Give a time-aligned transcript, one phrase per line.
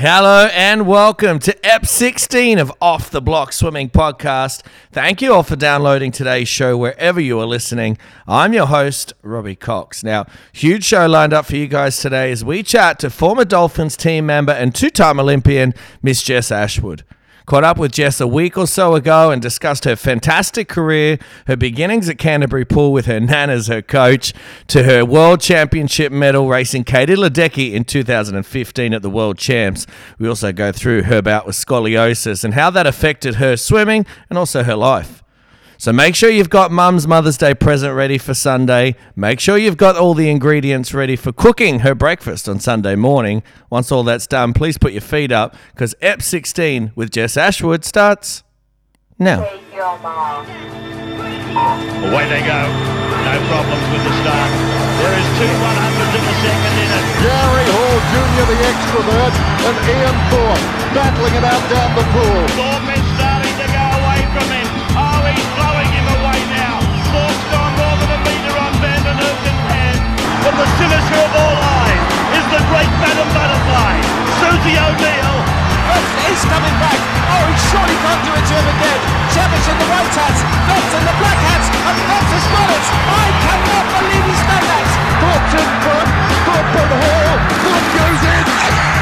[0.00, 4.62] Hello and welcome to EP 16 of Off the Block Swimming Podcast.
[4.92, 7.98] Thank you all for downloading today's show wherever you are listening.
[8.24, 10.04] I'm your host, Robbie Cox.
[10.04, 13.96] Now, huge show lined up for you guys today as we chat to former Dolphins
[13.96, 17.02] team member and two time Olympian, Miss Jess Ashwood.
[17.48, 21.56] Caught up with Jess a week or so ago and discussed her fantastic career, her
[21.56, 24.34] beginnings at Canterbury Pool with her nan as her coach,
[24.66, 29.86] to her World Championship medal racing Katie Ledecky in 2015 at the World Champs.
[30.18, 34.38] We also go through her bout with scoliosis and how that affected her swimming and
[34.38, 35.24] also her life.
[35.80, 38.96] So make sure you've got mum's Mother's Day present ready for Sunday.
[39.14, 43.44] Make sure you've got all the ingredients ready for cooking her breakfast on Sunday morning.
[43.70, 47.84] Once all that's done, please put your feet up because EP 16 with Jess Ashwood
[47.84, 48.42] starts
[49.20, 49.46] now.
[49.46, 49.54] Away
[52.26, 52.60] they go.
[53.22, 54.50] No problems with the start.
[54.98, 57.06] There is two 100s in the second in it.
[57.22, 59.30] Gary Hall Jr., the extrovert,
[59.62, 62.42] and Ian Thorpe battling it out down the pool.
[70.44, 72.02] But the sinister of all eyes
[72.38, 73.94] is the great Madam Butterfly,
[74.40, 75.36] Susie O'Neill.
[76.28, 77.00] He's coming back.
[77.28, 79.00] Oh, he surely can't do it to him again.
[79.32, 82.84] Cavic in the white hats, Phelps in the black hats, and Phelps has got it.
[83.08, 84.88] I cannot believe he's done that.
[85.20, 86.08] Thorpe's in front.
[86.44, 87.34] Thorpe and Hall.
[87.64, 88.97] Thorpe goes in.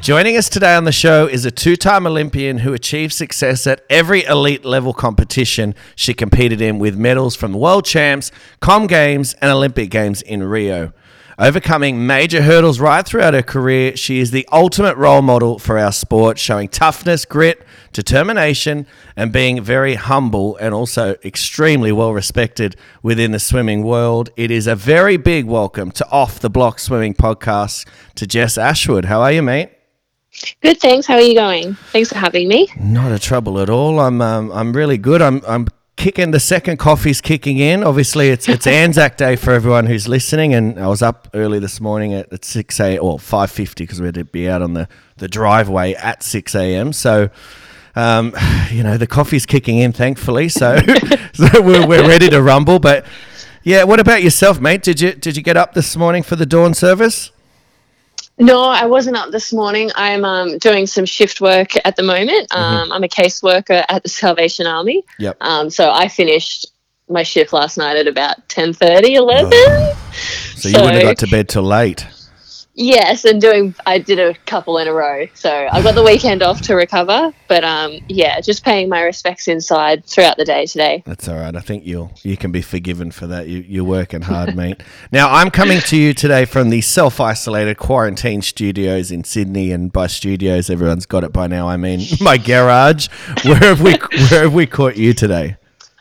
[0.00, 3.84] Joining us today on the show is a two time Olympian who achieved success at
[3.90, 9.34] every elite level competition she competed in with medals from the World Champs, Com Games,
[9.42, 10.94] and Olympic Games in Rio.
[11.38, 15.92] Overcoming major hurdles right throughout her career, she is the ultimate role model for our
[15.92, 23.32] sport, showing toughness, grit, determination, and being very humble and also extremely well respected within
[23.32, 24.30] the swimming world.
[24.34, 29.04] It is a very big welcome to Off the Block Swimming Podcast to Jess Ashwood.
[29.04, 29.72] How are you, mate?
[30.62, 31.06] Good, thanks.
[31.06, 31.74] How are you going?
[31.92, 32.68] Thanks for having me.
[32.78, 34.00] Not a trouble at all.
[34.00, 35.22] I'm um, I'm really good.
[35.22, 36.30] I'm I'm kicking.
[36.30, 37.84] The second coffee's kicking in.
[37.84, 40.54] Obviously, it's it's Anzac Day for everyone who's listening.
[40.54, 44.00] And I was up early this morning at, at six a or five fifty because
[44.00, 46.92] we had to be out on the the driveway at six a.m.
[46.92, 47.30] So.
[47.96, 48.36] Um,
[48.70, 50.48] you know the coffee's kicking in, thankfully.
[50.48, 50.78] So,
[51.32, 52.78] so we're, we're ready to rumble.
[52.78, 53.04] But
[53.64, 54.82] yeah, what about yourself, mate?
[54.82, 57.32] Did you did you get up this morning for the dawn service?
[58.40, 59.90] No, I wasn't up this morning.
[59.94, 62.54] I'm um, doing some shift work at the moment.
[62.54, 65.04] Um, I'm a caseworker at the Salvation Army.
[65.18, 65.36] Yep.
[65.42, 66.66] Um, so I finished
[67.08, 69.52] my shift last night at about 10.30, 11.
[70.56, 72.06] So you wouldn't have got to bed till late.
[72.74, 75.26] Yes, and doing, I did a couple in a row.
[75.34, 77.32] So I got the weekend off to recover.
[77.48, 81.02] But um, yeah, just paying my respects inside throughout the day today.
[81.04, 81.54] That's all right.
[81.54, 83.48] I think you'll you can be forgiven for that.
[83.48, 84.82] You, you're working hard, mate.
[85.12, 90.06] Now I'm coming to you today from the self-isolated quarantine studios in Sydney, and by
[90.06, 91.68] studios, everyone's got it by now.
[91.68, 93.08] I mean my garage.
[93.44, 93.94] Where have we
[94.30, 95.56] Where have we caught you today?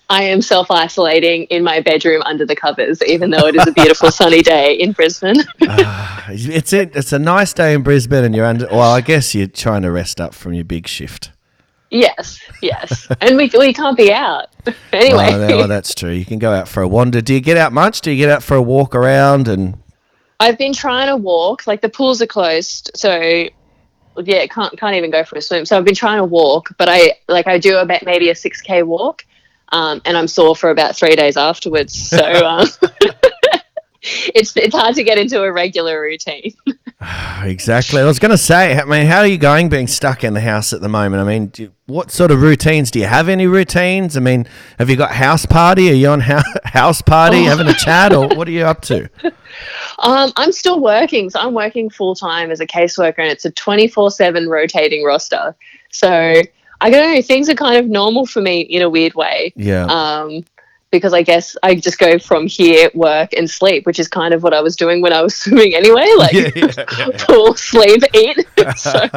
[0.10, 3.72] I am self isolating in my bedroom under the covers, even though it is a
[3.72, 5.44] beautiful sunny day in Brisbane.
[5.72, 6.96] Ah, it's it.
[6.96, 8.68] It's a nice day in Brisbane, and you're under.
[8.68, 11.32] Well, I guess you're trying to rest up from your big shift.
[11.92, 13.08] yes, yes.
[13.22, 14.48] And we, we can't be out.
[14.92, 15.30] Anyway.
[15.32, 16.12] Oh, no, that's true.
[16.12, 17.22] You can go out for a wander.
[17.22, 18.02] Do you get out much?
[18.02, 19.80] Do you get out for a walk around and
[20.40, 21.68] I've been trying to walk.
[21.68, 23.46] Like the pools are closed, so
[24.18, 25.66] yeah, can't can't even go for a swim.
[25.66, 28.62] So I've been trying to walk, but I like I do about maybe a six
[28.62, 29.26] k walk,
[29.72, 31.94] um, and I'm sore for about three days afterwards.
[31.94, 32.68] So um,
[34.02, 36.54] it's it's hard to get into a regular routine.
[37.42, 38.02] Exactly.
[38.02, 40.42] I was going to say, I mean, how are you going being stuck in the
[40.42, 41.22] house at the moment?
[41.22, 42.92] I mean, you, what sort of routines?
[42.92, 44.18] Do you have any routines?
[44.18, 44.46] I mean,
[44.78, 45.90] have you got house party?
[45.90, 49.10] Are you on hou- house party having a chat or what are you up to?
[50.00, 53.52] Um, I'm still working, so I'm working full time as a caseworker, and it's a
[53.52, 55.56] 24 seven rotating roster.
[55.92, 56.42] So
[56.82, 59.54] I don't know, things are kind of normal for me in a weird way.
[59.56, 59.86] Yeah.
[59.86, 60.44] um,
[60.92, 64.42] because I guess I just go from here, work, and sleep, which is kind of
[64.42, 66.08] what I was doing when I was swimming anyway.
[66.18, 68.46] Like Yeah, yeah, yeah, pool, sleep, eat.
[68.78, 69.08] so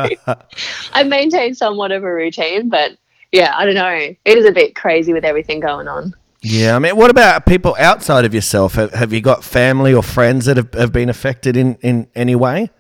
[0.93, 2.93] I maintain somewhat of a routine, but
[3.31, 4.15] yeah, I don't know.
[4.25, 6.15] It is a bit crazy with everything going on.
[6.43, 6.77] Yeah.
[6.77, 8.75] I mean, what about people outside of yourself?
[8.75, 12.35] Have, have you got family or friends that have, have been affected in, in any
[12.35, 12.71] way?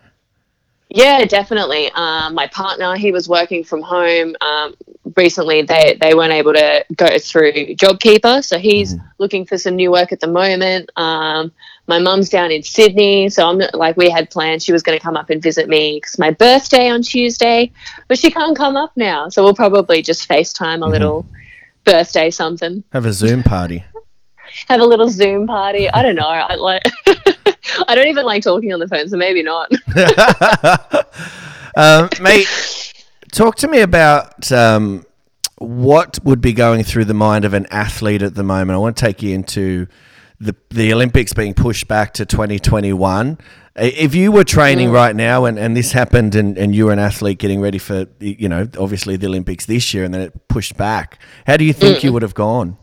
[0.94, 1.90] Yeah, definitely.
[1.94, 4.36] Um, my partner, he was working from home.
[4.42, 4.74] Um,
[5.16, 9.90] recently, they, they weren't able to go through JobKeeper, so he's looking for some new
[9.90, 10.90] work at the moment.
[10.96, 11.50] Um,
[11.86, 14.64] my mum's down in Sydney, so I'm like we had plans.
[14.64, 17.72] She was going to come up and visit me because my birthday on Tuesday,
[18.06, 21.26] but she can't come up now, so we'll probably just FaceTime a little
[21.84, 22.84] birthday something.
[22.92, 23.84] Have a Zoom party.
[24.68, 25.88] Have a little Zoom party.
[25.90, 26.26] I don't know.
[26.26, 26.82] I like.
[27.88, 29.70] I don't even like talking on the phone, so maybe not.
[31.76, 32.46] um, mate,
[33.32, 35.04] talk to me about um,
[35.58, 38.74] what would be going through the mind of an athlete at the moment.
[38.76, 39.86] I want to take you into
[40.40, 43.38] the the Olympics being pushed back to 2021.
[43.76, 44.92] If you were training Mm.
[44.94, 48.04] right now and, and this happened and, and you were an athlete getting ready for,
[48.20, 51.72] you know, obviously the Olympics this year and then it pushed back, how do you
[51.72, 52.02] think Mm.
[52.02, 52.76] you would have gone?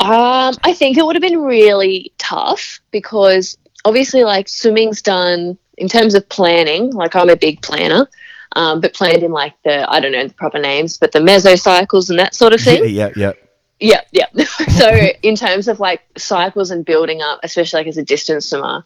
[0.00, 5.88] Um, I think it would have been really tough because obviously, like swimming's done in
[5.88, 6.92] terms of planning.
[6.92, 8.08] Like I'm a big planner,
[8.54, 12.10] um, but planned in like the I don't know the proper names, but the mesocycles
[12.10, 12.88] and that sort of thing.
[12.88, 13.32] yeah, yeah.
[13.80, 14.26] Yeah, yeah.
[14.76, 14.88] so
[15.22, 18.84] in terms of like cycles and building up, especially like as a distance swimmer,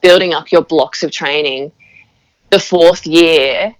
[0.00, 1.72] building up your blocks of training,
[2.50, 3.74] the fourth year,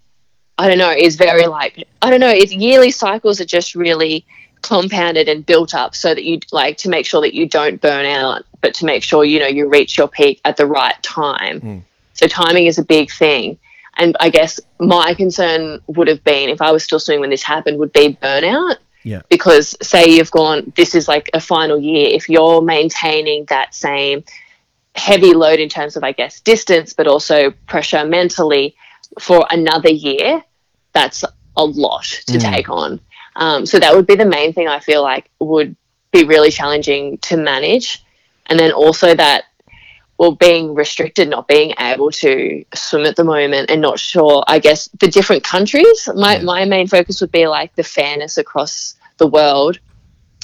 [0.58, 4.26] I don't know, is very like I don't know, it's yearly cycles are just really
[4.62, 8.06] compounded and built up so that you like to make sure that you don't burn
[8.06, 11.60] out, but to make sure you know you reach your peak at the right time.
[11.60, 11.78] Hmm.
[12.14, 13.58] So timing is a big thing.
[13.96, 17.42] And I guess my concern would have been if I was still swimming when this
[17.42, 19.22] happened would be burnout Yeah.
[19.28, 24.24] because say you've gone this is like a final year if you're maintaining that same
[24.94, 28.74] heavy load in terms of i guess distance but also pressure mentally
[29.20, 30.42] for another year
[30.92, 31.24] that's
[31.56, 32.38] a lot to hmm.
[32.38, 33.00] take on
[33.38, 35.74] um, so that would be the main thing i feel like would
[36.12, 38.02] be really challenging to manage.
[38.46, 39.44] And then also that
[40.16, 44.58] well being restricted not being able to swim at the moment and not sure i
[44.58, 46.08] guess the different countries.
[46.14, 49.78] My, my main focus would be like the fairness across the world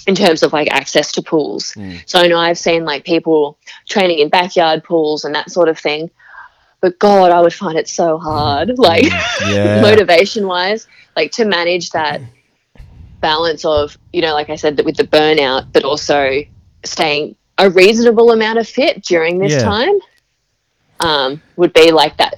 [0.07, 1.75] in terms of like access to pools.
[2.07, 3.59] So i know i've seen like people
[3.89, 6.11] training in backyard pools and that sort of thing
[6.83, 9.11] but god i would find it so hard like
[9.41, 9.81] Yeah.
[9.89, 10.87] motivation wise
[11.17, 12.21] like to manage that
[13.31, 16.21] balance of you know like i said that with the burnout but also
[16.85, 19.63] staying a reasonable amount of fit during this Yeah.
[19.75, 19.97] time
[21.01, 22.35] um, would be like that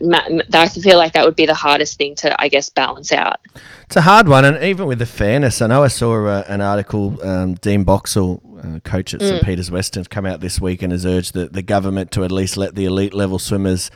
[0.54, 3.38] i feel like that would be the hardest thing to i guess balance out
[3.86, 6.60] It's a hard one, and even with the fairness, I know I saw uh, an
[6.60, 7.04] article.
[7.22, 10.90] Um, Dean Boxall, uh, coach at St Peter's Western, has come out this week and
[10.92, 13.90] has urged the, the government to at least let the elite level swimmers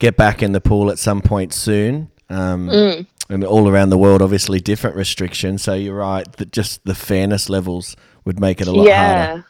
[0.00, 2.10] get back in the pool at some point soon.
[2.28, 5.62] Um, And all around the world, obviously, different restrictions.
[5.62, 7.96] So you're right that just the fairness levels
[8.26, 9.26] would make it a lot yeah.
[9.26, 9.46] harder.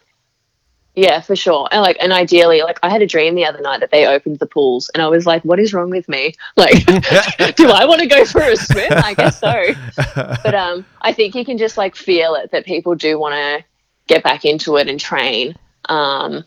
[0.95, 1.69] yeah for sure.
[1.73, 4.39] And like and ideally like i had a dream the other night that they opened
[4.39, 6.35] the pools and i was like what is wrong with me?
[6.57, 6.85] Like
[7.57, 8.93] do i want to go for a swim?
[8.93, 9.73] I guess so.
[10.15, 13.65] But um i think you can just like feel it that people do want to
[14.07, 15.57] get back into it and train.
[15.89, 16.45] Um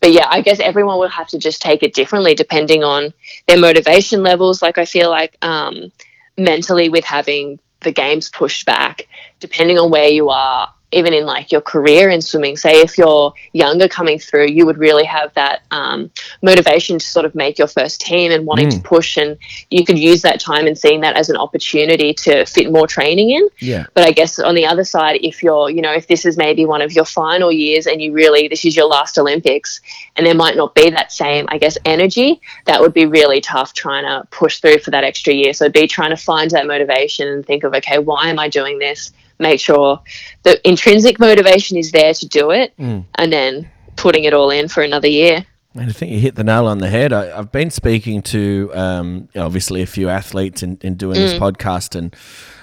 [0.00, 3.14] but yeah i guess everyone will have to just take it differently depending on
[3.46, 4.60] their motivation levels.
[4.60, 5.92] Like i feel like um
[6.36, 9.08] mentally with having the games pushed back
[9.40, 13.32] depending on where you are even in like your career in swimming say if you're
[13.52, 16.10] younger coming through you would really have that um,
[16.42, 19.36] motivation to sort of make your first team and wanting to push and
[19.70, 23.30] you could use that time and seeing that as an opportunity to fit more training
[23.30, 23.86] in Yeah.
[23.94, 26.66] but I guess on the other side, if you're, you know, if this is maybe
[26.66, 29.80] one of your final years and you really, this is your last Olympics
[30.16, 33.72] and there might not be that same, I guess, energy, that would be really tough
[33.72, 35.52] trying to push through for that extra year.
[35.54, 38.78] So be trying to find that motivation and think of, okay, why am I doing
[38.78, 39.12] this?
[39.42, 40.00] Make sure
[40.44, 44.82] the intrinsic motivation is there to do it and then putting it all in for
[44.82, 45.44] another year.
[45.74, 47.12] And I think you hit the nail on the head.
[47.12, 51.96] I, I've been speaking to um, obviously a few athletes in, in doing this podcast,
[51.96, 52.14] and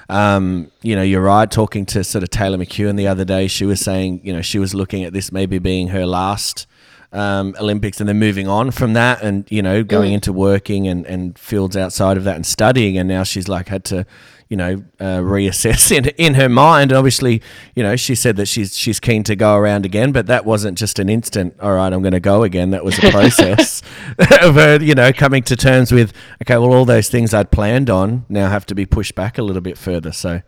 [0.10, 1.50] um, you know, you're right.
[1.50, 4.60] Talking to sort of Taylor McKeown the other day, she was saying, you know, she
[4.60, 6.68] was looking at this maybe being her last
[7.12, 11.06] um, Olympics, and then moving on from that, and you know, going into working and,
[11.08, 14.06] and fields outside of that and studying, and now she's like had to.
[14.50, 16.92] You know, uh, reassess in in her mind.
[16.92, 17.42] And obviously,
[17.76, 20.78] you know, she said that she's she's keen to go around again, but that wasn't
[20.78, 21.56] just an instant.
[21.62, 22.72] All right, I'm going to go again.
[22.72, 23.82] That was a process
[24.42, 27.90] of her, you know, coming to terms with okay, well, all those things I'd planned
[27.90, 30.12] on now have to be pushed back a little bit further.
[30.12, 30.42] So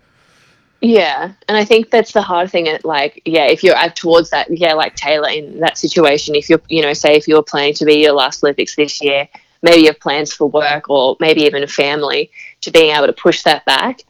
[0.82, 2.68] Yeah, and I think that's the hard thing.
[2.68, 6.62] At like, yeah, if you're towards that, yeah, like Taylor in that situation, if you're,
[6.70, 9.30] you know, say if you were planning to be your last Olympics this year,
[9.62, 12.32] maybe you have plans for work or maybe even a family,
[12.62, 14.04] to being able to push that back.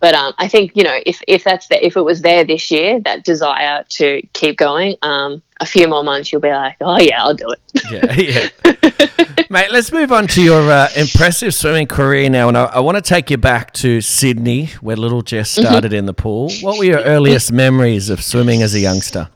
[0.00, 2.70] But um, I think you know if if that's the, if it was there this
[2.70, 6.98] year, that desire to keep going, um, a few more months, you'll be like, oh
[6.98, 7.82] yeah, I'll do it.
[7.90, 9.44] yeah, yeah.
[9.50, 12.48] Mate, let's move on to your uh, impressive swimming career now.
[12.48, 16.06] And I, I want to take you back to Sydney, where little Jess started in
[16.06, 16.50] the pool.
[16.62, 19.28] What were your earliest memories of swimming as a youngster?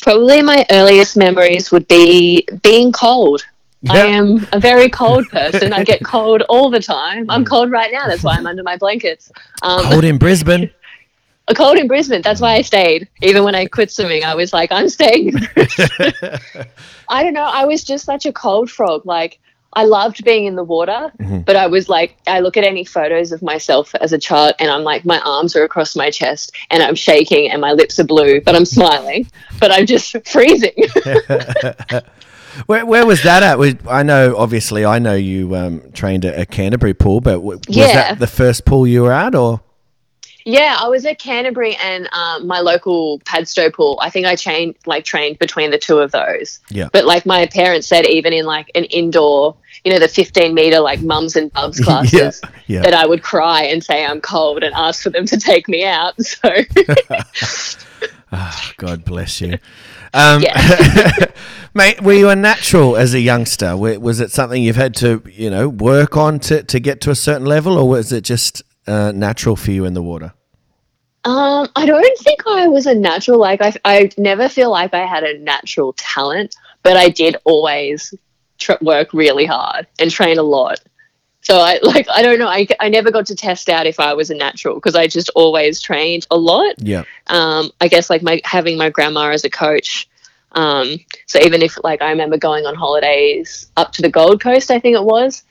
[0.00, 3.44] Probably my earliest memories would be being cold.
[3.88, 5.72] I am a very cold person.
[5.72, 7.30] I get cold all the time.
[7.30, 8.06] I'm cold right now.
[8.06, 9.30] That's why I'm under my blankets.
[9.62, 10.70] Um, Cold in Brisbane.
[11.46, 12.22] a cold in Brisbane.
[12.22, 13.08] That's why I stayed.
[13.22, 15.34] Even when I quit swimming, I was like, I'm staying.
[17.08, 17.44] I don't know.
[17.50, 19.06] I was just such a cold frog.
[19.06, 19.38] Like,
[19.74, 21.12] I loved being in the water,
[21.44, 24.70] but I was like, I look at any photos of myself as a child and
[24.70, 28.04] I'm like, my arms are across my chest and I'm shaking and my lips are
[28.04, 29.26] blue, but I'm smiling,
[29.60, 30.72] but I'm just freezing.
[32.66, 33.58] Where, where was that at?
[33.58, 37.58] Was- I know, obviously, I know you um, trained at a Canterbury pool, but w-
[37.66, 37.92] was Yeah.
[37.92, 39.60] that the first pool you were at, or?
[40.44, 43.98] Yeah, I was at Canterbury and um, my local Padstow pool.
[44.00, 46.60] I think I trained like trained between the two of those.
[46.70, 46.88] Yeah.
[46.90, 50.80] But like my parents said, even in like an indoor, you know, the 15 meter
[50.80, 52.80] like mums and bubs classes, yeah.
[52.80, 55.84] that I would cry and say I'm cold and ask for them to take me
[55.84, 56.14] out.
[56.24, 56.48] So
[58.78, 59.58] God bless you.
[60.14, 61.26] Um, yeah.
[61.78, 63.76] Mate, were you a natural as a youngster?
[63.76, 67.14] Was it something you've had to, you know, work on to, to get to a
[67.14, 70.32] certain level, or was it just uh, natural for you in the water?
[71.22, 73.38] Um, I don't think I was a natural.
[73.38, 78.12] Like I, I never feel like I had a natural talent, but I did always
[78.58, 80.80] tr- work really hard and train a lot.
[81.42, 82.48] So I like I don't know.
[82.48, 85.30] I, I never got to test out if I was a natural because I just
[85.36, 86.74] always trained a lot.
[86.78, 87.04] Yeah.
[87.28, 90.08] Um, I guess like my having my grandma as a coach.
[90.52, 94.70] Um, so even if like I remember going on holidays up to the Gold Coast,
[94.70, 95.42] I think it was,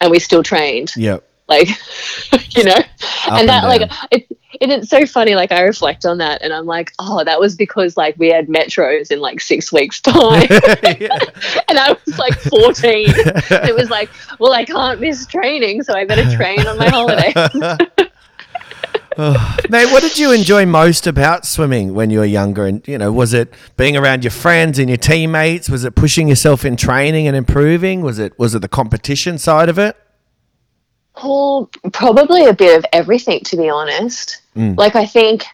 [0.00, 0.92] and we still trained.
[0.96, 1.18] Yeah.
[1.48, 1.68] like
[2.56, 2.80] you know?
[3.26, 4.26] And and that like it,
[4.60, 7.54] it it's so funny like i reflect on that and i'm like oh that was
[7.54, 10.46] because like we had metros in like six weeks time.
[11.68, 16.04] And i was like 14 it was like well i can't miss training so i
[16.04, 17.32] better train on my holiday
[19.68, 22.64] Mate, what did you enjoy most about swimming when you were younger?
[22.66, 25.68] And, you know, was it being around your friends and your teammates?
[25.68, 28.00] Was it pushing yourself in training and improving?
[28.00, 29.96] Was it was it the competition side of it?
[31.16, 34.40] Oh, probably a bit of everything, to be honest.
[34.56, 34.78] Mm.
[34.78, 35.44] Like, I think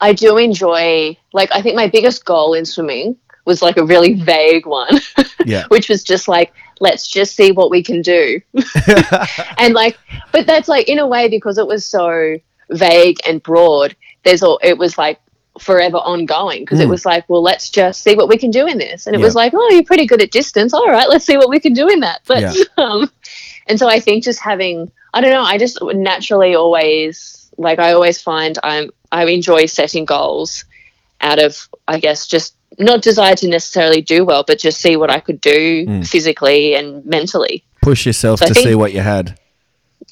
[0.00, 4.14] I do enjoy, like, I think my biggest goal in swimming was like a really
[4.14, 5.00] vague one,
[5.46, 5.64] Yeah.
[5.68, 8.40] which was just like, let's just see what we can do.
[9.58, 9.96] and like,
[10.32, 12.36] but that's like, in a way, because it was so
[12.74, 15.18] vague and broad, there's all, it was like,
[15.60, 16.62] forever ongoing.
[16.62, 19.06] Because it was like well let's just see what we can do in this.
[19.06, 20.74] And it was like oh you're pretty good at distance.
[20.74, 22.22] All right let's see what we can do in that.
[22.26, 22.52] But Yeah.
[22.76, 23.08] um
[23.68, 27.92] and so I think just having, I don't know, I just naturally always, like, I
[27.92, 30.64] always find I'm, I enjoy setting goals
[31.20, 35.08] out of, I guess, just not desire to necessarily do well, but just see what
[35.08, 37.64] I could do physically and mentally.
[37.80, 39.38] Push yourself So to think- see what you had.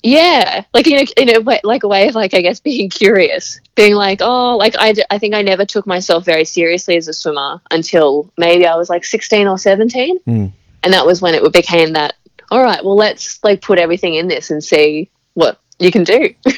[0.03, 2.91] Yeah, like in a, in a way, like a way of like I guess being
[2.91, 7.07] curious, being like oh like I, I think I never took myself very seriously as
[7.07, 10.53] a swimmer until maybe I was like sixteen or seventeen, Mm.
[10.83, 12.15] and that was when it became that
[12.51, 16.35] all right well let's like put everything in this and see what you can do.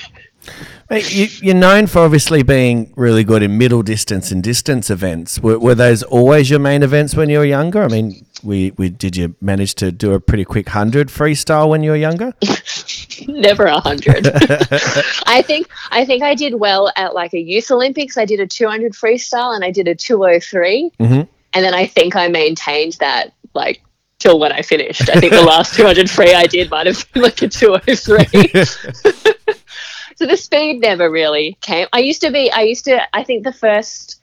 [0.90, 5.40] You, you're known for obviously being really good in middle distance and distance events.
[5.40, 7.82] Were, were those always your main events when you were younger?
[7.82, 11.82] I mean, we, we did you manage to do a pretty quick hundred freestyle when
[11.82, 12.32] you were younger?
[13.28, 14.26] never a hundred.
[15.26, 18.16] I think I think I did well at like a youth Olympics.
[18.18, 21.26] I did a two hundred freestyle and I did a two oh three, Mhm.
[21.52, 23.82] and then I think I maintained that like
[24.18, 25.08] till when I finished.
[25.10, 27.74] I think the last two hundred free I did might have been like a two
[27.74, 28.50] oh three.
[30.16, 31.86] so the speed never really came.
[31.92, 32.50] I used to be.
[32.50, 33.00] I used to.
[33.16, 34.20] I think the first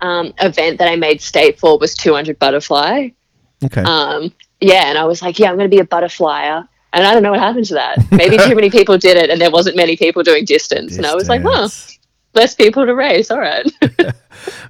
[0.00, 3.08] um, event that I made state for was two hundred butterfly.
[3.64, 3.82] Okay.
[3.82, 6.68] Um, yeah, and I was like, yeah, I'm going to be a butterflyer.
[6.94, 7.98] And I don't know what happened to that.
[8.12, 10.98] Maybe too many people did it, and there wasn't many people doing distance.
[10.98, 11.98] And I was like, huh, Distance.
[12.34, 13.30] Less people to race.
[13.30, 13.70] All right.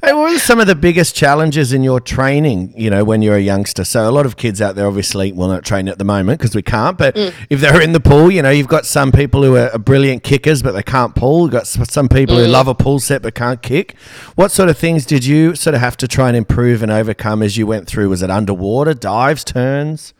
[0.05, 3.37] Hey, what were some of the biggest challenges in your training, you know, when you're
[3.37, 3.85] a youngster?
[3.85, 6.55] So a lot of kids out there obviously will not train at the moment because
[6.55, 7.33] we can't, but Mm.
[7.49, 10.25] if they're in the pool, you know, you've got some people who are, are brilliant
[10.25, 11.43] kickers but they can't pull.
[11.43, 12.45] You've got some people Mm.
[12.47, 13.95] who love a pull set but can't kick.
[14.35, 17.41] What sort of things did you sort of have to try and improve and overcome
[17.43, 18.09] as you went through?
[18.11, 20.13] Was it underwater, dives, turns?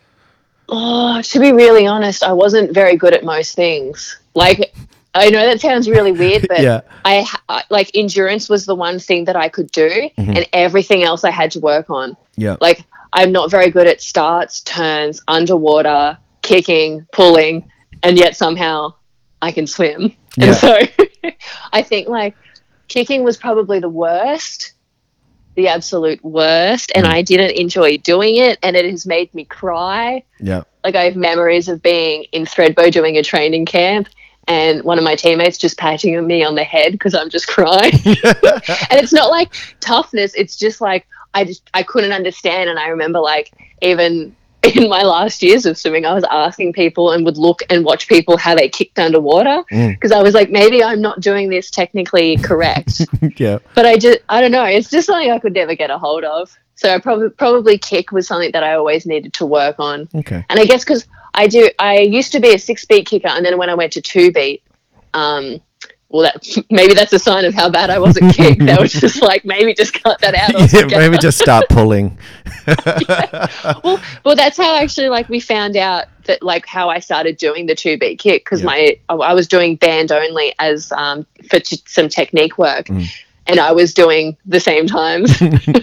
[0.69, 4.19] oh, to be really honest, I wasn't very good at most things.
[4.35, 4.73] Like,
[5.15, 6.81] I know that sounds really weird, but Yeah.
[7.05, 10.37] I, I like endurance was the one thing that I could do, mm-hmm.
[10.37, 12.17] and everything else I had to work on.
[12.37, 12.57] Yeah.
[12.61, 17.71] Like I'm not very good at starts, turns, underwater, kicking, pulling,
[18.03, 18.95] and yet somehow
[19.41, 20.15] I can swim.
[20.37, 20.47] Yeah.
[20.47, 20.79] And so
[21.73, 22.35] I think like
[22.89, 24.73] kicking was probably the worst,
[25.57, 27.13] the absolute worst, and mm.
[27.13, 30.25] I didn't enjoy doing it, and it has made me cry.
[30.41, 30.63] yeah.
[30.85, 34.09] Like I have memories of being in Thredbo doing a training camp.
[34.49, 37.93] And one of my teammates just patting me on the head because I'm just crying.
[38.05, 42.89] and it's not like toughness it's just like i just i couldn't understand and i
[42.89, 44.35] remember like even
[44.77, 48.07] in my last years of swimming, I was asking people and would look and watch
[48.07, 49.89] people how they kicked underwater mm.
[49.89, 53.01] because I was like, maybe I'm not doing this technically correct.
[53.37, 53.59] yeah.
[53.75, 54.65] but I just, I don't know.
[54.65, 56.57] It's just something I could never get a hold of.
[56.77, 60.09] So I probably probably kick was something that I always needed to work on.
[60.15, 60.45] Okay.
[60.49, 63.45] And I guess because I do, I used to be a six beat kicker, and
[63.45, 64.63] then when I went to two beat,
[65.15, 65.61] um,
[66.09, 68.59] well, that maybe that's a sign of how bad I was at kick.
[68.61, 70.73] they were just like, maybe just cut that out.
[70.91, 72.17] yeah, maybe just start pulling.
[73.85, 77.67] well, well, that's how actually like we found out that like how I started doing
[77.67, 78.67] the two beat kick because Yeah.
[78.67, 82.87] my I I was doing band only as um, for t- some technique work.
[82.87, 83.07] Mm.
[83.49, 85.33] And I was doing the same times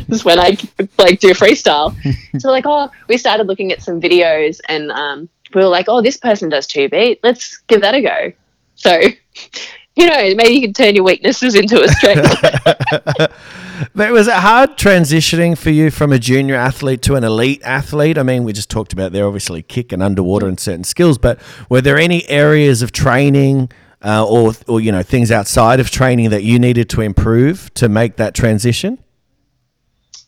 [0.09, 0.57] as when I
[0.97, 1.93] like do freestyle.
[2.39, 6.01] so like, oh, we started looking at some videos, and um, we were like, oh,
[6.01, 7.19] this person does two beat.
[7.23, 8.31] Let's give that a go.
[8.75, 8.99] So,
[9.95, 13.31] you know, maybe you can turn your weaknesses into a strength.
[13.95, 18.17] But was it hard transitioning for you from a junior athlete to an elite athlete?
[18.17, 21.39] I mean, we just talked about there, obviously, kick and underwater and certain skills, but
[21.69, 23.71] were there any areas of training
[24.03, 27.89] uh, or, or, you know, things outside of training that you needed to improve to
[27.89, 28.97] make that transition?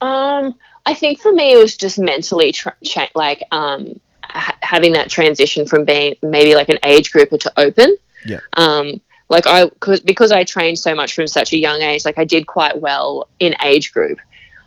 [0.01, 3.99] Um, I think for me, it was just mentally tra- cha- like um,
[4.33, 7.95] ha- having that transition from being maybe like an age grouper to open.
[8.25, 8.39] Yeah.
[8.53, 12.17] Um, like I, cause, because I trained so much from such a young age, like
[12.17, 14.19] I did quite well in age group.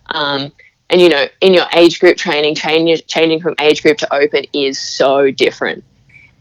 [0.07, 0.53] Um,
[0.91, 4.45] and you know, in your age group training, changing changing from age group to open
[4.53, 5.85] is so different.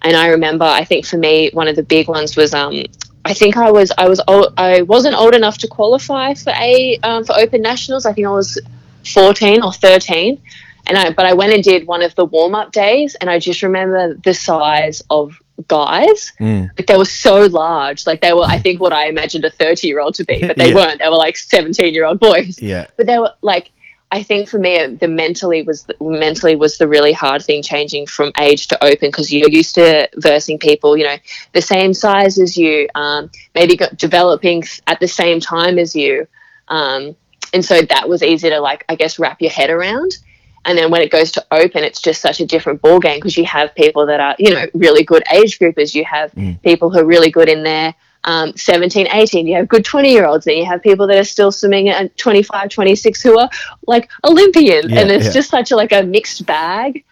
[0.01, 2.83] And I remember, I think for me, one of the big ones was, um,
[3.23, 6.99] I think I was, I was, old, I wasn't old enough to qualify for a
[7.03, 8.05] um, for Open Nationals.
[8.05, 8.59] I think I was
[9.05, 10.41] 14 or 13
[10.87, 13.39] and I but I went and did one of the warm up days and I
[13.39, 16.31] just remember the size of guys.
[16.77, 18.05] Like they were so large.
[18.07, 20.57] Like they were I think what I imagined a 30 year old to be but
[20.57, 20.75] they Yeah.
[20.75, 20.99] weren't.
[20.99, 22.61] They were like 17 year old boys.
[22.61, 22.87] Yeah.
[22.97, 23.71] but they were like
[24.11, 28.05] I think for me the mentally was the, mentally was the really hard thing changing
[28.05, 31.17] from age to open because you're used to versing people you know
[31.53, 36.27] the same size as you um, maybe developing at the same time as you.
[36.67, 37.15] Um,
[37.53, 40.17] and so that was easy to like I guess wrap your head around
[40.65, 43.37] and then when it goes to open it's just such a different ball game because
[43.37, 45.93] you have people that are you know really good age groupers.
[45.93, 46.31] You have
[46.63, 47.93] people who are really good in their
[48.25, 51.25] um, 17 18 you have good 20 year olds and you have people that are
[51.25, 53.49] still swimming at 25 26 who are
[53.85, 55.31] like olympians Yeah, and it's yeah.
[55.31, 57.03] just such a like a mixed bag.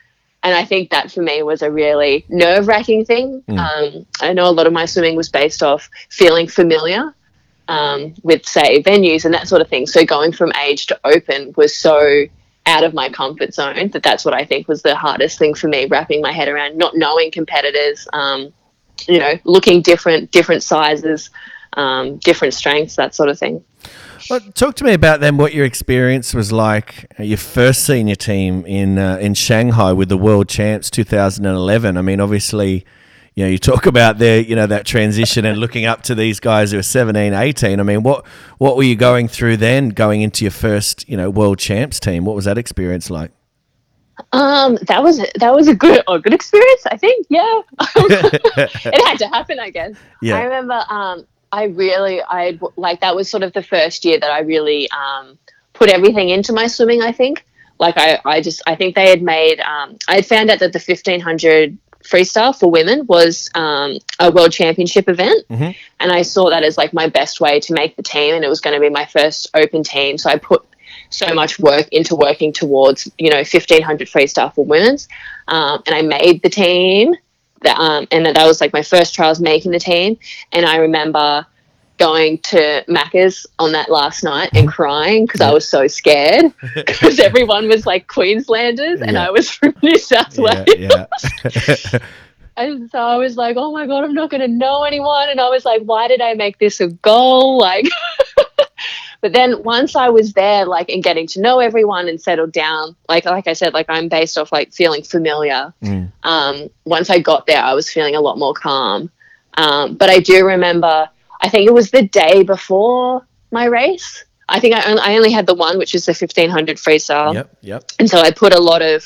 [0.44, 3.44] And I think that for me was a really nerve wracking thing.
[3.60, 7.14] Um, I know a lot of my swimming was based off feeling familiar
[7.68, 9.86] um, with, say, venues and that sort of thing.
[9.86, 12.26] So going from age to open was so
[12.66, 15.68] out of my comfort zone that that's what I think was the hardest thing for
[15.68, 18.54] me, wrapping my head around not knowing competitors, um,
[19.08, 21.32] you know, looking different, different sizes,
[21.74, 23.64] um, different strengths, that sort of thing.
[24.30, 27.12] Well, talk to me about then what your experience was like.
[27.18, 31.98] Your first senior team in uh, in Shanghai with the world champs 2011.
[31.98, 32.86] I mean, obviously,
[33.36, 36.40] you know, you talk about there, you know, that transition and looking up to these
[36.40, 37.80] guys who are 17, 18.
[37.80, 38.26] I mean, what
[38.58, 42.26] what were you going through then, going into your first, you know, world champs team?
[42.26, 43.32] What was that experience like?
[44.34, 46.86] Um, that was that was a good a good experience.
[46.86, 47.62] I think, yeah.
[47.80, 49.96] it had to happen, I guess.
[50.22, 50.38] Yeah.
[50.38, 50.84] I remember.
[50.90, 54.90] Um, I really, I like that was sort of the first year that I really
[54.92, 55.38] um,
[55.74, 57.02] put everything into my swimming.
[57.02, 57.46] I think,
[57.78, 59.60] like I, I just, I think they had made.
[59.60, 64.32] Um, I had found out that the fifteen hundred freestyle for women was um, a
[64.32, 65.46] world championship event,
[66.00, 68.50] and I saw that as like my best way to make the team, and it
[68.50, 70.18] was going to be my first open team.
[70.18, 70.66] So I put
[71.10, 75.08] so much work into working towards you know 1500 freestyle for women's
[75.48, 77.14] um, and i made the team.
[77.64, 80.18] That, um, and that was like my first trials making the team.
[80.52, 81.46] And i remember
[82.02, 87.20] going to Macca's on that last night and crying because I was so scared because
[87.20, 89.28] everyone was like Queenslanders and Yeah.
[89.28, 90.66] I was from New South Wales.
[90.78, 91.06] Yeah,
[91.68, 92.00] yeah.
[92.58, 95.30] And so I was like, oh my God, I'm not going to know anyone.
[95.30, 97.58] And I was like, why did I make this a goal?
[97.58, 97.88] Like,
[99.22, 102.96] but then once I was there, like, and getting to know everyone and settled down,
[103.08, 105.74] like, like I said, like, I'm based off like feeling familiar.
[106.24, 109.10] Um, once I got there, I was feeling a lot more calm.
[109.58, 111.10] Um, but I do remember,
[111.42, 114.24] I think it was the day before my race.
[114.48, 117.34] I think I only, I only had the one, which is the 1500 freestyle.
[117.34, 117.92] yep, yep.
[118.00, 119.04] And so I put a lot of,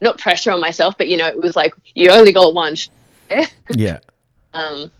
[0.00, 2.76] not pressure on myself, but you know, it was like, you only got one.
[3.74, 4.00] Yeah.
[4.52, 4.90] Um,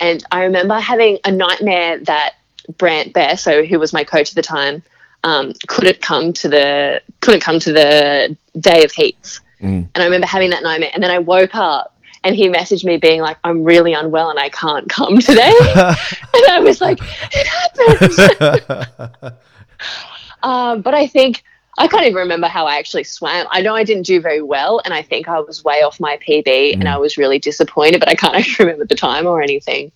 [0.00, 2.36] and I remember having a nightmare that
[2.78, 4.82] Brant Best, so who was my coach at the time,
[5.22, 9.40] um, couldn't come to the couldn't come to the day of heats.
[9.94, 11.93] And I remember having that nightmare, and then I woke up
[12.24, 16.46] and he messaged me being like, "I'm really unwell and I can't come today." and
[16.50, 16.98] I was like,
[17.32, 19.36] "It happened."
[20.42, 21.44] um, but I think
[21.76, 23.46] I can't even remember how I actually swam.
[23.50, 26.16] I know I didn't do very well, and I think I was way off my
[26.16, 28.00] PB, and I was really disappointed.
[28.00, 29.92] But I can't actually remember the time or anything.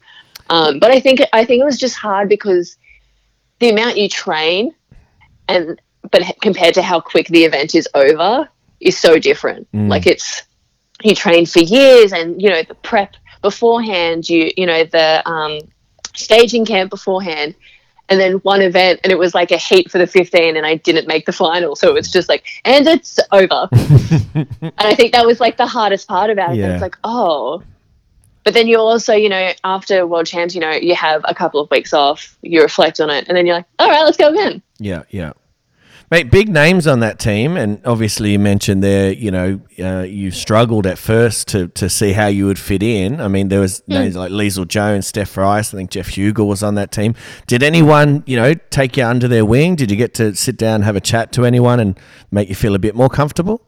[0.51, 2.77] Um, but I think I think it was just hard because
[3.61, 4.75] the amount you train,
[5.49, 8.49] and but compared to how quick the event is over,
[8.81, 9.69] is so different.
[9.89, 10.43] Like it's
[11.03, 14.29] you train for years, and you know the prep beforehand.
[14.29, 15.59] You you know the um,
[16.15, 17.55] staging camp beforehand
[18.09, 20.77] and then one event and it was like a heat for the 15 and I
[20.77, 25.13] didn't make the final so it was just like and it's over and I think
[25.13, 26.73] that was like the hardest part about it Yeah.
[26.73, 27.63] it's like oh
[28.45, 31.61] but then you also you know after world champs you know you have a couple
[31.61, 34.31] of weeks off you reflect on it and then you're like all right let's go
[34.31, 35.33] again Yeah, yeah.
[36.11, 40.31] Mate, big names on that team, and obviously you mentioned there, you know, uh, you
[40.31, 43.21] struggled at first to, to see how you would fit in.
[43.21, 46.63] I mean, there was names like Leisel Jones, Steph Rice, I think Geoff Huegill was
[46.63, 47.15] on that team.
[47.47, 49.77] Did anyone, you know, take you under their wing?
[49.77, 52.75] Did you get to sit down, have a chat to anyone, and make you feel
[52.75, 53.63] a bit more comfortable?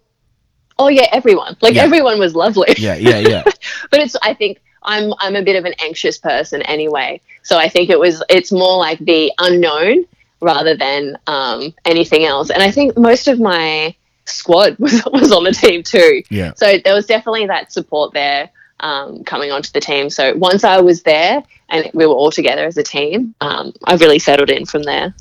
[0.83, 1.83] oh yeah everyone like Yeah.
[1.83, 3.43] everyone was lovely Yeah, yeah, yeah.
[3.91, 7.69] but it's i think i'm i'm a bit of an anxious person anyway so i
[7.69, 10.07] think it was it's more like the unknown
[10.41, 12.51] rather than um, anything else.
[12.51, 16.23] And i think most of my squad was, was on the team too.
[16.31, 16.53] Yeah.
[16.55, 18.51] so there was definitely that support there
[18.81, 20.11] um, coming onto the team.
[20.11, 23.95] So once i was there and we were all together as a team um, i
[23.95, 25.15] really settled in from there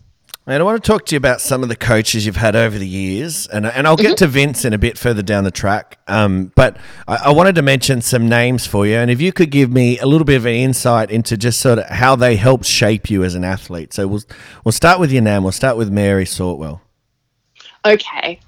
[0.49, 2.75] And I want to talk to you about some of the coaches you've had over
[2.75, 5.99] the years, and and I'll get to Vince in a bit further down the track.
[6.07, 9.51] Um, but I, I wanted to mention some names for you, and if you could
[9.51, 12.65] give me a little bit of an insight into just sort of how they helped
[12.65, 13.93] shape you as an athlete.
[13.93, 14.23] So we'll
[14.63, 15.43] we'll start with your name.
[15.43, 16.81] We'll start with Mary Sortwell.
[17.85, 18.39] Okay.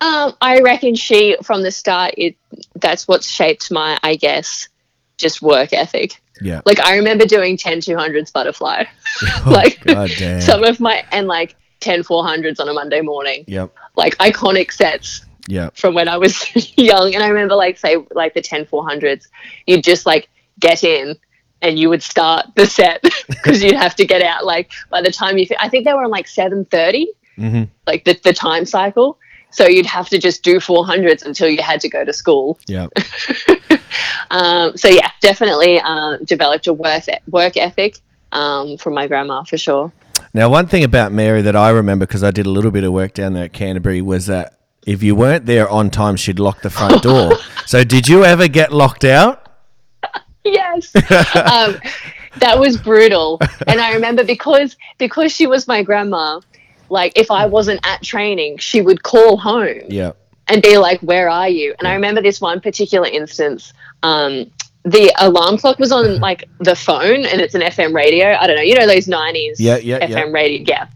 [0.00, 2.36] Um, I reckon she, from the start, it
[2.76, 4.70] that's what shaped my, I guess,
[5.18, 6.22] just work ethic.
[6.40, 6.60] Yeah.
[6.64, 8.84] Like I remember doing 10 200s butterfly,
[9.46, 10.40] like Oh, God damn.
[10.40, 13.74] some of my and like 10 400s on a Monday morning, Yep.
[13.96, 15.76] like iconic sets Yep.
[15.76, 16.34] from when I was
[16.78, 17.14] young.
[17.14, 19.26] And I remember like say like the 10 400s,
[19.66, 21.16] you'd just like get in
[21.62, 25.10] and you would start the set because you'd have to get out like by the
[25.12, 27.06] time you I think they were on like 7:30
[27.38, 27.68] Mhm.
[27.86, 29.18] like the, the time cycle
[29.50, 32.90] so you'd have to just do 400s until you had to go to school Yep.
[34.30, 37.98] Um, so yeah definitely uh, developed a work, work ethic
[38.32, 39.92] um, from my grandma for sure
[40.32, 42.92] Now, one thing about Mary that I remember because I did a little bit of
[42.92, 46.60] work down there at Canterbury was that if you weren't there on time, she'd lock
[46.62, 47.32] the front door.
[47.66, 49.40] so, did you ever get locked out?
[50.44, 51.80] yes um,
[52.36, 56.38] that was brutal and i remember because because she was my grandma
[56.90, 60.12] like if i wasn't at training she would call home Yeah.
[60.48, 63.72] And be like, "Where are you?" And I remember this one particular instance.
[64.02, 64.50] Um,
[64.84, 68.34] the alarm clock was on like the phone, and it's an FM radio.
[68.34, 70.22] I don't know, you know those nineties Yeah, yeah, FM yeah.
[70.30, 70.64] radio.
[70.68, 70.86] Yeah.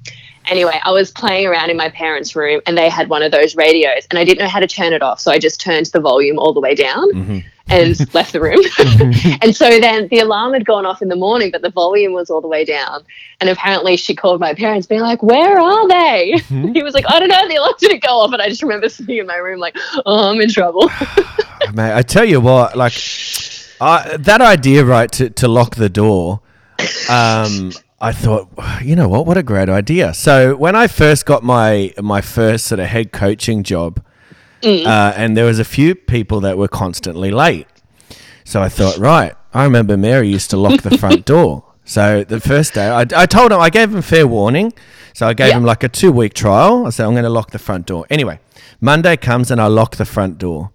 [0.50, 3.54] Anyway, I was playing around in my parents' room, and they had one of those
[3.54, 6.00] radios, and I didn't know how to turn it off, so I just turned the
[6.00, 7.12] volume all the way down.
[7.12, 7.38] Mm-hmm.
[7.70, 8.60] And left the room.
[9.42, 12.30] and so then the alarm had gone off in the morning, but the volume was
[12.30, 13.04] all the way down.
[13.40, 16.34] And apparently she called my parents, being like, Where are they?
[16.36, 16.68] Mm-hmm.
[16.74, 18.32] he was like, I don't know, the alarm didn't go off.
[18.32, 19.76] And I just remember sitting in my room, like,
[20.06, 20.88] Oh, I'm in trouble.
[21.74, 22.94] Mate, I tell you what, like
[23.80, 26.40] I that idea, right, to, to lock the door.
[27.10, 28.48] Um, I thought,
[28.82, 30.14] you know what, what a great idea.
[30.14, 34.02] So when I first got my my first sort of head coaching job,
[34.64, 37.66] uh, and there was a few people that were constantly late.
[38.44, 41.64] So I thought, right, I remember Mary used to lock the front door.
[41.84, 44.72] So the first day, I, I told him, I gave him fair warning.
[45.14, 45.56] So I gave Yeah.
[45.58, 46.86] him like a two week trial.
[46.86, 48.06] I said, I'm going to lock the front door.
[48.10, 48.40] Anyway,
[48.80, 50.70] Monday comes and I lock the front door.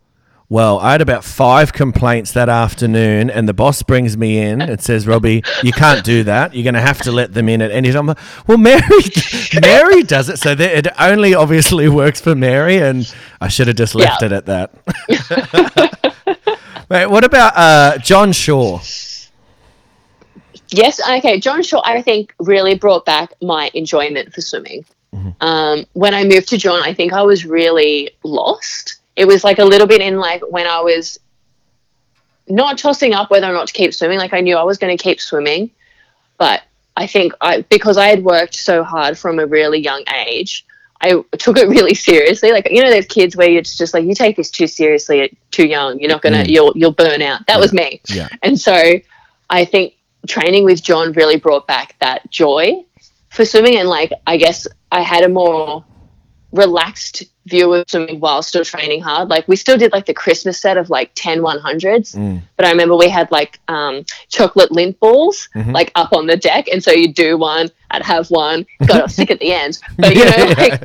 [0.50, 4.80] Well, I had about five complaints that afternoon, and the boss brings me in and
[4.82, 6.54] says, "Robbie, you can't do that.
[6.54, 8.14] You're going to have to let them in at any time."
[8.46, 8.82] Well, Mary,
[9.62, 13.78] Mary does it, so that it only obviously works for Mary, and I should have
[13.78, 14.26] just left Yeah.
[14.28, 14.74] it at that.
[16.90, 18.80] Mate, what about uh, John Shaw?
[20.70, 21.40] yes, okay.
[21.40, 24.86] John Shaw, I think, really brought back my enjoyment for swimming.
[25.42, 28.96] Um, when I moved to John, I think I was really lost.
[29.16, 31.20] It was like a little bit in like when I was
[32.48, 34.18] not tossing up whether or not to keep swimming.
[34.18, 35.70] Like I knew I was going to keep swimming,
[36.38, 36.64] but
[36.96, 40.66] I think I because I had worked so hard from a really young age,
[41.02, 42.52] I took it really seriously.
[42.52, 45.32] Like you know, those kids where it's just like you take this too seriously at
[45.52, 46.00] too young.
[46.00, 46.50] You're not gonna mm.
[46.50, 47.46] you'll you'll burn out.
[47.48, 48.02] That was me.
[48.08, 48.30] Yeah.
[48.42, 48.94] And so
[49.50, 49.96] I think
[50.28, 52.84] training with John really brought back that joy
[53.30, 55.84] for swimming and like I guess I had a more
[56.54, 59.28] relaxed view of swimming while still training hard.
[59.28, 62.42] Like we still did like the Christmas set of like 10 100s, mm.
[62.56, 65.72] but I remember we had like um, chocolate Lindt balls mm-hmm.
[65.72, 66.68] like up on the deck.
[66.72, 69.80] And so you'd do one, I'd have one, got sick at the end.
[69.98, 70.82] But you know, Yeah, like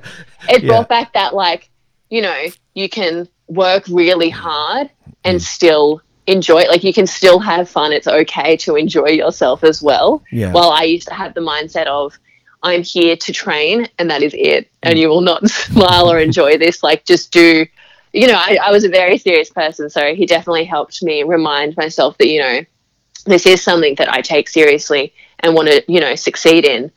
[0.48, 0.68] it Yeah.
[0.68, 1.68] brought back that like,
[2.08, 4.34] you know, you can work really mm.
[4.34, 4.90] hard
[5.24, 5.42] and mm.
[5.42, 6.70] still enjoy it.
[6.70, 7.92] Like you can still have fun.
[7.92, 10.22] It's okay to enjoy yourself as well.
[10.32, 10.52] Yeah.
[10.52, 12.18] While I used to have the mindset of
[12.62, 14.70] I'm here to train and that is it.
[14.82, 15.00] And mm.
[15.00, 16.82] you will not smile or enjoy this.
[16.82, 17.66] Like just do
[18.12, 21.76] you know, I, I was a very serious person, so he definitely helped me remind
[21.76, 22.60] myself that, you know,
[23.26, 26.90] this is something that I take seriously and want to, you know, succeed in.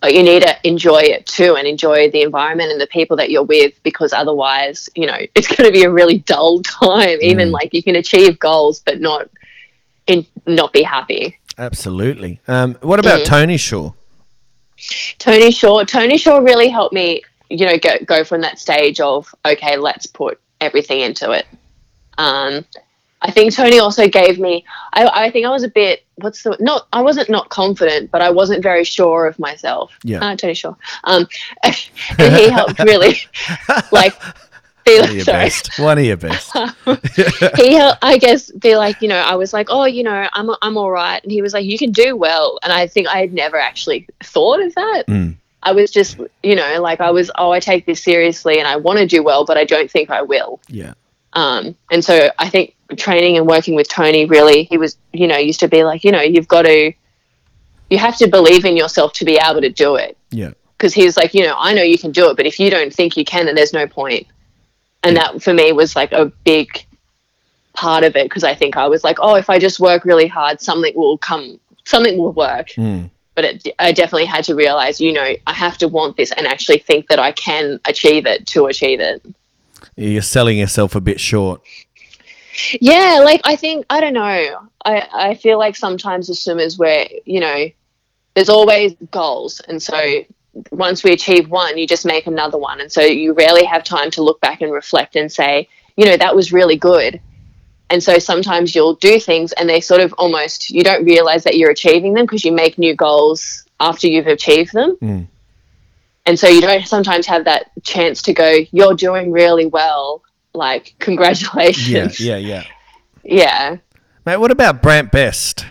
[0.00, 3.30] But you need to enjoy it too and enjoy the environment and the people that
[3.30, 7.18] you're with because otherwise, you know, it's going to be a really dull time.
[7.20, 7.52] Even mm.
[7.52, 9.28] like you can achieve goals but not
[10.06, 11.38] in, not be happy.
[11.58, 12.40] Absolutely.
[12.46, 13.26] Um, what about mm.
[13.26, 13.92] Tony Shaw?
[15.18, 19.34] Tony Shaw, Tony Shaw really helped me, you know, go go from that stage of
[19.44, 21.46] okay, let's put everything into it.
[22.16, 22.64] Um,
[23.20, 24.64] I think Tony also gave me.
[24.92, 26.04] I, I think I was a bit.
[26.16, 26.86] What's the not?
[26.92, 29.98] I wasn't not confident, but I wasn't very sure of myself.
[30.04, 30.24] Yeah.
[30.24, 30.74] uh, Tony Shaw.
[31.04, 31.26] Um,
[31.64, 31.74] and
[32.16, 33.18] he helped really,
[33.92, 34.14] like,
[34.88, 35.78] be One of your sorry best.
[35.78, 36.52] One of your best.
[37.56, 40.50] he helped, I guess be like you know I was like oh you know I'm
[40.62, 43.18] I'm all right and he was like you can do well and I think I
[43.20, 45.36] had never actually thought of that Mm.
[45.62, 48.76] I was just you know like I was oh I take this seriously and I
[48.76, 50.94] want to do well but I don't think I will Yeah.
[51.34, 55.36] um and so I think training and working with Tony really he was you know
[55.36, 56.92] used to be like you know you've got to
[57.90, 60.50] you have to believe in yourself to be able to do it Yeah.
[60.76, 62.68] because he was like, you know, I know you can do it, but if you
[62.70, 64.26] don't think you can, then there's no point.
[65.02, 66.84] And that for me was like a big
[67.72, 70.26] part of it because I think I was like, oh, if I just work really
[70.26, 72.68] hard, something will come, something will work.
[72.70, 73.10] Mm.
[73.34, 76.46] But it, I definitely had to realize, you know, I have to want this and
[76.46, 79.22] actually think that I can achieve it to achieve it.
[79.94, 81.60] You're selling yourself a bit short.
[82.80, 84.68] Yeah, like I think I don't know.
[84.84, 87.68] I I feel like sometimes as swimmers where you know
[88.34, 90.24] there's always goals, and so
[90.70, 94.10] once we achieve one, you just make another one, and so you rarely have time
[94.12, 97.20] to look back and reflect and say, you know, that was really good.
[97.90, 101.56] And so sometimes you'll do things, and they sort of almost you don't realize that
[101.56, 104.96] you're achieving them because you make new goals after you've achieved them.
[105.00, 105.26] Mm.
[106.26, 110.22] And so you don't sometimes have that chance to go, you're doing really well.
[110.52, 112.20] Like, congratulations.
[112.20, 112.36] Yeah.
[112.36, 112.46] Yeah.
[112.46, 112.64] Yeah.
[113.24, 113.76] Yeah.
[114.26, 115.64] Mate, what about Brant Best?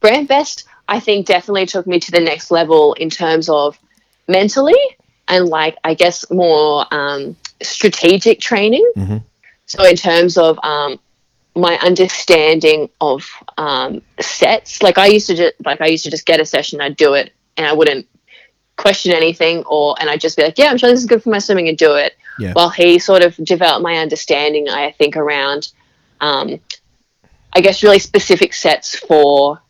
[0.00, 3.78] Brant Best, I think, definitely took me to the next level in terms of
[4.26, 4.80] mentally
[5.28, 8.90] and, like, I guess more um, strategic training.
[8.96, 9.22] Mhm.
[9.66, 10.98] So, in terms of um,
[11.54, 16.24] my understanding of um, sets, like I used to just like I used to just
[16.24, 18.06] get a session, I'd do it, and I wouldn't
[18.76, 21.30] question anything, or and I'd just be like, yeah, I'm sure this is good for
[21.30, 22.16] my swimming, and do it.
[22.38, 22.52] Yeah.
[22.52, 25.72] While he sort of developed my understanding, I think around
[26.20, 26.60] um,
[27.52, 29.60] I guess really specific sets for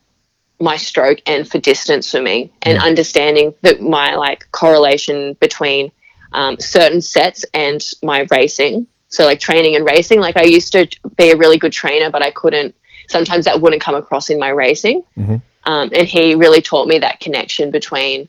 [0.60, 5.92] my stroke and for distance swimming and understanding that my like correlation between
[6.32, 8.86] um, certain sets and my racing.
[9.08, 12.22] So like training and racing, like I used to be a really good trainer, but
[12.22, 12.74] I couldn't.
[13.08, 15.02] Sometimes that wouldn't come across in my racing.
[15.16, 15.40] Mhm.
[15.64, 18.28] Um, and he really taught me that connection between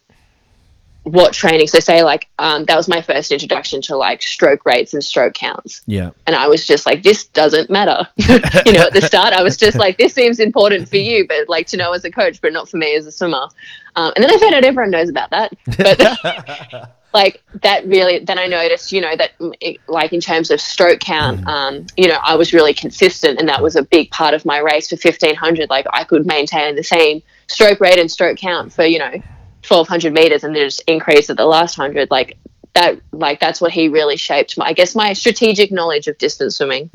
[1.11, 1.67] what training.
[1.67, 5.33] So say like um, that was my first introduction to like stroke rates and stroke
[5.33, 6.11] counts Yeah.
[6.27, 8.07] and I was just like, this doesn't matter.
[8.17, 11.47] you know, at the start, I was just like, this seems important for you, but
[11.49, 13.47] like to know as a coach, but not for me as a swimmer.
[13.95, 15.53] Um, and then I found out everyone knows about that.
[15.77, 20.51] But like that really, then I noticed, you know, that mm, it, like in terms
[20.51, 24.11] of stroke count, um, you know, I was really consistent, and that was a big
[24.11, 25.69] part of my race for fifteen hundred.
[25.69, 29.21] Like I could maintain the same stroke rate and stroke count for you know.
[29.67, 32.37] 1200 meters and then just increase at the last 100 like
[32.73, 36.57] that like that's what he really shaped my i guess my strategic knowledge of distance
[36.57, 36.89] swimming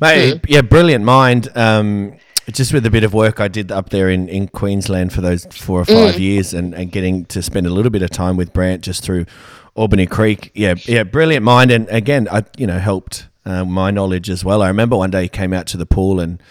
[0.00, 1.48] Mate, yeah, brilliant mind.
[1.56, 2.16] Um,
[2.50, 5.44] just with a bit of work I did up there in, in Queensland for those
[5.46, 8.52] four or five years and, and getting to spend a little bit of time with
[8.52, 9.26] Brant just through
[9.76, 10.50] Albany Creek.
[10.54, 11.70] Yeah, yeah, brilliant mind.
[11.70, 14.60] And again, I, you know, helped uh, my knowledge as well.
[14.60, 16.42] I remember one day he came out to the pool and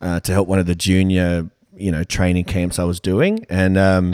[0.00, 3.46] uh, to help one of the junior, you know, training camps I was doing.
[3.48, 4.12] And, um,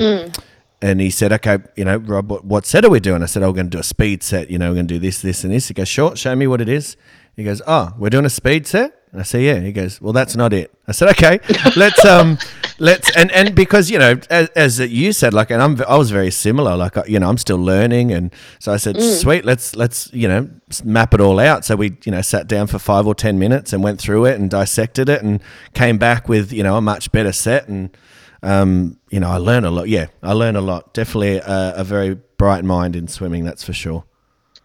[0.83, 3.23] and he said, okay, you know, Rob, what, what set are we doing?
[3.23, 4.51] I said, oh, we're going to do a speed set.
[4.51, 5.69] You know, we're going to do this, this, and this.
[5.69, 6.97] He goes, sure, show me what it is.
[7.37, 8.99] He goes, oh, we're doing a speed set.
[9.13, 9.61] And I say, yeah.
[9.61, 10.75] He goes, well, that's not it.
[10.89, 11.39] I said, okay,
[11.77, 12.37] let's um,
[12.79, 16.11] let's and and because you know, as, as you said, like, and I'm I was
[16.11, 16.77] very similar.
[16.77, 20.29] Like, I- you know, I'm still learning, and so I said, sweet, let's let's you
[20.29, 20.49] know
[20.83, 21.65] map it all out.
[21.67, 24.41] So we you know sat down for five or ten minutes and went through it
[24.41, 25.41] and dissected it and
[25.75, 27.95] came back with you know a much better set and
[28.43, 29.89] um, you know, I learn a lot.
[29.89, 30.95] Yeah, I learn a lot.
[30.95, 34.05] Definitely a, a very bright mind in swimming, that's for sure.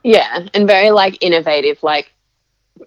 [0.03, 2.11] yeah and very like innovative like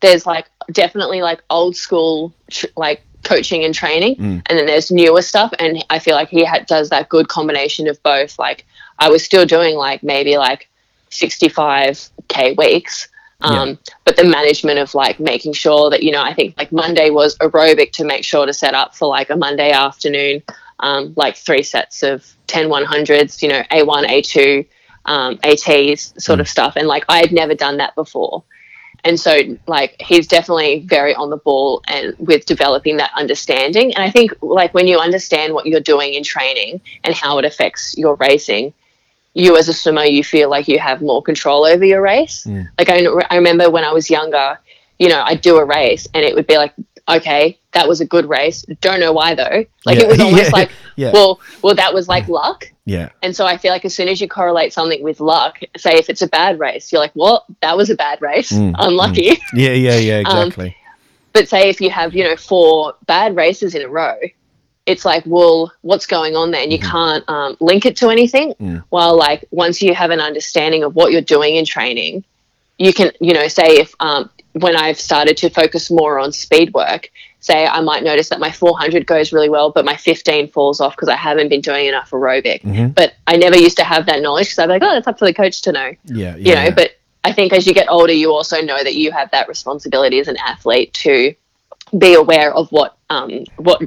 [0.01, 4.15] there's like definitely like old school tr- like coaching and training
[4.47, 7.87] and then there's newer stuff and i feel like he ha- does that good combination
[7.89, 8.65] of both like
[8.99, 10.69] i was still doing like maybe like
[11.11, 13.09] 65k weeks.
[13.43, 17.09] Um, But the management of like making sure that, you know, I think like Monday
[17.11, 20.43] was aerobic to make sure to set up for like a Monday afternoon,
[20.81, 24.67] um, like three sets of 10 100s, you know, A1, A2,
[25.07, 26.75] um, ATs sort of stuff.
[26.77, 28.45] And like I had never done that before.
[29.05, 33.95] And so, like, he's definitely very on the ball and with developing that understanding.
[33.95, 37.45] And I think, like, when you understand what you're doing in training and how it
[37.45, 38.75] affects your racing,
[39.33, 42.45] you as a swimmer, you feel like you have more control over your race.
[42.79, 44.59] Like, I, I remember when I was younger,
[44.99, 46.75] you know, I'd do a race and it would be like,
[47.17, 48.63] okay, that was a good race.
[48.81, 49.65] Don't know why though.
[49.85, 50.05] Like, Yeah.
[50.05, 50.51] it was almost Yeah.
[50.53, 51.13] like, Yeah.
[51.13, 52.71] well, well, that was like luck.
[52.85, 53.11] Yeah.
[53.23, 56.11] And so I feel like as soon as you correlate something with luck, say if
[56.11, 58.51] it's a bad race, you're like, well, that was a bad race.
[58.51, 59.39] Unlucky.
[59.55, 60.77] Yeah, yeah, yeah, Um, exactly.
[61.33, 64.17] but say if you have, you know, four bad races in a row,
[64.87, 66.63] it's like, well, what's going on there?
[66.63, 68.83] And you can't um, link it to anything.
[68.89, 72.25] While, like, once you have an understanding of what you're doing in training,
[72.79, 76.75] you can, you know, say if um, when I've started to focus more on speed
[76.75, 80.81] work, say I might notice that my 400 goes really well, but my 15 falls
[80.81, 82.65] off because I haven't been doing enough aerobic.
[82.95, 85.19] But I never used to have that knowledge because I'd be like, oh, that's up
[85.19, 86.37] to the coach to know yeah, yeah.
[86.37, 86.75] you know yeah.
[86.75, 86.93] but
[87.25, 90.29] i think as you get older you also know that you have that responsibility as
[90.29, 91.35] an athlete to
[91.97, 93.83] be aware of what um what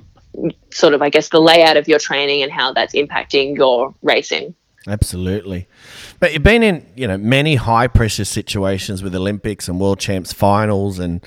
[0.71, 4.53] sort of i guess the layout of your training and how that's impacting your racing
[4.85, 5.65] Absolutely.
[6.23, 10.31] But you've been in, you know, many high pressure situations with Olympics and world champs
[10.31, 11.19] finals and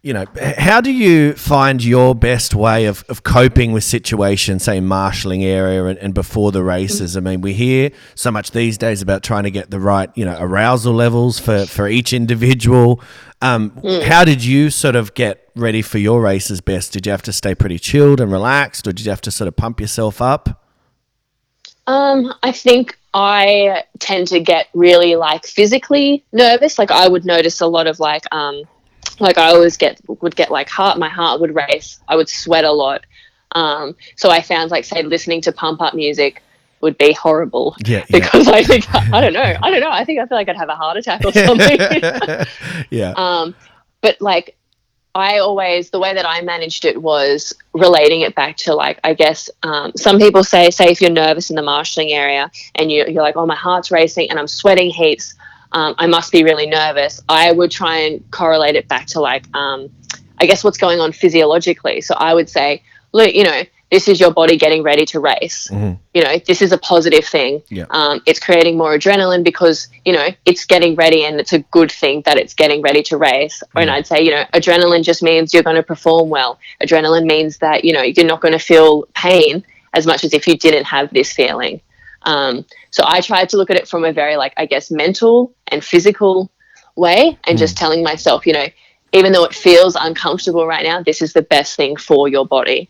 [0.00, 0.24] you know,
[0.56, 5.84] how do you find your best way of, of coping with situations, say marshalling area
[5.84, 7.18] and, and before the races?
[7.18, 10.24] I mean, we hear so much these days about trying to get the right, you
[10.24, 13.02] know, arousal levels for, for each individual.
[13.42, 16.94] Um, How did you sort of get ready for your races best?
[16.94, 19.48] Did you have to stay pretty chilled and relaxed or did you have to sort
[19.48, 20.63] of pump yourself up?
[21.86, 26.78] Um i think i tend to get really like physically nervous.
[26.78, 28.62] Like i would notice a lot of like um
[29.20, 32.00] like i always get would get like heart my heart would race.
[32.08, 33.04] I would sweat a lot.
[33.52, 36.42] Um so i found like say listening to pump up music
[36.84, 37.74] would be horrible.
[37.84, 38.04] Yeah, yeah.
[38.10, 39.40] because I think I don't know.
[39.62, 39.90] I don't know.
[39.90, 41.80] I think I feel like I'd have a heart attack or something.
[42.90, 43.12] Yeah.
[43.16, 43.54] um,
[44.02, 44.56] but like
[45.14, 49.14] I always the way that I managed it was relating it back to like I
[49.14, 53.04] guess um, some people say say if you're nervous in the marshalling area and you,
[53.06, 55.34] you're like oh my heart's racing and I'm sweating heaps
[55.72, 59.44] um, I must be really nervous I would try and correlate it back to like
[59.54, 59.88] um,
[60.40, 62.00] I guess what's going on physiologically.
[62.00, 63.62] So I would say look you know
[63.94, 65.58] this is your body getting ready to race.
[66.14, 67.62] You know this is a positive thing.
[67.68, 67.86] Yeah.
[67.90, 71.92] um, it's creating more adrenaline because you know it's getting ready and it's a good
[72.00, 73.62] thing that it's getting ready to race.
[73.74, 76.58] And i'd say you know adrenaline just means you're going to perform well.
[76.82, 79.64] Adrenaline means that you know you're not going to feel pain
[79.98, 81.80] as much as if you didn't have this feeling.
[82.22, 85.52] Um, so i tried to look at it from a very like i guess mental
[85.68, 86.50] and physical
[86.96, 88.68] way and just telling myself you know
[89.12, 92.88] even though it feels uncomfortable right now this is the best thing for your body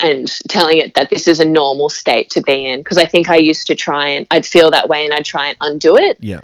[0.00, 2.80] and telling it that this is a normal state to be in.
[2.80, 5.48] Because I think I used to try and I'd feel that way and I'd try
[5.48, 6.18] and undo it.
[6.20, 6.40] Yeah.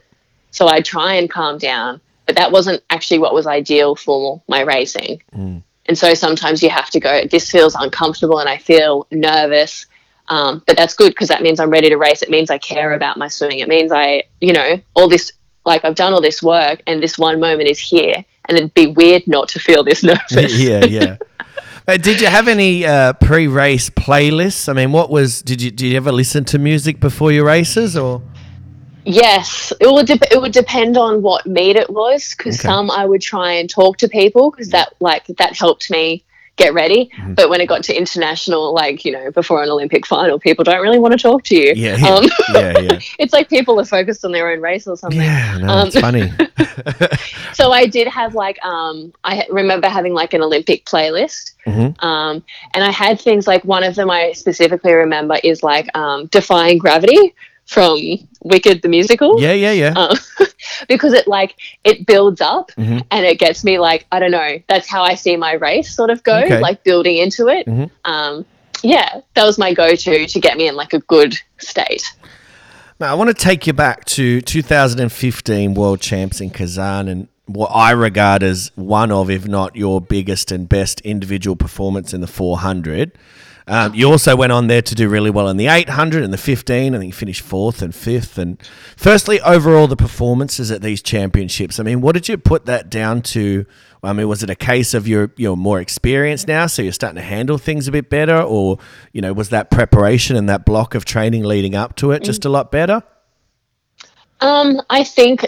[0.51, 4.61] So I'd try and calm down, but that wasn't actually what was ideal for my
[4.61, 5.23] racing.
[5.87, 9.87] And so sometimes you have to go, this feels uncomfortable and I feel nervous.
[10.29, 12.23] Um, but that's good because that means I'm ready to race.
[12.23, 13.59] It means I care about my swimming.
[13.59, 15.33] It means I, you know, all this,
[15.67, 18.25] like I've done all this work and this one moment is here.
[18.47, 20.59] And it'd be weird not to feel this nervous.
[20.59, 21.17] yeah, yeah.
[21.87, 24.70] Uh, did you have any uh, pre-race playlists?
[24.70, 25.42] I mean, what was?
[25.42, 28.23] Did you did you ever listen to music before your races, or?
[29.05, 32.68] Yes, it would dep it would depend on what meet it was because Okay.
[32.68, 36.25] some I would try and talk to people because that like that helped me
[36.57, 37.11] get ready.
[37.17, 37.35] Mm-hmm.
[37.35, 40.81] But when it got to international, like you know, before an Olympic final, people don't
[40.81, 41.73] really want to talk to you.
[41.75, 42.99] Yeah, yeah, Um, yeah, yeah.
[43.19, 45.21] it's like people are focused on their own race or something.
[45.21, 46.31] Yeah, no, Um, it's funny.
[47.53, 51.53] so I did have like um I remember having like an Olympic playlist.
[51.67, 52.03] Mhm.
[52.03, 52.43] Um
[52.75, 56.79] and I had things like one of them I specifically remember is like um Defying
[56.79, 57.35] Gravity
[57.66, 57.98] from
[58.42, 59.40] Wicked the musical.
[59.40, 59.92] Yeah, yeah, yeah.
[59.96, 60.16] Um,
[60.88, 63.03] because it like it builds up Mhm.
[63.11, 66.11] and it gets me like I don't know that's how I see my race sort
[66.11, 66.61] of go Okay.
[66.61, 67.90] like building into it Mhm.
[68.05, 68.44] um
[68.83, 72.03] yeah that was my go-to to get me in like a good state
[73.00, 77.69] Now, I want to take you back to 2015 World Champs in Kazan and what
[77.69, 82.27] I regard as one of, if not your biggest and best individual performance in the
[82.27, 83.10] 400.
[83.67, 86.38] Um, you also went on there to do really well in the 800 and the
[86.38, 86.94] 15.
[86.94, 88.37] I think you finished fourth and fifth.
[88.37, 88.60] And
[88.96, 91.81] firstly, overall, the performances at these championships.
[91.81, 93.65] I mean, what did you put that down to?
[94.02, 97.17] I mean, was it a case of you're you're more experienced now, so you're starting
[97.17, 98.79] to handle things a bit better, or
[99.12, 102.44] you know, was that preparation and that block of training leading up to it just
[102.44, 103.02] a lot better?
[104.42, 105.46] Um, I think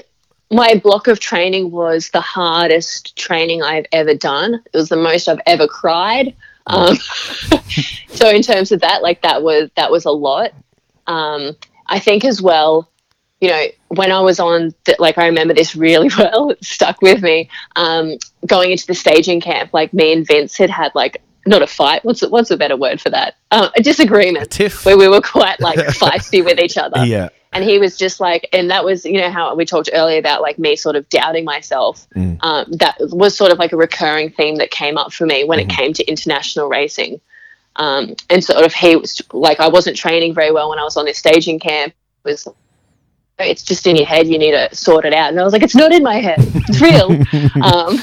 [0.51, 4.55] my block of training was the hardest training I've ever done.
[4.55, 6.35] It was the most I've ever cried.
[6.67, 6.97] Um,
[8.09, 10.53] so in terms of that, like that was that was a lot.
[11.07, 11.57] Um,
[11.87, 12.91] I think as well,
[13.41, 17.01] you know, when I was on, the, like I remember this really well, it stuck
[17.03, 17.49] with me.
[17.77, 21.67] Um, going into the staging camp, like me and Vince had had like not a
[21.67, 22.05] fight.
[22.05, 23.37] What's what's a better word for that?
[23.51, 24.51] Um, a disagreement.
[24.51, 24.85] tiff.
[24.85, 27.05] Where we were quite like feisty with each other.
[27.05, 27.29] Yeah.
[27.57, 30.43] And he was just like, and that was, you know, how we talked earlier about
[30.43, 32.07] like me sort of doubting myself.
[32.15, 32.39] Mm.
[32.43, 35.59] Um, that was sort of like a recurring theme that came up for me when
[35.59, 35.71] Mm-hmm.
[35.71, 37.21] it came to international racing.
[37.77, 40.97] Um, and sort of he was like, I wasn't training very well when I was
[40.97, 41.93] on this staging camp.
[42.25, 42.49] It was
[43.39, 44.27] it's just in your head.
[44.29, 45.29] You need to sort it out.
[45.31, 46.39] And I was like, it's not in my head.
[46.41, 47.11] It's real.
[47.63, 48.03] um,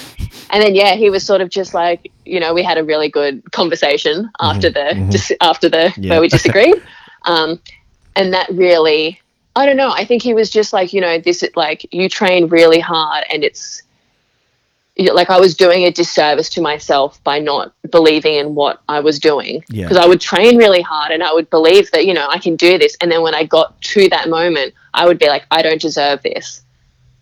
[0.52, 3.10] and then yeah, he was sort of just like, you know, we had a really
[3.10, 6.12] good conversation after the just after the Yeah.
[6.12, 6.76] where we disagreed.
[7.26, 7.60] um,
[8.16, 9.20] and that really,
[9.56, 9.92] I don't know.
[9.92, 13.24] I think he was just like, you know, this is like you train really hard,
[13.32, 13.84] and it's
[14.98, 19.20] like I was doing a disservice to myself by not believing in what I was
[19.20, 19.64] doing.
[19.70, 19.86] Yeah.
[19.86, 22.56] Because I would train really hard and I would believe that, you know, I can
[22.56, 22.96] do this.
[23.02, 26.22] And then when I got to that moment, I would be like, I don't deserve
[26.22, 26.62] this.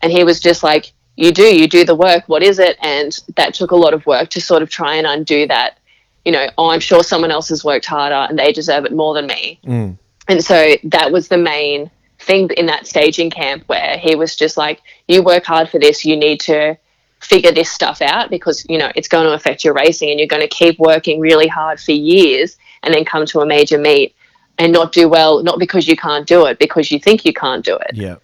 [0.02, 2.24] And he was just like, You do, you do the work.
[2.28, 2.78] What is it?
[2.82, 5.78] And that took a lot of work to sort of try and undo that.
[6.26, 9.14] You know, oh, I'm sure someone else has worked harder and they deserve it more
[9.14, 9.60] than me.
[9.64, 9.98] Mm.
[10.28, 11.90] And so that was the main
[12.22, 16.06] thing in that staging camp where he was just like, You work hard for this,
[16.06, 16.78] you need to
[17.20, 20.28] figure this stuff out because, you know, it's going to affect your racing and you're
[20.28, 24.16] going to keep working really hard for years and then come to a major meet
[24.58, 27.64] and not do well, not because you can't do it, because you think you can't
[27.64, 27.96] do it.
[27.96, 28.16] Yeah.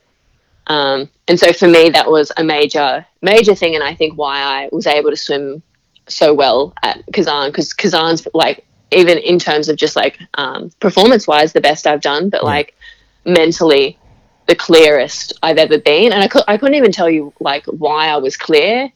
[0.68, 3.76] Um, and so for me, that was a major, major thing.
[3.76, 5.62] And I think why I was able to swim
[6.08, 11.28] so well at Kazan, because Kazan's like, even in terms of just like um, performance
[11.28, 12.76] wise, the best I've done, but like
[13.28, 13.98] mentally,
[14.48, 16.14] the clearest I've ever been.
[16.14, 18.92] And I, cou- I couldn't even tell you like why I was clear.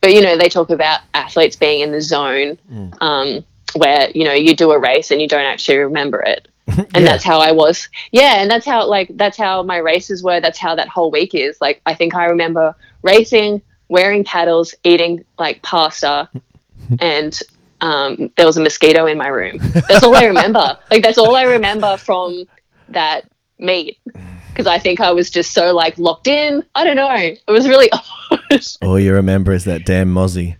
[0.00, 2.58] But, you know, they talk about athletes being in the zone
[3.00, 3.44] um,
[3.76, 6.48] where, you know, you do a race and you don't actually remember it
[6.94, 7.88] and that's how I was.
[8.12, 10.40] Yeah, and that's how like that's how my races were.
[10.40, 11.60] That's how that whole week is.
[11.60, 16.28] Like I think I remember racing, wearing paddles, eating like pasta,
[17.00, 17.38] and
[17.80, 19.58] um, there was a mosquito in my room.
[19.88, 20.78] That's all I remember.
[20.90, 22.44] like that's all I remember from
[22.88, 23.28] that
[23.62, 23.98] meet.
[24.50, 26.62] Because I think I was just so like locked in.
[26.74, 27.14] I don't know.
[27.14, 27.90] It was really
[28.30, 28.60] odd.
[28.82, 30.56] All you remember is that damn mozzie.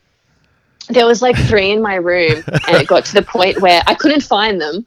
[0.88, 3.94] there was like three in my room and it got to the point where I
[3.94, 4.86] couldn't find them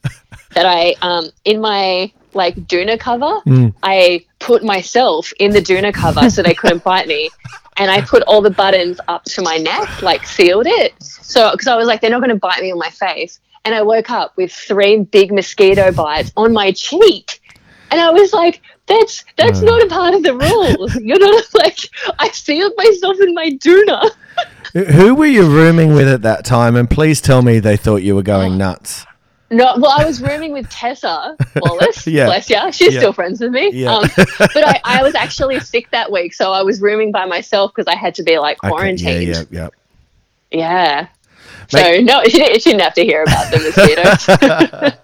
[0.54, 3.40] that I um in my like doona cover
[3.84, 7.30] I put myself in the doona cover so they couldn't bite me
[7.78, 11.68] and I put all the buttons up to my neck like sealed it so because
[11.68, 14.10] I was like they're not going to bite me on my face and I woke
[14.12, 17.42] up with three big mosquito bites on my cheek
[17.96, 21.78] and I was like that's that's not a part of the rules you're not like
[22.20, 24.12] I sealed myself in my doona
[24.74, 26.76] Who were you rooming with at that time?
[26.76, 29.06] And please tell me they thought you were going nuts.
[29.50, 32.06] No, well, I was rooming with Tessa Wallace.
[32.06, 32.26] Yeah.
[32.26, 32.72] Bless ya.
[32.72, 33.00] She's Yeah.
[33.00, 33.72] still friends with me.
[33.72, 33.94] Yeah.
[33.96, 37.72] Um, but I, I was actually sick that week, so I was rooming by myself
[37.74, 39.28] because I had to be like Okay, quarantined.
[39.30, 39.70] Yeah, yeah,
[40.52, 41.08] yeah.
[41.72, 41.80] Yeah.
[41.80, 44.98] So Mate- no, you didn't, you shouldn't have to hear about the mosquitoes.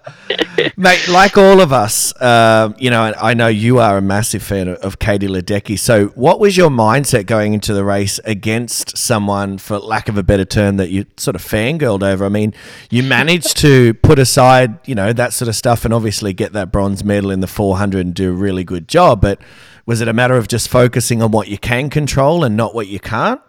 [0.76, 4.68] Mate, like all of us, um, you know, I know you are a massive fan
[4.68, 5.78] of, of Katie Ledecky.
[5.78, 10.22] So, what was your mindset going into the race against someone, for lack of a
[10.22, 12.24] better term, that you sort of fangirled over?
[12.24, 12.54] I mean,
[12.90, 16.72] you managed to put aside, you know, that sort of stuff and obviously get that
[16.72, 19.20] bronze medal in the 400 and do a really good job.
[19.20, 19.40] But
[19.84, 22.86] was it a matter of just focusing on what you can control and not what
[22.86, 23.40] you can't?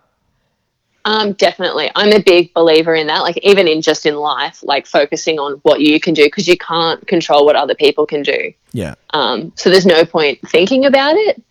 [1.06, 3.20] Um, definitely, I'm a big believer in that.
[3.20, 6.58] Like even in just in life, like focusing on what you can do because you
[6.58, 8.54] can't control what other people can do.
[8.72, 8.95] Yeah.
[9.12, 11.41] Um, so there's no point thinking about it.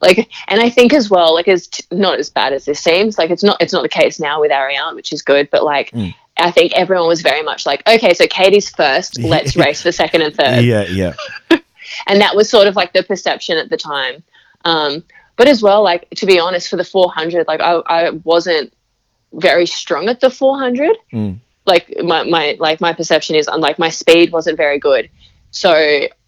[0.00, 3.16] Like, and I think as well, like, it's t- not as bad as this seems.
[3.16, 5.48] Like, it's not, it's not the case now with Ariane, which is good.
[5.50, 5.90] But like,
[6.36, 10.22] I think everyone was very much like, okay, so Katie's first, let's race for second
[10.22, 11.14] and third, Yeah, yeah.
[12.06, 14.22] and that was sort of like the perception at the time.
[14.64, 15.04] Um,
[15.36, 18.72] but as well, like to be honest, for the 400, like I, I wasn't
[19.32, 20.96] very strong at the 400
[21.66, 25.10] like my, my like my perception is unlike my speed wasn't very good
[25.50, 25.72] so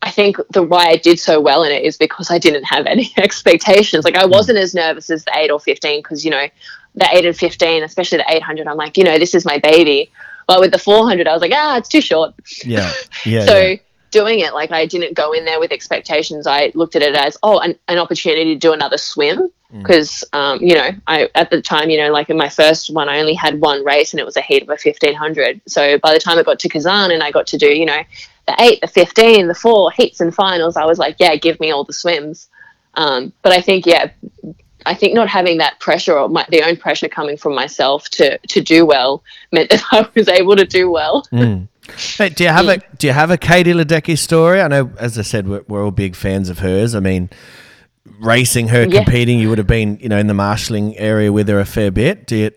[0.03, 2.87] i think the why i did so well in it is because i didn't have
[2.87, 6.49] any expectations like i wasn't as nervous as the 8 or 15 because you know
[6.95, 10.11] the 8 and 15 especially the 800 i'm like you know this is my baby
[10.47, 12.35] but with the 400 i was like ah it's too short
[12.65, 12.91] Yeah.
[13.25, 13.47] Yeah.
[13.47, 13.77] so yeah.
[14.11, 14.55] Doing it.
[14.55, 16.47] Like i didn't go in there with expectations.
[16.47, 19.51] I looked at it as oh an, an opportunity to do another swim.
[19.71, 23.11] Because um, you know i at the time you know like in my first one
[23.11, 26.15] i only had one race and it was a heat of a 1500 so by
[26.15, 28.03] the time i got to kazan and i got to do you know
[28.47, 31.71] the 8 the 15 the 4 heats and finals i was like yeah give me
[31.71, 32.49] all the swims.
[32.99, 34.11] Um, but I think, yeah,
[34.85, 38.39] I think not having that pressure or my, the own pressure coming from myself to
[38.39, 41.27] to do well meant that I was able to do well.
[41.97, 44.61] Hey, do you have a do you have a Katie Ledecky story?
[44.61, 46.95] I know, as I said, we're, we're all big fans of hers.
[46.95, 47.31] I mean,
[48.21, 49.03] racing her, Yeah.
[49.05, 51.91] competing, you would have been, you know, in the marshalling area with her a fair
[51.91, 52.27] bit.
[52.27, 52.51] Do you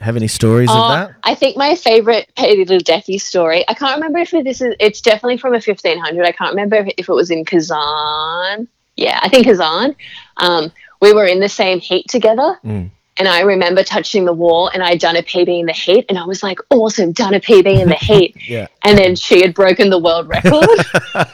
[0.00, 1.14] have any stories of Uh, that?
[1.24, 3.64] I think my favorite Katie Ledecky story.
[3.68, 4.74] I can't remember if this is.
[4.80, 6.26] It's definitely from a fifteen hundred.
[6.26, 8.66] I can't remember if, if it was in Kazan.
[8.96, 9.94] Yeah, I think Kazan.
[10.38, 12.90] Um, we were in the same heat together, Mm.
[13.20, 16.16] And I remember touching the wall, and I'd done a PB in the heat, and
[16.16, 18.66] I was like, "Awesome, done a PB in the heat." Yeah.
[18.82, 20.66] And then she had broken the world record,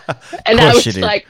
[0.46, 1.26] and I was like,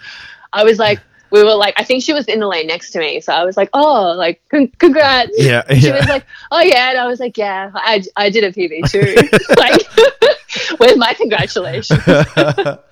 [0.53, 0.99] I was like.
[1.29, 3.45] We were like, I think she was in the lane next to me, so I
[3.45, 7.19] was like, "Oh, like, con- congrats!" Yeah, she was like, "Oh yeah," and I was
[7.19, 9.17] like, "Yeah, I, I did a PB too."
[9.57, 9.83] like,
[10.79, 12.01] where's my congratulations?
[12.07, 12.85] but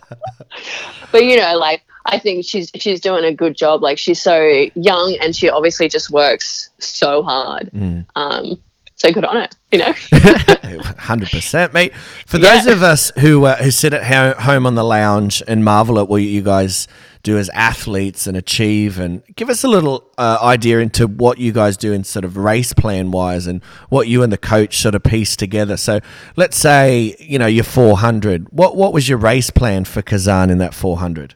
[1.25, 3.83] you know, like, I think she's she's doing a good job.
[3.83, 7.71] Like, she's so young, and she obviously just works so hard.
[7.73, 8.05] Mm.
[8.15, 8.61] Um,
[8.97, 9.93] so good on it, you know.
[10.99, 11.95] Hundred percent, mate.
[12.27, 12.55] For Yeah.
[12.57, 15.99] those of us who uh, who sit at ho- home on the lounge and marvel
[15.99, 16.87] at what you guys
[17.23, 21.53] do as athletes and achieve, and give us a little uh, idea into what you
[21.53, 24.95] guys do in sort of race plan wise, and what you and the coach sort
[24.95, 25.77] of piece together.
[25.77, 26.01] So,
[26.37, 28.49] let's say you know you're 400.
[28.51, 31.35] What what was your race plan for Kazan in that 400?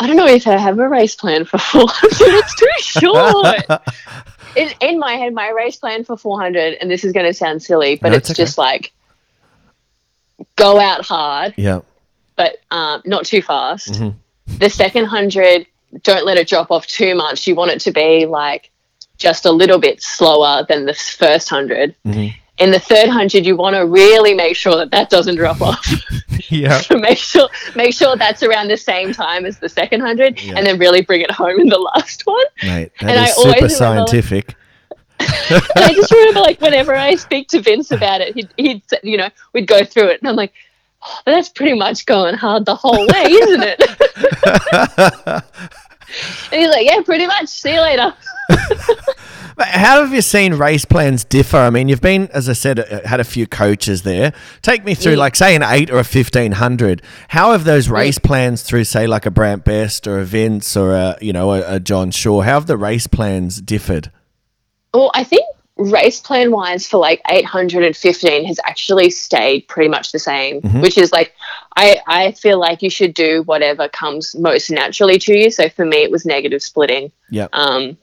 [0.00, 2.34] I don't know if I have a race plan for 400.
[2.38, 3.82] It's too short.
[4.56, 7.62] In, in my head, my race plan for 400, and this is going to sound
[7.62, 8.44] silly, but No, it's, it's okay.
[8.44, 8.92] just like
[10.56, 11.82] go out hard, Yeah,
[12.34, 13.92] but um, not too fast.
[13.92, 14.56] Mm-hmm.
[14.58, 15.66] The second 100,
[16.02, 17.46] don't let it drop off too much.
[17.46, 18.70] You want it to be like
[19.18, 21.94] just a little bit slower than the first 100.
[22.04, 22.36] Mm-hmm.
[22.60, 25.84] In the third 100, you want to really make sure that that doesn't drop off.
[26.50, 26.80] yeah.
[26.80, 30.54] So make sure make sure that's around the same time as the second hundred, Yeah.
[30.56, 32.44] and then really bring it home in the last one.
[32.62, 33.68] Mate, And that I is always super remember-
[34.08, 34.54] scientific.
[35.20, 35.28] And
[35.76, 39.16] I just remember, like, whenever I speak to Vince about it, he'd, he'd say- you
[39.18, 40.52] know, we'd go through it, and I'm like,
[41.04, 43.80] oh, that's pretty much going hard the whole way, isn't it?
[46.52, 47.48] and he's like, yeah, pretty much.
[47.48, 48.14] See you later.
[49.56, 51.56] But How have you seen race plans differ?
[51.56, 54.32] I mean, you've been, as I said, uh, had a few coaches there.
[54.62, 57.02] Take me through, like, say, an eight or a fifteen hundred.
[57.28, 60.92] How have those race plans through, say, like a Brant Best or a Vince or
[60.92, 62.42] a you know a, a John Shaw?
[62.42, 64.10] How have the race plans differed?
[64.94, 65.44] Well, I think
[65.76, 71.10] race plan wise for like 815 has actually stayed pretty much the same, which is
[71.12, 71.34] like,
[71.76, 75.50] I, I feel like you should do whatever comes most naturally to you.
[75.50, 77.12] So for me, it was negative splitting.
[77.30, 77.96] Yeah, Um,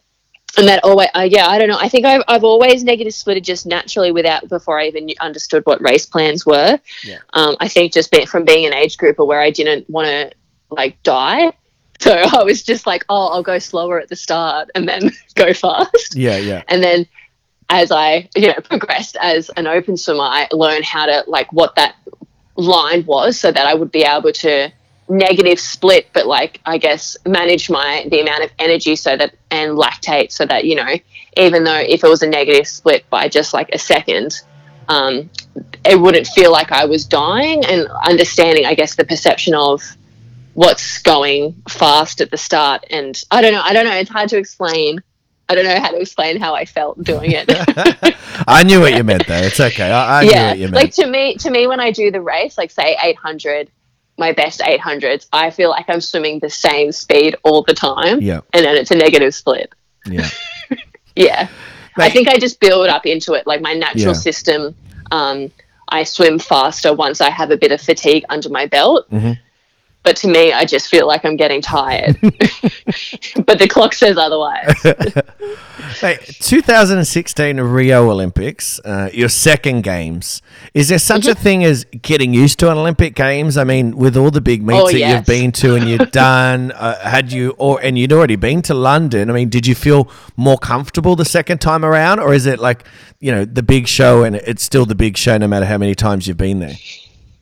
[0.57, 1.77] and that always, uh, yeah, I don't know.
[1.79, 5.81] I think I've, I've always negative splitted just naturally without before I even understood what
[5.81, 6.79] race plans were.
[7.03, 7.19] Yeah.
[7.33, 10.31] Um, I think just being, from being an age grouper where I didn't want to
[10.69, 11.53] like die.
[11.99, 15.51] So I was just like, oh, I'll go slower at the start and then go
[15.51, 16.13] fast.
[16.13, 17.07] yeah, yeah, And then
[17.69, 21.73] as I, you know, progressed as an open swimmer, I learned how to like what
[21.73, 21.95] that
[22.55, 24.71] line was so that I would be able to
[25.09, 29.71] negative split, but like I guess manage my the amount of energy so that and
[29.77, 30.95] lactate so that, you know,
[31.37, 34.41] even though if it was a negative split by just like a second,
[34.89, 35.29] um,
[35.85, 39.81] it wouldn't feel like I was dying and understanding, I guess, the perception of
[40.53, 42.85] what's going fast at the start.
[42.89, 45.01] And I don't know, I don't know, it's hard to explain.
[45.49, 47.45] I don't know how to explain how I felt doing it.
[48.47, 49.37] I knew what you meant though.
[49.37, 49.89] It's okay.
[49.89, 50.75] I, I knew yeah, what you meant.
[50.75, 53.71] like to me, to me, when I do the race, like say 800,
[54.17, 58.21] my best 800s, I feel like I'm swimming the same speed all the time.
[58.21, 58.41] Yeah.
[58.53, 59.71] and then it's a negative split.
[60.05, 60.29] yeah,
[61.15, 61.47] Yeah,
[61.97, 63.45] I think I just build up into it.
[63.47, 64.13] Like my natural Yeah.
[64.13, 64.75] system,
[65.11, 65.51] um,
[65.89, 69.09] I swim faster once I have a bit of fatigue under my belt.
[69.09, 69.33] Mm-hmm.
[70.07, 72.17] But to me, I just feel like I'm getting tired.
[72.21, 74.73] but the clock says otherwise.
[76.01, 80.41] Hey, 2016 Rio Olympics, uh, your second games.
[80.73, 81.41] Is there such a Mm-hmm.
[81.43, 83.57] thing as getting used to an Olympic Games?
[83.57, 86.71] I mean, with all the big meets Oh, that you've been to and you've done,
[86.71, 89.29] uh, had you or and you'd already been to London.
[89.29, 92.83] I mean, did you feel more comfortable the second time around, or is it like
[93.19, 95.95] you know the big show and it's still the big show no matter how many
[95.95, 96.75] times you've been there?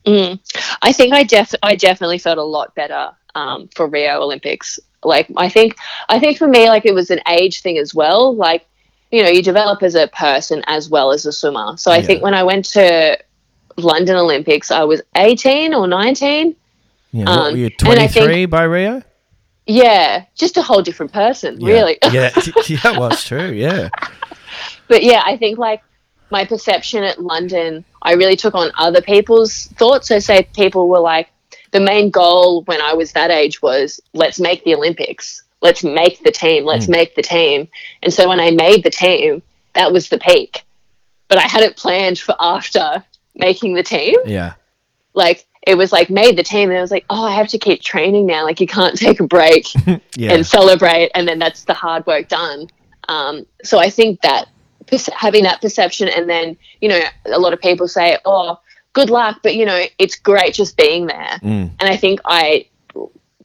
[0.06, 4.78] I think I def I definitely felt a lot better um, for Rio Olympics.
[5.02, 5.76] Like I think
[6.08, 8.34] I think for me like it was an age thing as well.
[8.34, 8.66] Like
[9.10, 11.76] you know you develop as a person as well as a swimmer.
[11.76, 12.02] So I Yeah.
[12.06, 13.18] think when I went to
[13.76, 16.56] London Olympics, I was eighteen or nineteen.
[17.12, 19.02] Yeah, know, what Um, were you and 23 by Rio?
[19.66, 21.72] Yeah, just a whole different person, Yeah.
[21.72, 21.98] really.
[22.12, 22.30] yeah,
[22.68, 23.50] yeah, well, true.
[23.50, 23.88] Yeah,
[24.88, 25.82] but yeah, I think like
[26.30, 30.08] my perception at London, I really took on other people's thoughts.
[30.08, 31.28] So say people were like,
[31.72, 35.42] the main goal when I was that age was let's make the Olympics.
[35.60, 37.66] let's make the team, let's make the team.
[38.02, 39.42] And so when I made the team,
[39.74, 40.62] that was the peak.
[41.28, 43.04] But I had it planned for after
[43.34, 44.14] making the team.
[44.24, 44.54] Yeah.
[45.14, 47.58] Like it was like made the team and I was like, oh, I have to
[47.58, 48.44] keep training now.
[48.44, 49.66] Like you can't take a break
[50.16, 50.32] Yeah.
[50.32, 52.68] and celebrate, and then that's the hard work done.
[53.08, 54.46] Um, so I think that
[55.14, 58.58] having that perception, and then you know, a lot of people say, "Oh,
[58.92, 61.38] good luck," but you know, it's great just being there.
[61.42, 61.70] Mm.
[61.80, 62.66] And I think I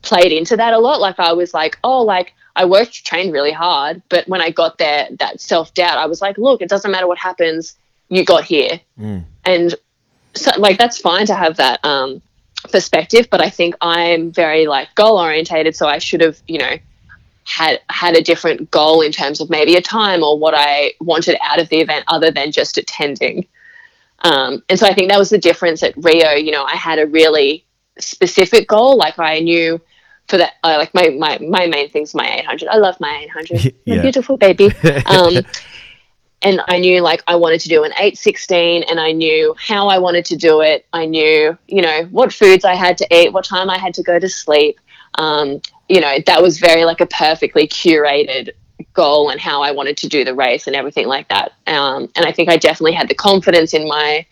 [0.01, 0.99] played into that a lot.
[0.99, 4.77] Like I was like, "Oh, like." I worked, trained really hard, but when I got
[4.77, 7.77] there, that self doubt, I was like, look, it doesn't matter what happens,
[8.09, 8.81] you got here.
[9.45, 9.73] And
[10.33, 12.21] so, like, that's fine to have that um,
[12.69, 16.77] perspective, but I think I'm very like goal orientated, so I should have, you know,
[17.51, 21.37] had had a different goal in terms of maybe a time or what I wanted
[21.43, 23.47] out of the event other than just attending.
[24.19, 26.31] Um, and so I think that was the difference at Rio.
[26.31, 27.65] You know, I had a really
[27.99, 28.97] specific goal.
[28.97, 29.81] Like I knew
[30.29, 32.69] for that, uh, like my, my, my main thing's my 800.
[32.69, 33.75] I love my 800.
[33.85, 33.95] Yeah.
[33.95, 34.71] My beautiful baby.
[35.05, 35.43] Um,
[36.43, 39.99] and I knew like I wanted to do an 816 and I knew how I
[39.99, 40.87] wanted to do it.
[40.91, 44.03] I knew, you know, what foods I had to eat, what time I had to
[44.03, 44.79] go to sleep.
[45.15, 45.61] Um,
[45.91, 48.51] you know, that was very like a perfectly curated
[48.93, 51.51] goal and how I wanted to do the race and everything like that.
[51.67, 54.25] Um, and I think I definitely had the confidence in my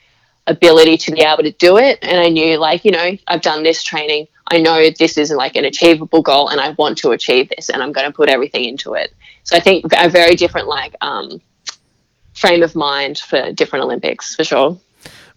[0.47, 1.99] ability to be able to do it.
[2.01, 4.28] And I knew like, you know, I've done this training.
[4.47, 7.84] I know this is like an achievable goal and I want to achieve this and
[7.84, 9.14] I'm going to put everything into it.
[9.43, 11.41] So I think a very different like um,
[12.34, 14.80] frame of mind for different Olympics for sure.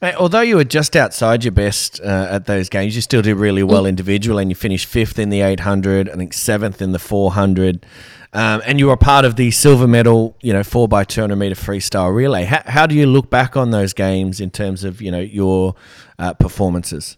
[0.03, 3.37] Mate, although you were just outside your best uh, at those games, you still did
[3.37, 3.69] really Mm.
[3.69, 7.87] well individually, and you finished fifth in the 800, I think seventh in the 400,
[8.33, 11.55] um, and you were part of the silver medal, you know, four by 200 meter
[11.55, 12.45] freestyle relay.
[12.45, 15.77] How, how do you look back on those games in terms of you know your
[16.19, 17.17] uh, performances?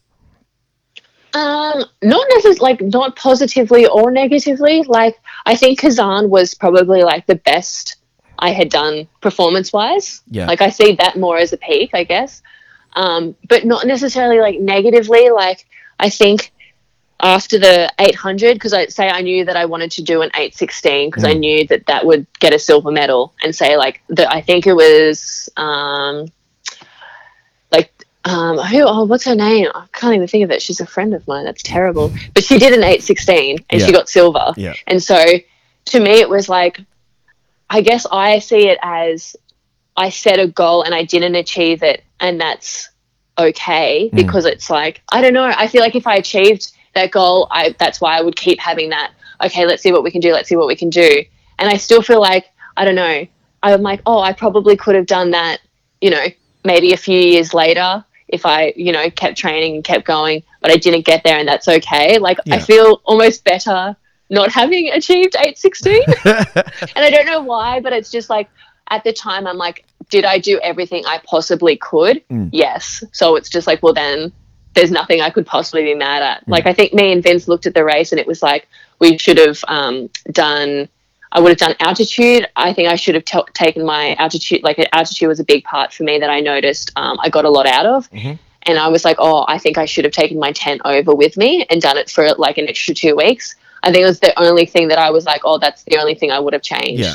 [1.32, 4.82] Um, not necessarily like not positively or negatively.
[4.82, 5.16] Like
[5.46, 7.96] I think Kazan was probably like the best
[8.40, 10.20] I had done performance wise.
[10.30, 10.46] Yeah.
[10.46, 12.42] Like I see that more as a peak, I guess.
[12.94, 15.30] Um, but not necessarily like negatively.
[15.30, 15.66] Like
[15.98, 16.52] I think
[17.20, 21.08] after the 800, because I say I knew that I wanted to do an 816
[21.08, 24.40] because I knew that that would get a silver medal, and say like that I
[24.42, 26.26] think it was um,
[27.72, 27.90] like
[28.24, 28.82] um, who?
[28.86, 29.68] Oh, what's her name?
[29.74, 30.62] I can't even think of it.
[30.62, 31.44] She's a friend of mine.
[31.44, 32.12] That's terrible.
[32.34, 33.86] But she did an 816 and Yeah.
[33.86, 34.52] she got silver.
[34.56, 34.74] Yeah.
[34.86, 35.24] And so
[35.86, 36.80] to me, it was like,
[37.68, 39.34] I guess I see it as
[39.96, 42.90] I set a goal and I didn't achieve it, and that's
[43.38, 44.16] okay mm.
[44.16, 45.44] because it's like I don't know.
[45.44, 48.90] I feel like if I achieved that goal, I that's why I would keep having
[48.90, 49.12] that.
[49.42, 50.32] Okay, let's see what we can do.
[50.32, 51.24] Let's see what we can do.
[51.58, 52.46] And I still feel like
[52.76, 53.26] I don't know.
[53.62, 55.60] I'm like, oh, I probably could have done that.
[56.00, 56.26] You know,
[56.64, 60.70] maybe a few years later if I, you know, kept training and kept going, but
[60.70, 62.18] I didn't get there, and that's okay.
[62.18, 62.56] Like Yeah.
[62.56, 63.96] I feel almost better
[64.30, 68.48] not having achieved 816 and I don't know why, but it's just like
[68.90, 72.22] at the time I'm like, did I do everything I possibly could?
[72.52, 73.02] Yes.
[73.12, 74.32] So it's just like, well, then
[74.74, 76.46] there's nothing I could possibly be mad at.
[76.48, 78.68] Like I think me and Vince looked at the race and it was like
[78.98, 80.88] we should have um, done.
[81.32, 82.46] I would have done altitude.
[82.54, 84.62] I think I should have t- taken my altitude.
[84.62, 86.92] Like altitude was a big part for me that I noticed.
[86.96, 88.08] Um, I got a lot out of.
[88.66, 91.36] And I was like, oh, I think I should have taken my tent over with
[91.36, 93.56] me and done it for like an extra two weeks.
[93.82, 96.14] I think it was the only thing that I was like, oh, that's the only
[96.14, 97.14] thing I would have changed Yeah.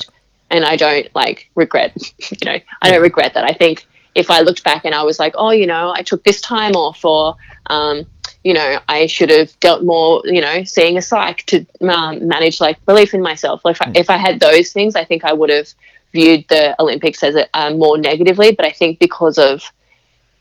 [0.49, 3.43] And I don't like regret, you know, I don't regret that.
[3.43, 3.85] I think
[4.15, 6.73] if I looked back and I was like, oh, you know, I took this time
[6.73, 7.35] off, or,
[7.67, 8.05] um,
[8.43, 12.59] you know, I should have dealt more, you know, seeing a psych to um, manage
[12.59, 13.63] like belief in myself.
[13.63, 15.67] Like if I, if I had those things, I think I would have
[16.11, 18.51] viewed the Olympics as a, uh, more negatively.
[18.51, 19.61] But I think because of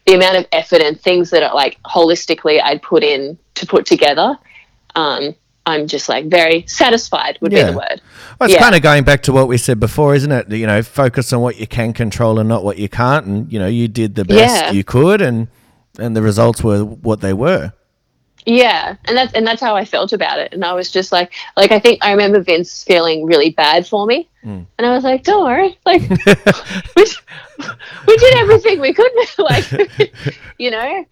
[0.07, 3.85] the amount of effort and things that are like holistically I'd put in to put
[3.85, 4.39] together,
[4.95, 5.35] um,
[5.69, 7.67] I'm just like very satisfied would Yeah.
[7.67, 8.01] be the word.
[8.39, 8.61] Well, it's Yeah.
[8.61, 10.51] kind of going back to what we said before, isn't it?
[10.51, 13.27] You know, focus on what you can control and not what you can't.
[13.27, 14.71] And you know, you did the best Yeah.
[14.73, 15.49] you could, and
[15.99, 17.73] and the results were what they were.
[18.47, 20.55] Yeah, and that's and that's how I felt about it.
[20.55, 24.07] And I was just like, like I think I remember Vince feeling really bad for
[24.07, 26.01] me, and I was like, "Don't worry, like
[26.97, 27.05] we,
[28.07, 29.67] we did everything we could, like
[30.59, 31.05] you know."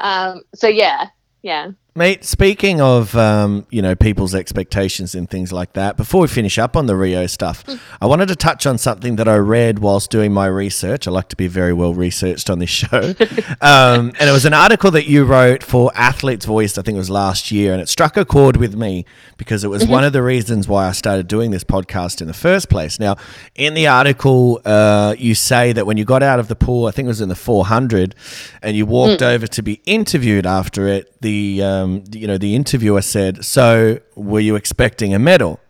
[0.00, 1.06] Um, so yeah,
[1.42, 1.70] yeah.
[1.94, 6.58] Mate, speaking of um, you know people's expectations and things like that, before we finish
[6.58, 7.62] up on the Rio stuff,
[8.00, 11.06] I wanted to touch on something that I read whilst doing my research.
[11.06, 12.96] I like to be very well researched on this show,
[13.60, 16.78] um, and it was an article that you wrote for Athlete's Voice.
[16.78, 19.04] I think it was last year, and it struck a chord with me
[19.36, 22.32] because it was one of the reasons why I started doing this podcast in the
[22.32, 22.98] first place.
[22.98, 23.16] Now,
[23.54, 26.90] in the article, uh, you say that when you got out of the pool, I
[26.90, 28.14] think it was in the 400,
[28.62, 33.02] and you walked over to be interviewed after it, the um, you know the interviewer
[33.02, 35.60] said, "So, were you expecting a medal?"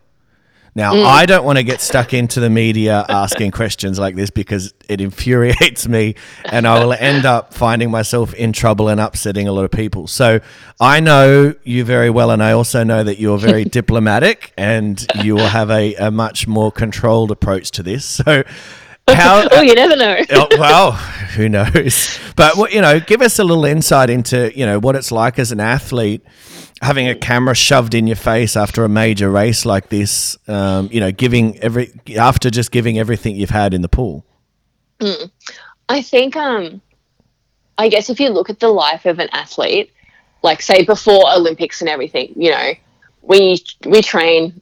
[0.75, 4.73] Now, I don't want to get stuck into the media asking questions like this because
[4.89, 9.51] it infuriates me and I will end up finding myself in trouble and upsetting a
[9.51, 10.07] lot of people.
[10.07, 10.39] So
[10.79, 15.35] I know you very well, and I also know that you're very diplomatic and you
[15.35, 18.21] will have a, a much more controlled approach to this.
[18.23, 18.43] So,
[19.07, 19.47] how.
[19.51, 20.17] oh, you never know.
[20.31, 22.19] Oh, well, who knows?
[22.35, 25.39] But what you know, give us a little insight into you know what it's like
[25.39, 26.23] as an athlete
[26.81, 30.37] having a camera shoved in your face after a major race like this.
[30.47, 34.25] Um, you know, giving every after just giving everything you've had in the pool.
[35.89, 36.81] I think, um,
[37.77, 39.91] I guess if you look at the life of an athlete,
[40.41, 42.73] like say before Olympics and everything, you know,
[43.21, 44.61] we we train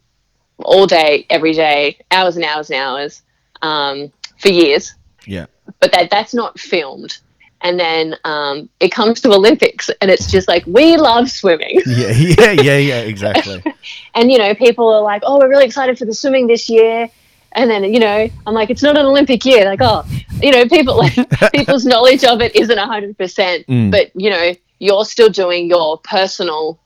[0.59, 3.21] all day, every day, hours and hours and hours,
[3.61, 4.11] um,
[4.41, 4.93] for years,
[5.25, 5.45] Yeah.
[5.79, 7.17] but that that's not filmed.
[7.63, 11.79] And then um, it comes to Olympics, and it's just like we love swimming.
[11.85, 12.09] Yeah.
[12.11, 12.51] Yeah.
[12.51, 12.77] Yeah.
[12.77, 13.01] Yeah.
[13.01, 13.63] Exactly.
[14.15, 17.09] and you know people are like oh we're really excited for the swimming this year
[17.53, 20.03] and then you know i'm like it's not an olympic year like oh
[20.41, 21.13] you know people like
[21.53, 26.79] people's knowledge of it isn't 100% but you know you're still doing your personal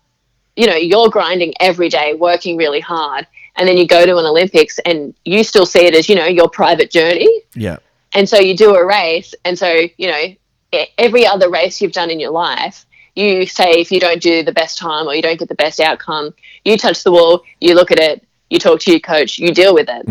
[0.55, 3.27] you know you're grinding every day working really hard
[3.57, 6.25] and then you go to an olympics and you still see it as you know
[6.25, 7.29] your private journey.
[7.53, 7.77] Yeah.
[8.13, 10.35] and so you do a race and so you know
[10.97, 12.85] every other race you've done in your life
[13.15, 15.79] you say if you don't do the best time or you don't get the best
[15.79, 16.33] outcome
[16.65, 19.73] you touch the wall you look at it you talk to your coach you deal
[19.73, 20.05] with it.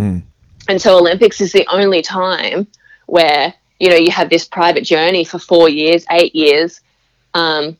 [0.68, 2.66] And so olympics is the only time
[3.06, 6.80] where you know you have this private journey for four years eight years
[7.34, 7.76] um,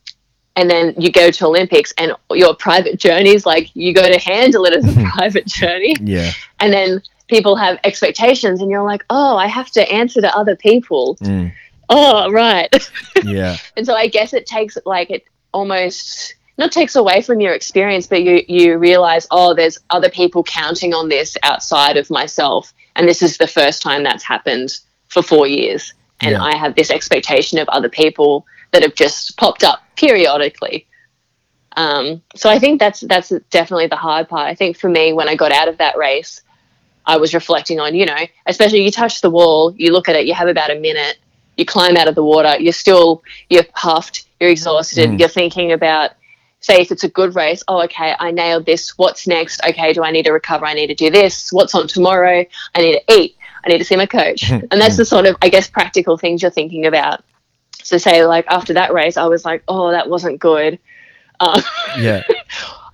[0.56, 4.18] and then you go to olympics and your private journey is like you go to
[4.18, 6.30] handle it as a private journey Yeah.
[6.60, 10.56] and then people have expectations and you're like oh i have to answer to other
[10.56, 11.52] people mm.
[11.88, 12.90] oh right
[13.24, 13.56] Yeah.
[13.76, 18.06] and so i guess it takes like it almost not takes away from your experience
[18.06, 23.08] but you you realize oh there's other people counting on this outside of myself and
[23.08, 24.78] this is the first time that's happened
[25.08, 26.42] for four years and Yeah.
[26.42, 30.86] i have this expectation of other people that have just popped up periodically
[31.76, 35.28] um, so i think that's that's definitely the hard part i think for me when
[35.28, 36.42] i got out of that race
[37.06, 40.26] I was reflecting on, you know, especially you touch the wall, you look at it,
[40.26, 41.18] you have about a minute,
[41.56, 46.12] you climb out of the water, you're still, you're puffed, you're exhausted, you're thinking about,
[46.60, 49.62] say, if it's a good race, oh, okay, I nailed this, what's next?
[49.64, 50.64] Okay, do I need to recover?
[50.64, 52.44] I need to do this, what's on tomorrow?
[52.74, 54.50] I need to eat, I need to see my coach.
[54.50, 57.22] and that's the sort of, I guess, practical things you're thinking about.
[57.84, 60.78] So, say, like, after that race, I was like, oh, that wasn't good.
[61.38, 61.62] Uh,
[61.98, 62.22] Yeah.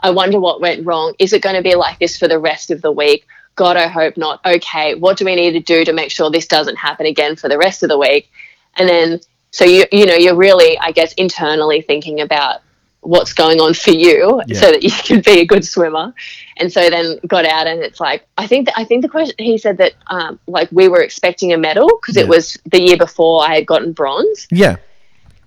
[0.02, 1.14] I wonder what went wrong.
[1.18, 3.26] Is it going to be like this for the rest of the week?
[3.56, 4.40] God, I hope not.
[4.46, 7.48] Okay, what do we need to do to make sure this doesn't happen again for
[7.48, 8.30] the rest of the week?
[8.76, 9.20] And then,
[9.50, 12.60] so you you know, you're really, I guess, internally thinking about
[13.02, 14.60] what's going on for you Yeah.
[14.60, 16.12] so that you can be a good swimmer.
[16.58, 19.34] And so then got out, and it's like I think that I think the question
[19.38, 22.22] he said that um, like we were expecting a medal because Yeah.
[22.24, 24.46] it was the year before I had gotten bronze.
[24.50, 24.76] Yeah.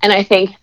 [0.01, 0.55] And I think,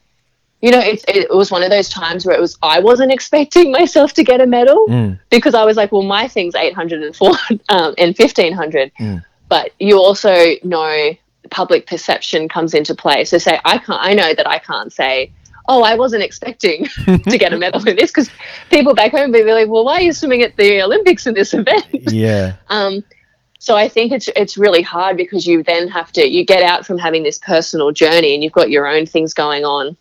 [0.61, 3.70] you know, it, it was one of those times where it was, I wasn't expecting
[3.80, 4.84] myself to get a medal
[5.30, 8.93] because I was like, well, my thing's 800 and, 400, um, and 1500.
[9.49, 11.12] But you also know
[11.51, 13.24] public perception comes into play.
[13.24, 15.32] So say, I can't, I know that I can't say,
[15.71, 18.29] oh, I wasn't expecting to get a medal in this because
[18.71, 21.55] people back home be like, well, why are you swimming at the Olympics in this
[21.55, 21.87] event?
[21.93, 22.57] Yeah.
[22.68, 23.05] Um,
[23.59, 26.87] so I think it's it's really hard because you then have to you get out
[26.87, 29.97] from having this personal journey and you've got your own things going on,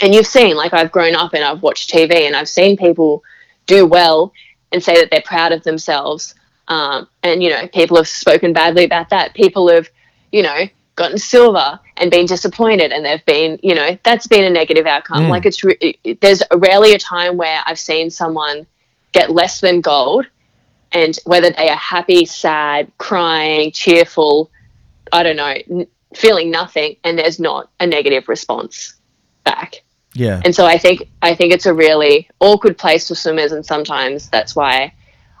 [0.00, 3.22] and you've seen like I've grown up and I've watched TV and I've seen people
[3.66, 4.32] do well
[4.72, 6.34] and say that they're proud of themselves,
[6.66, 9.34] um, and you know people have spoken badly about that.
[9.34, 9.88] People have
[10.32, 14.50] you know gotten silver and been disappointed and they've been you know that's been a
[14.50, 15.24] negative outcome.
[15.24, 15.30] Hmm.
[15.30, 18.66] Like it's re- there's rarely a time where I've seen someone
[19.12, 20.26] get less than gold
[20.92, 24.50] and whether they are happy, sad, crying, cheerful,
[25.12, 28.94] I don't know, n- feeling nothing, and there's not a negative response
[29.44, 29.82] back.
[30.14, 30.40] Yeah.
[30.44, 34.30] And so I think I think it's a really awkward place for swimmers, and sometimes
[34.30, 34.94] that's why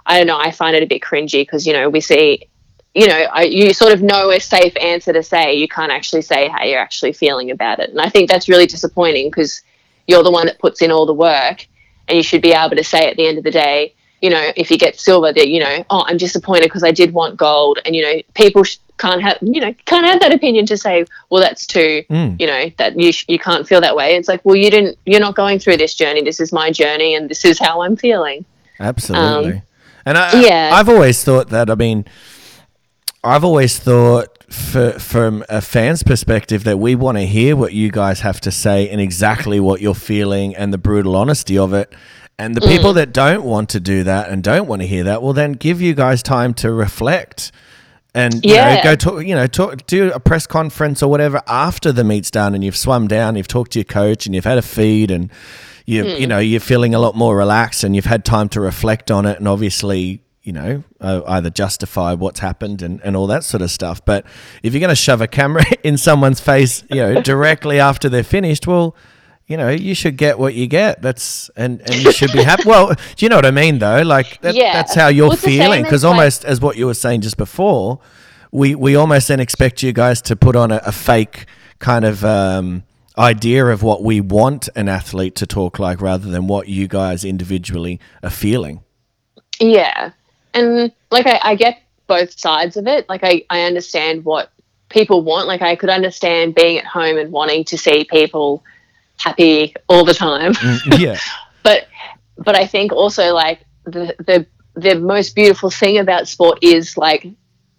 [0.04, 0.38] I don't know.
[0.38, 2.48] I find it a bit cringy because you know we see,
[2.96, 5.54] you know, I, you sort of know a safe answer to say.
[5.54, 8.66] You can't actually say how you're actually feeling about it, and I think that's really
[8.66, 9.60] disappointing because
[10.06, 11.66] you're the one that puts in all the work,
[12.08, 14.50] and you should be able to say at the end of the day, you know,
[14.56, 17.80] if you get silver, that you know, oh, I'm disappointed because I did want gold,
[17.84, 21.04] and you know, people sh- can't have, you know, can't have that opinion to say,
[21.28, 22.02] well, that's too,
[22.38, 24.16] you know, that you sh- you can't feel that way.
[24.16, 26.22] It's like, well, you didn't, you're not going through this journey.
[26.22, 28.46] This is my journey, and this is how I'm feeling.
[28.80, 29.52] Absolutely.
[29.52, 29.62] Um,
[30.06, 30.70] and I, yeah.
[30.72, 31.68] I've always thought that.
[31.68, 32.06] I mean,
[33.24, 37.90] I've always thought, for, from a fan's perspective, that we want to hear what you
[37.90, 41.92] guys have to say and exactly what you're feeling and the brutal honesty of it.
[42.38, 42.96] And the people mm.
[42.96, 45.80] that don't want to do that and don't want to hear that, well, then give
[45.80, 47.50] you guys time to reflect
[48.16, 49.26] and you know, go talk.
[49.26, 52.76] You know, talk do a press conference or whatever after the meet's done, and you've
[52.76, 55.30] swum down, you've talked to your coach, and you've had a feed, and
[55.84, 59.10] you you know you're feeling a lot more relaxed, and you've had time to reflect
[59.10, 60.22] on it, and obviously.
[60.46, 64.04] You know, uh, either justify what's happened and, and all that sort of stuff.
[64.04, 64.24] But
[64.62, 68.22] if you're going to shove a camera in someone's face, you know, directly after they're
[68.22, 68.94] finished, well,
[69.48, 71.02] you know, you should get what you get.
[71.02, 72.62] That's and and you should be happy.
[72.66, 74.02] Well, do you know what I mean though?
[74.02, 74.72] Like that, Yeah.
[74.72, 76.94] that's how you're Well, it's the same feeling because like- almost as what you were
[76.94, 77.98] saying just before,
[78.52, 81.46] we we almost then expect you guys to put on a, a fake
[81.80, 82.84] kind of um,
[83.18, 87.24] idea of what we want an athlete to talk like, rather than what you guys
[87.24, 88.80] individually are feeling.
[89.60, 90.10] Yeah.
[90.56, 93.08] And like I, I get both sides of it.
[93.08, 94.50] Like I, I understand what
[94.88, 95.48] people want.
[95.48, 98.64] Like I could understand being at home and wanting to see people
[99.18, 100.54] happy all the time.
[100.54, 101.18] Mm, yeah,
[101.62, 101.88] but
[102.38, 107.26] but I think also like the the the most beautiful thing about sport is like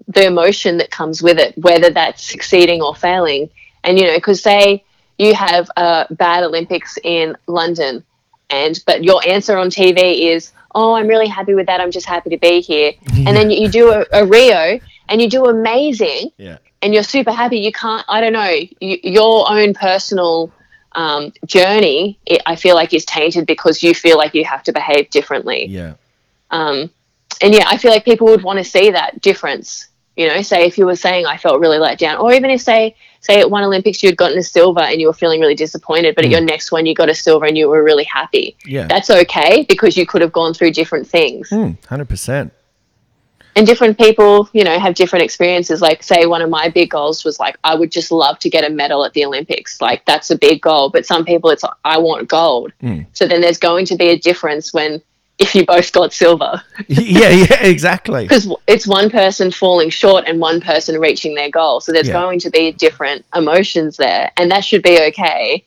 [0.08, 3.50] the emotion that comes with it, whether that's succeeding or failing.
[3.84, 4.84] And you know, because say
[5.18, 8.04] you have a bad Olympics in London,
[8.50, 11.80] and but your answer on TV is, "Oh, I'm really happy with that.
[11.82, 12.92] I'm just happy to be here."
[13.26, 17.34] And then you do a, a Rio, and you do amazing, yeah, and you're super
[17.42, 17.58] happy.
[17.68, 18.06] You can't.
[18.08, 18.54] I don't know.
[18.88, 20.52] You, your own personal
[20.94, 24.72] um, journey, it, I feel like, is tainted because you feel like you have to
[24.72, 25.68] behave differently.
[25.68, 25.94] yeah,
[26.52, 26.90] Um,
[27.42, 29.88] and yeah, I feel like people would want to see that difference.
[30.16, 32.62] You know, say if you were saying I felt really let down, or even if
[32.62, 32.96] say
[33.28, 36.16] say at one Olympics you had gotten a silver and you were feeling really disappointed,
[36.16, 36.54] but at your hmm.
[36.54, 38.56] next one you got a silver and you were really happy.
[38.66, 38.88] Yeah.
[38.88, 42.54] that's okay because you could have gone through different things hmm, hundred percent.
[43.58, 45.82] and different people, you know, have different experiences.
[45.82, 48.64] Like, say, one of my big goals was like, I would just love to get
[48.64, 49.82] a medal at the Olympics.
[49.82, 50.90] Like, that's a big goal.
[50.90, 52.72] But some people, it's like, I want gold.
[52.82, 53.02] Hmm.
[53.14, 55.02] So then there's going to be a difference when
[55.40, 58.24] if you both got silver, yeah, yeah, exactly.
[58.24, 61.80] because it's one person falling short and one person reaching their goal.
[61.82, 62.14] So there's Yeah.
[62.14, 65.64] going to be different emotions there, and that should be okay.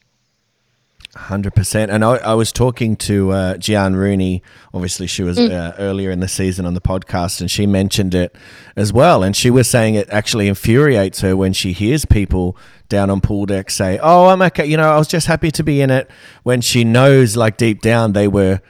[1.17, 1.91] Hundred percent.
[1.91, 4.45] And I, I was talking to uh, Giaan Rooney.
[4.73, 5.51] Obviously, she was Mm.
[5.51, 8.35] uh, earlier in the season on the podcast, and she mentioned it
[8.77, 9.25] as well.
[9.25, 12.57] And she was saying it actually infuriates her when she hears people
[12.89, 14.67] down on pool deck say, "Oh, I'm okay.
[14.67, 16.09] You know, I was just happy to be in it."
[16.45, 18.61] When she knows, like deep down, they were.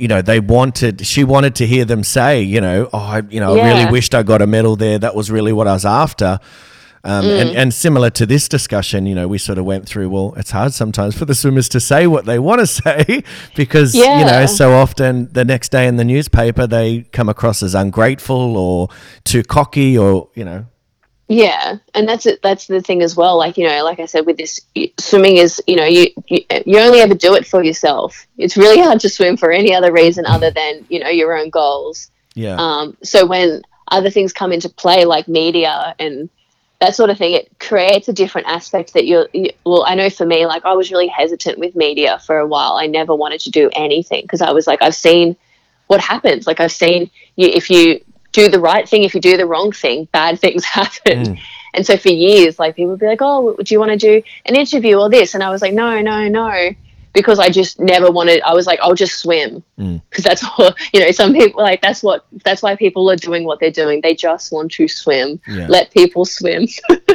[0.00, 1.06] You know, they wanted.
[1.06, 4.14] She wanted to hear them say, "You know, oh, I, you know, I really wished
[4.14, 4.98] I got a medal there.
[4.98, 6.40] That was really what I was after."
[7.02, 7.40] Um, Mm.
[7.40, 10.50] and, and similar to this discussion, you know, we sort of went through, well, it's
[10.50, 13.22] hard sometimes for the swimmers to say what they want to say
[13.56, 17.74] because, you know, so often the next day in the newspaper, they come across as
[17.74, 18.88] ungrateful or
[19.24, 20.66] too cocky or, you know,
[21.30, 22.42] Yeah, and that's it.
[22.42, 23.38] That's the thing as well.
[23.38, 24.60] Like you know, like I said, with this
[24.98, 28.26] swimming is you know you, you you only ever do it for yourself.
[28.36, 31.48] It's really hard to swim for any other reason other than you know your own
[31.50, 32.10] goals.
[32.34, 32.56] yeah.
[32.56, 36.28] Um, so when other things come into play, like media and
[36.80, 39.28] that sort of thing, it creates a different aspect that you're.
[39.32, 42.46] You, well, I know for me, like I was really hesitant with media for a
[42.46, 42.72] while.
[42.72, 45.36] I never wanted to do anything because I was like, I've seen
[45.86, 46.48] what happens.
[46.48, 48.00] Like I've seen you if you
[48.32, 51.24] do the right thing, if you do the wrong thing, bad things happen.
[51.24, 51.40] Mm.
[51.72, 54.22] And so for years, like people would be like, "Oh, do you want to do
[54.46, 56.70] an interview or this?" And I was like, "No, no, no,"
[57.12, 58.42] because I just never wanted.
[58.42, 60.02] I was like, "I'll just swim," mm.
[60.10, 60.72] because that's all.
[60.92, 64.00] You know, some people like that's what that's why people are doing what they're doing.
[64.00, 65.40] They just want to swim.
[65.46, 65.66] Yeah.
[65.68, 66.66] Let people swim.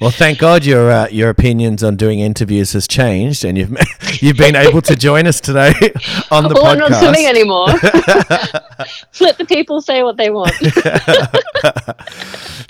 [0.00, 3.74] Well, thank God your uh, your opinions on doing interviews has changed, and you've
[4.22, 5.72] you've been able to join us today
[6.30, 7.66] on the well, I'm not swimming anymore.
[9.20, 10.52] Let the people say what they want.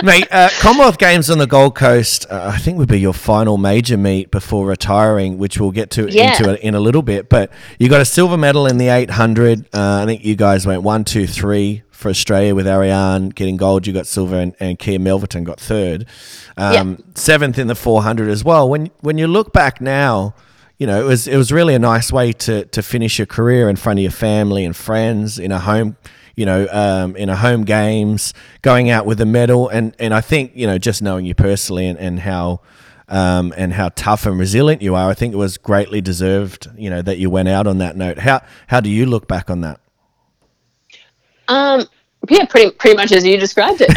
[0.03, 3.57] Mate, uh, Commonwealth Games on the Gold Coast, uh, I think would be your final
[3.57, 6.37] major meet before retiring, which we'll get to Yeah.
[6.37, 7.29] into it in a little bit.
[7.29, 9.67] But you got a silver medal in the 800.
[9.75, 13.87] Uh, I think you guys went one, two, three for Australia with Ariane getting gold.
[13.87, 16.07] You got silver, and, and Kiah Melverton got third.
[16.57, 18.69] Um, Seventh in the 400 as well.
[18.69, 20.35] When when you look back now,
[20.79, 23.69] you know it was it was really a nice way to to finish your career
[23.69, 25.97] in front of your family and friends in a home
[26.37, 30.21] you know, um, in a home games, going out with a medal, and, and I
[30.21, 32.61] think you know, just knowing you personally and, and how
[33.09, 36.69] um, and how tough and resilient you are, I think it was greatly deserved.
[36.77, 38.19] You know that you went out on that note.
[38.19, 39.81] How how do you look back on that?
[41.49, 41.85] Um,
[42.29, 43.91] yeah, pretty pretty much as you described it.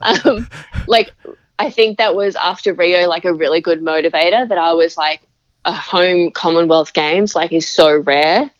[0.26, 0.48] um,
[0.86, 1.12] like
[1.58, 4.48] I think that was after Rio, like a really good motivator.
[4.48, 5.22] That I was like,
[5.64, 8.50] a home Commonwealth Games like is so rare,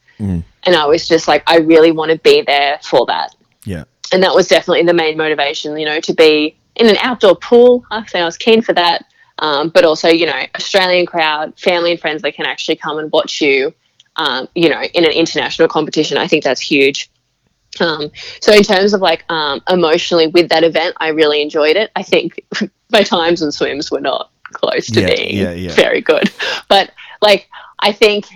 [0.65, 3.35] and I was just like, I really want to be there for that.
[3.65, 7.37] Yeah, and that was definitely the main motivation, you know, to be in an outdoor
[7.37, 7.85] pool.
[7.91, 9.05] I think I was keen for that.
[9.39, 13.11] Um, but also, you know, Australian crowd, family and friends that can actually come and
[13.11, 13.75] watch you
[14.17, 16.19] um, you know, in an international competition.
[16.19, 17.11] I think that's huge.
[17.81, 18.11] Um,
[18.41, 21.91] so in terms of like um, emotionally with that event, I really enjoyed it.
[21.97, 22.45] I think
[22.91, 25.75] my times and swims were not close to Yeah, being yeah, yeah.
[25.75, 26.31] very good,
[26.69, 26.93] but
[27.23, 27.49] like
[27.79, 28.27] I think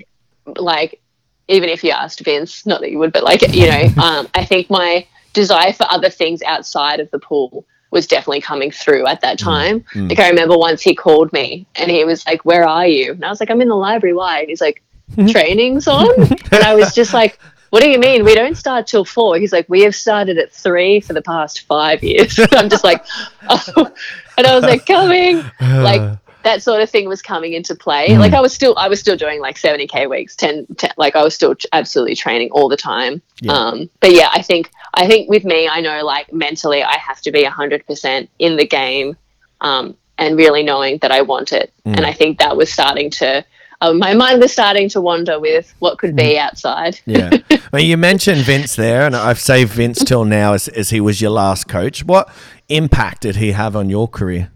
[0.57, 1.01] like
[1.49, 4.45] even if you asked Vince, not that you would, but like you know, um, I
[4.45, 9.21] think my desire for other things outside of the pool was definitely coming through at
[9.21, 9.85] that time.
[9.95, 13.25] Like I remember once he called me and he was like, "Where are you?" And
[13.25, 14.41] I was like, "I'm in the library." Why?
[14.41, 14.83] And he's like,
[15.29, 17.39] "Training's on," and I was just like.
[17.77, 18.25] What do you mean?
[18.25, 19.37] We don't start till four.
[19.37, 22.41] He's like, we have started at three for the past five years.
[22.53, 23.05] I'm just like,
[23.51, 23.93] oh.
[24.39, 28.17] and I was like, coming, like that sort of thing was coming into play.
[28.17, 31.23] Like I was still, I was still doing like 70k weeks, 10, 10 like I
[31.23, 33.21] was still absolutely training all the time.
[33.47, 37.21] Um, but yeah, I think, I think with me, I know like mentally, I have
[37.21, 39.19] to be hundred percent in the game,
[39.61, 41.75] um, and really knowing that I want it.
[41.85, 43.45] And I think that was starting to,
[43.81, 47.01] uh, my mind was starting to wander with what could be outside.
[47.07, 47.31] Yeah.
[47.73, 51.21] Mean, you mentioned Vince there, and I've saved Vince till now as, as he was
[51.21, 52.05] your last coach.
[52.05, 52.29] What
[52.69, 54.51] impact did he have on your career?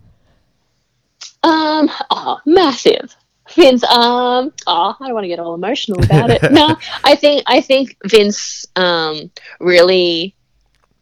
[1.43, 3.15] Um, oh, massive.
[3.55, 6.53] Vince, um, oh, I don't want to get all emotional about it.
[6.53, 10.37] no, I think I think Vince um really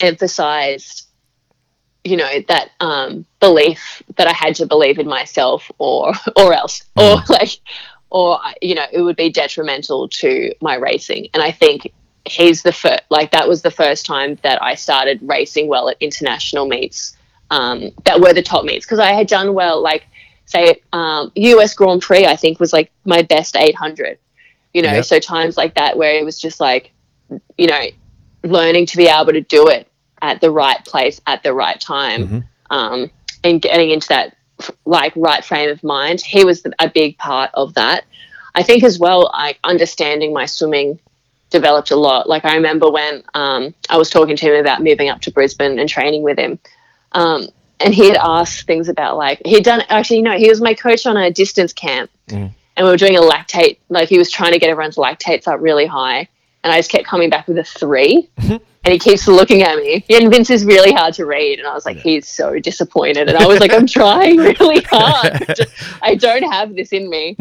[0.00, 1.06] emphasized,
[2.04, 6.82] you know, that um belief that I had to believe in myself, or or else,
[6.96, 7.50] or like,
[8.10, 11.28] or you know, it would be detrimental to my racing.
[11.34, 11.92] And I think
[12.24, 15.96] he's the first, like that was the first time that I started racing well at
[16.00, 17.16] international meets.
[17.50, 20.04] Um, that were the top meets because I had done well, like
[20.44, 24.18] say um, US Grand Prix, I think was like my best 800.
[24.74, 25.04] You know, Yep.
[25.06, 26.92] so times like that where it was just like,
[27.56, 27.84] you know,
[28.44, 29.88] learning to be able to do it
[30.20, 33.10] at the right place at the right time, um,
[33.44, 34.36] and getting into that
[34.84, 36.20] like right frame of mind.
[36.20, 38.04] He was the, a big part of that.
[38.54, 40.98] I think as well, like understanding my swimming
[41.50, 42.28] developed a lot.
[42.28, 45.78] Like I remember when um, I was talking to him about moving up to Brisbane
[45.78, 46.58] and training with him.
[47.12, 47.48] Um,
[47.80, 51.06] and he had asked things about like he'd done actually no he was my coach
[51.06, 52.10] on a distance camp
[52.76, 55.60] and we were doing a lactate like he was trying to get everyone's lactates up
[55.60, 56.28] really high
[56.64, 58.30] and I just kept coming back with a 3
[58.84, 60.04] and he keeps looking at me.
[60.10, 63.28] And Vince is really hard to read and I was like he's so disappointed.
[63.28, 65.44] And I was like I'm trying really hard.
[65.56, 67.36] Just- I don't have this in me.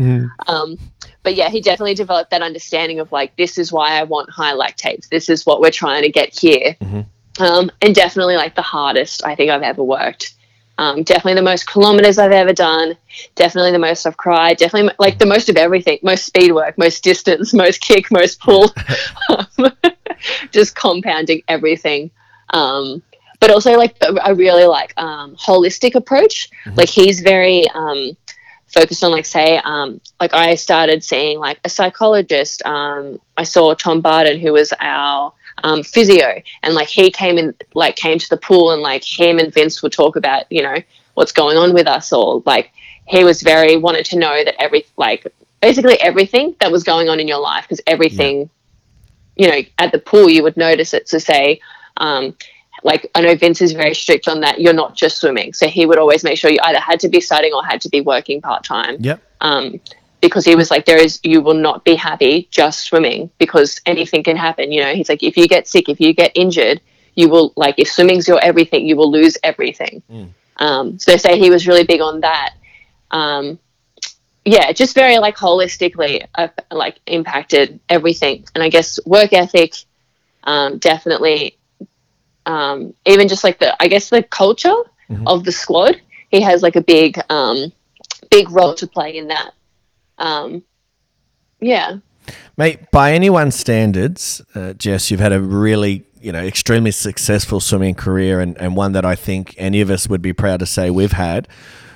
[0.48, 0.78] Um,
[1.24, 4.54] but yeah he definitely developed that understanding of like this is why I want high
[4.54, 5.10] lactates.
[5.10, 6.76] This is what we're trying to get here.
[7.40, 10.34] Um, and definitely like the hardest I think I've ever worked.
[10.80, 12.96] Um, definitely the most kilometers I've ever done.
[13.36, 14.58] Definitely the most I've cried.
[14.58, 16.00] Definitely like the most of everything.
[16.04, 18.72] Most speed work, most distance, most kick, most pull.
[19.30, 19.72] um,
[20.52, 22.12] just compounding everything.
[22.52, 23.02] Um,
[23.40, 26.50] but also like a really like um, holistic approach.
[26.76, 28.18] Like he's very um,
[28.68, 32.66] focused on like say um, like I started seeing like a psychologist.
[32.66, 35.34] Um, I saw Tom Barton who was our
[35.64, 39.40] um, physio, and like he came in, like came to the pool, and like him
[39.40, 40.78] and Vince would talk about, you know,
[41.16, 42.72] what's going on with us, or like
[43.06, 45.26] he was very wanted to know that every like
[45.62, 48.50] basically everything that was going on in your life, because everything,
[49.36, 51.10] you know, at the pool you would notice it.
[51.10, 51.60] So say,
[51.98, 52.36] um,
[52.84, 54.62] like I know Vince is very strict on that.
[54.62, 57.20] You're not just swimming, so he would always make sure you either had to be
[57.20, 59.22] studying or had to be working part time Yep.
[59.42, 59.80] um,
[60.22, 64.24] because he was like, there is, you will not be happy just swimming because anything
[64.24, 64.72] can happen.
[64.72, 66.82] You know, he's like, if you get sick, if you get injured,
[67.16, 70.02] you will like, if swimming's your everything, you will lose everything.
[70.58, 72.56] Um, so they say he was really big on that.
[73.12, 73.60] Um,
[74.44, 78.46] yeah, just very like holistically, uh, like impacted everything.
[78.56, 79.76] And I guess work ethic,
[80.44, 81.58] um, definitely,
[82.46, 84.76] um, even just like the, I guess the culture
[85.28, 87.72] of the squad, he has like a big, um,
[88.32, 89.52] big role to play in that.
[90.18, 90.64] Um,
[91.60, 91.98] yeah.
[92.58, 97.96] Mate, by anyone's standards, uh, Jess, you've had a really, you know, extremely successful swimming
[97.96, 100.90] career and, and one that I think any of us would be proud to say
[100.90, 101.48] we've had.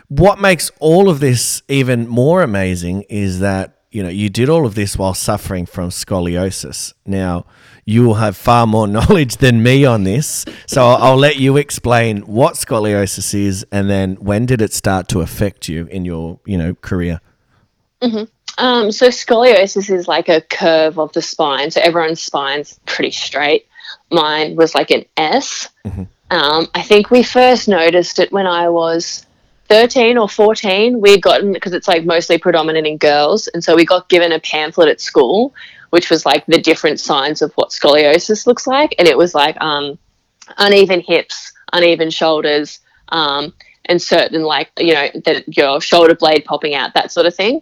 [0.08, 4.66] What makes all of this even more amazing is that, you know, you did all
[4.66, 6.94] of this while suffering from scoliosis.
[7.06, 7.46] Now,
[7.86, 10.46] you will have far more knowledge than me on this.
[10.68, 15.08] So I'll, I'll let you explain what scoliosis is and then when did it start
[15.10, 17.20] to affect you in your, you know, career?
[18.58, 21.72] Um, so scoliosis is like a curve of the spine.
[21.72, 23.68] So everyone's spine's pretty straight.
[24.12, 25.70] Mine was like an S.
[26.32, 29.26] Um, I think we first noticed it when I was
[29.68, 31.00] 13 or 14.
[31.00, 33.48] We'd gotten, because it's like mostly predominant in girls.
[33.48, 35.54] And so we got given a pamphlet at school,
[35.90, 38.96] which was like the different signs of what scoliosis looks like.
[39.00, 39.98] And it was like um,
[40.58, 42.80] uneven hips, uneven shoulders,
[43.10, 43.54] um,
[43.86, 47.62] and certain like, you know, that your shoulder blade popping out, that sort of thing.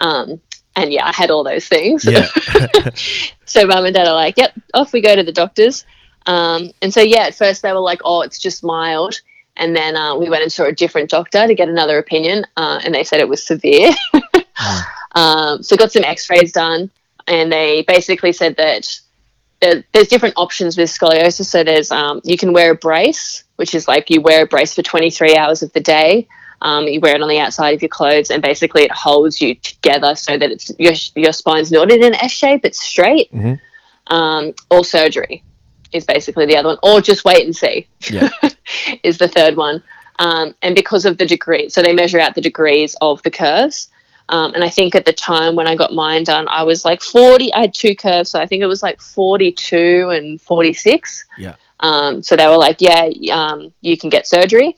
[0.00, 0.40] Um,
[0.76, 2.04] and yeah, I had all those things.
[2.04, 2.26] Yeah.
[3.44, 5.84] so mum and dad are like, "Yep, off we go to the doctors."
[6.26, 9.20] Um, and so yeah, at first they were like, "Oh, it's just mild,"
[9.56, 12.80] and then uh, we went and saw a different doctor to get another opinion, uh,
[12.84, 13.90] and they said it was severe.
[15.12, 16.90] um, so got some X-rays done,
[17.26, 19.00] and they basically said that
[19.60, 21.46] there, there's different options with scoliosis.
[21.46, 24.74] So there's um, you can wear a brace, which is like you wear a brace
[24.74, 26.28] for 23 hours of the day.
[26.62, 29.54] Um, you wear it on the outside of your clothes, and basically it holds you
[29.54, 33.30] together so that it's your your spine's not in an S shape; it's straight.
[34.08, 35.42] Um, or surgery
[35.92, 38.28] is basically the other one, or just wait and see Yeah.
[39.02, 39.82] is the third one.
[40.18, 43.88] Um, and because of the degree, so they measure out the degrees of the curves.
[44.28, 47.02] Um, and I think at the time when I got mine done, I was like
[47.02, 47.52] 40.
[47.52, 51.24] I had two curves, so I think it was like 42 and 46.
[51.38, 51.54] Yeah.
[51.80, 54.76] Um, so they were like, "Yeah, um, you can get surgery,"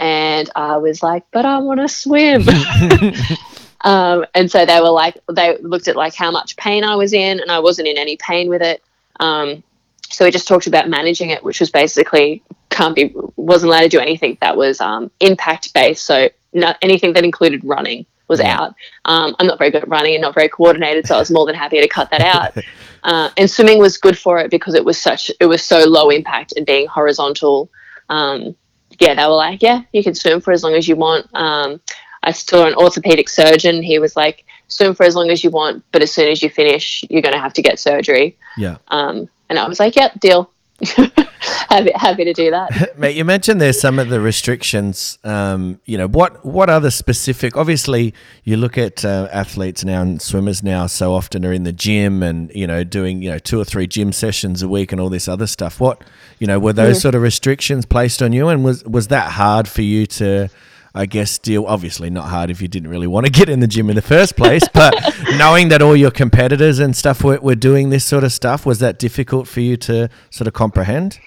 [0.00, 2.48] and I was like, "But I want to swim."
[3.82, 7.12] um, and so they were like, they looked at like how much pain I was
[7.12, 8.82] in, and I wasn't in any pain with it.
[9.20, 9.62] Um,
[10.08, 13.88] so we just talked about managing it, which was basically can't be wasn't allowed to
[13.88, 16.04] do anything that was um, impact based.
[16.04, 18.74] So not anything that included running was out.
[19.04, 21.44] Um, I'm not very good at running and not very coordinated, so I was more
[21.44, 22.56] than happy to cut that out.
[23.02, 26.10] Uh, and swimming was good for it because it was such it was so low
[26.10, 27.70] impact and being horizontal.
[28.10, 28.54] Um,
[29.00, 31.26] yeah, they were like, yeah, you can swim for as long as you want.
[31.34, 31.80] Um,
[32.22, 33.82] I saw an orthopedic surgeon.
[33.82, 36.50] He was like, swim for as long as you want, but as soon as you
[36.50, 38.36] finish, you're going to have to get surgery.
[38.56, 38.76] Yeah.
[38.88, 40.50] Um, and I was like, yep, deal.
[41.68, 42.94] happy, happy to do that.
[42.98, 45.18] Mate, you mentioned there's some of the restrictions.
[45.24, 47.56] Um, you know, what what are the specific?
[47.56, 48.14] Obviously,
[48.44, 50.86] you look at uh, athletes now and swimmers now.
[50.86, 53.86] So often are in the gym and you know doing you know two or three
[53.86, 55.80] gym sessions a week and all this other stuff.
[55.80, 56.02] What
[56.38, 59.68] you know were those sort of restrictions placed on you, and was was that hard
[59.68, 60.48] for you to?
[60.94, 63.66] I guess deal obviously not hard if you didn't really want to get in the
[63.66, 64.94] gym in the first place, but
[65.36, 68.78] knowing that all your competitors and stuff were, were doing this sort of stuff, was
[68.80, 71.20] that difficult for you to sort of comprehend?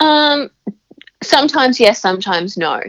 [0.00, 0.50] Um,
[1.22, 2.82] sometimes yes, sometimes no.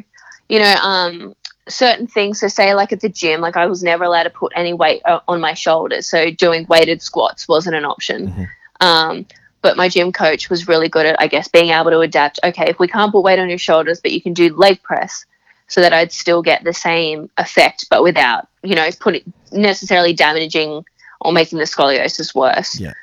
[0.47, 1.35] You know, um,
[1.67, 2.39] certain things.
[2.39, 5.01] So say like at the gym, like I was never allowed to put any weight
[5.05, 6.07] uh, on my shoulders.
[6.07, 8.47] So doing weighted squats wasn't an option.
[8.81, 9.25] Um,
[9.61, 12.39] but my gym coach was really good at, I guess, being able to adapt.
[12.43, 15.25] Okay, if we can't put weight on your shoulders, but you can do leg press,
[15.69, 20.83] so that I'd still get the same effect, but without, you know, putting necessarily damaging
[21.21, 22.77] or making the scoliosis worse.
[22.79, 22.93] Yeah.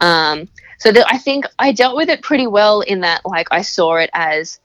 [0.00, 0.48] Um,
[0.78, 3.96] so that I think I dealt with it pretty well in that, like, I saw
[3.96, 4.60] it as,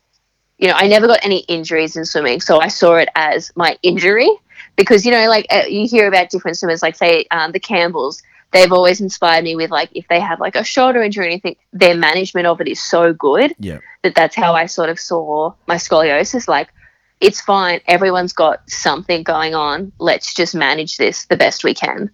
[0.58, 3.78] you know, I never got any injuries in swimming, so I saw it as my
[3.82, 4.30] injury
[4.76, 8.22] because you know, like uh, you hear about different swimmers, like say um, the Campbells.
[8.52, 11.56] They've always inspired me with like if they have like a shoulder injury or anything,
[11.72, 13.80] their management of it is so good Yeah.
[14.04, 16.50] that that's how I sort of saw my scoliosis.
[16.50, 16.74] Like,
[17.22, 17.80] it's fine.
[17.88, 19.92] Everyone's got something going on.
[20.00, 22.10] Let's just manage this the best we can.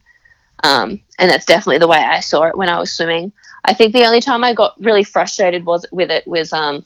[0.63, 3.31] Um, and that's definitely the way I saw it when I was swimming.
[3.65, 6.83] I think the only time I got really frustrated was with it was um,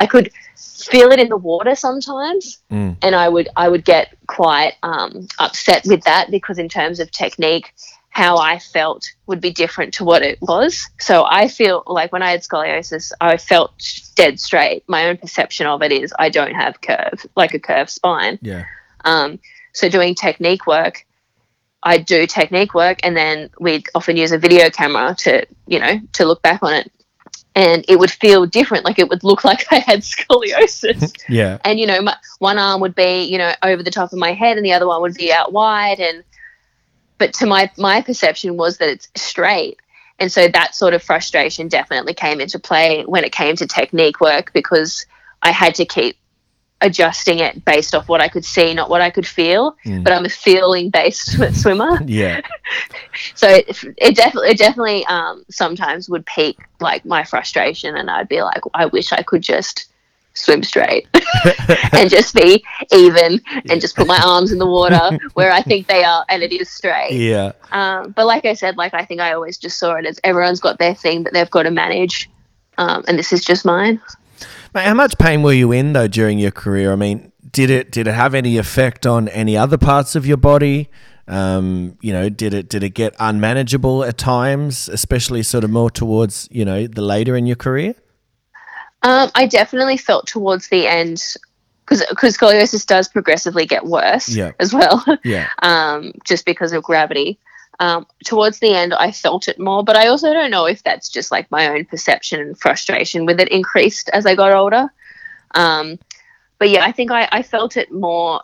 [0.00, 2.96] I could feel it in the water sometimes, Mm.
[3.02, 7.10] and I would I would get quite um, upset with that because in terms of
[7.10, 7.72] technique,
[8.14, 10.88] how I felt would be different to what it was.
[11.00, 13.72] So I feel like when I had scoliosis, I felt
[14.14, 14.84] dead straight.
[14.86, 18.38] My own perception of it is I don't have curve, like a curved spine.
[18.40, 18.66] Yeah.
[19.04, 19.40] Um,
[19.72, 21.04] so doing technique work,
[21.82, 25.98] I do technique work, and then we'd often use a video camera to, you know,
[26.12, 26.92] to look back on it,
[27.56, 28.84] and it would feel different.
[28.84, 31.58] Like it would look like I had scoliosis Yeah.
[31.64, 34.32] and you know my, one arm would be you know over the top of my
[34.32, 36.22] head and the other one would be out wide and
[37.18, 39.78] but to my my perception was that it's straight.
[40.20, 44.20] And so that sort of frustration definitely came into play when it came to technique
[44.20, 45.06] work because
[45.42, 46.16] i had to keep
[46.80, 50.24] adjusting it based off what i could see not what i could feel but i'm
[50.24, 51.98] a feeling based swimmer.
[52.06, 52.40] Yeah.
[53.34, 58.28] so it, it definitely it definitely um, sometimes would peak like my frustration and i'd
[58.28, 59.86] be like i wish i could just
[60.34, 61.06] swim straight
[61.92, 63.40] and just be even
[63.70, 66.52] and just put my arms in the water where i think they are and it
[66.52, 67.52] is straight Yeah.
[67.72, 70.60] um, but like i said like i think i always just saw it as everyone's
[70.60, 72.28] got their thing that they've got to manage
[72.78, 74.00] um, and this is just mine
[74.74, 76.92] Mate, how much pain were you in though during your career?
[76.92, 80.36] I mean, did it did it have any effect on any other parts of your
[80.36, 80.90] body?
[81.28, 85.90] Um, you know, did it did it get unmanageable at times, especially sort of more
[85.90, 87.94] towards you know the later in your career?
[89.04, 91.22] Um, I definitely felt towards the end
[91.86, 94.52] because scoliosis does progressively get worse Yeah.
[94.58, 95.48] as well, Yeah.
[95.62, 97.38] um, just because of gravity.
[97.80, 101.10] Um, towards the end, I felt it more, but I also don't know if that's
[101.10, 104.88] just like my own perception and frustration with it increased as I got older.
[105.54, 105.98] Um,
[106.58, 108.40] but yeah, I think I, I felt it more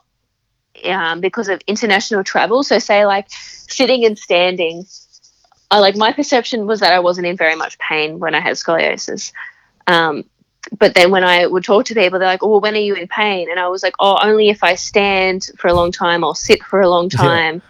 [0.84, 2.62] um, because of international travel.
[2.62, 4.84] So, say like sitting and standing,
[5.70, 8.56] I like my perception was that I wasn't in very much pain when I had
[8.56, 9.32] scoliosis.
[9.86, 10.24] Um,
[10.78, 13.08] but then when I would talk to people, they're like, "Oh, when are you in
[13.08, 16.36] pain?" And I was like, "Oh, only if I stand for a long time or
[16.36, 17.62] sit for a long time."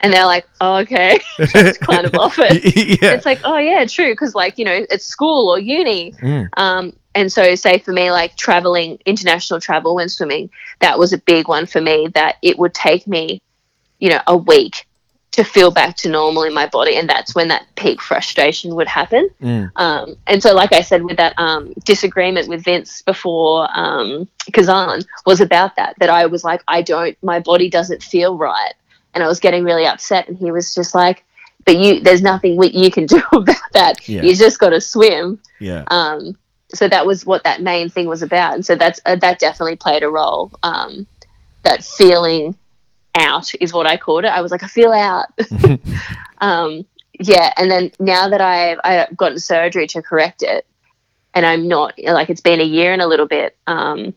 [0.00, 1.20] And they're like, "Oh, okay."
[1.52, 2.76] That's kind of off it.
[3.02, 3.12] yeah.
[3.12, 6.12] It's like, oh yeah, true, because like you know, it's school or uni.
[6.12, 6.48] Mm.
[6.56, 10.50] Um, and so, say for me, like traveling, international travel when swimming,
[10.80, 12.08] that was a big one for me.
[12.14, 13.40] That it would take me,
[14.00, 14.86] you know, a week
[15.34, 18.86] to feel back to normal in my body, and that's when that peak frustration would
[18.86, 19.28] happen.
[19.42, 19.70] Mm.
[19.74, 25.02] Um, and so, like I said, with that um, disagreement with Vince before um, Kazan
[25.26, 25.96] was about that.
[25.98, 28.74] That I was like, I don't, my body doesn't feel right,
[29.12, 30.28] and I was getting really upset.
[30.28, 31.24] And he was just like,
[31.64, 34.08] "But you, there's nothing we, you can do about that.
[34.08, 34.22] Yeah.
[34.22, 35.82] You just got to swim." yeah.
[35.88, 36.38] Um,
[36.72, 39.76] so that was what that main thing was about, and so that's uh, that definitely
[39.76, 40.52] played a role.
[40.62, 41.08] Um,
[41.64, 42.54] that feeling
[43.14, 44.28] out is what I called it.
[44.28, 45.26] I was like, I feel out.
[46.38, 46.84] um,
[47.18, 50.66] yeah, and then now that I've I've gotten surgery to correct it,
[51.32, 53.56] and I'm not like it's been a year and a little bit.
[53.66, 54.14] Um,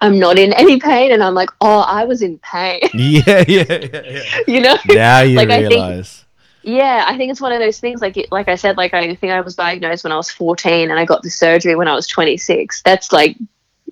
[0.00, 2.80] I'm not in any pain, and I'm like, oh, I was in pain.
[2.94, 4.22] yeah, yeah, yeah, yeah.
[4.48, 4.76] you know?
[4.88, 6.24] Now you Like, I think- realize.
[6.64, 8.00] Yeah, I think it's one of those things.
[8.00, 10.98] Like, like I said, like I think I was diagnosed when I was 14, and
[10.98, 12.82] I got the surgery when I was 26.
[12.82, 13.36] That's like,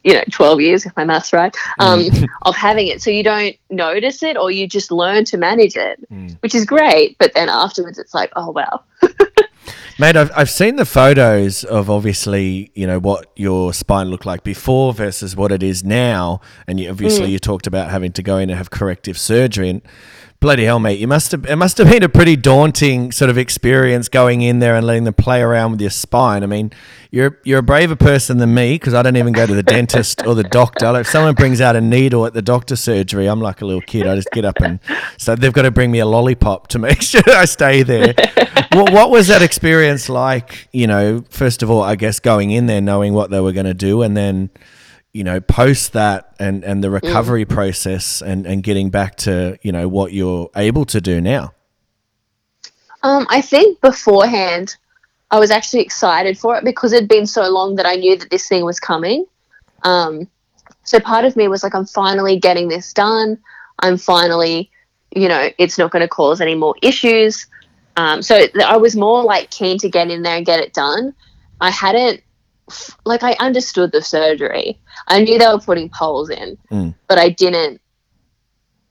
[0.04, 2.04] you know, 12 years if my math's right, um,
[2.42, 3.02] of having it.
[3.02, 5.98] So you don't notice it, or you just learn to manage it,
[6.40, 7.16] which is great.
[7.18, 8.82] But then afterwards, it's like, oh wow.
[9.98, 14.42] Mate, I've, I've seen the photos of obviously, you know, what your spine looked like
[14.42, 16.40] before versus what it is now.
[16.66, 17.32] And you, obviously, Mm.
[17.32, 19.68] you talked about having to go in and have corrective surgery.
[19.68, 19.82] And
[20.40, 23.36] bloody hell, mate, you must have, it must have been a pretty daunting sort of
[23.36, 26.42] experience going in there and letting them play around with your spine.
[26.42, 26.72] I mean,
[27.10, 30.26] you're, you're a braver person than me because I don't even go to the dentist
[30.26, 30.90] or the doctor.
[30.92, 33.82] Like, if someone brings out a needle at the doctor's surgery, I'm like a little
[33.82, 34.06] kid.
[34.06, 34.80] I just get up and
[35.18, 38.14] so they've got to bring me a lollipop to make sure I stay there.
[38.72, 40.68] what, what was that experience like?
[40.72, 43.66] You know, first of all, I guess going in there knowing what they were going
[43.66, 44.48] to do, and then
[45.12, 49.72] you know post that and and the recovery process and and getting back to you
[49.72, 51.52] know what you're able to do now.
[53.02, 54.76] Um, I think beforehand,
[55.30, 58.30] I was actually excited for it because it'd been so long that I knew that
[58.30, 59.24] this thing was coming.
[59.82, 60.28] Um,
[60.84, 63.38] so part of me was like, I'm finally getting this done.
[63.78, 64.70] I'm finally,
[65.14, 67.46] you know, it's not going to cause any more issues.
[67.96, 71.14] Um, so I was more like keen to get in there and get it done.
[71.60, 72.22] I hadn't,
[73.04, 74.78] like, I understood the surgery.
[75.08, 76.94] I knew they were putting poles in, Mm.
[77.08, 77.80] but I didn't.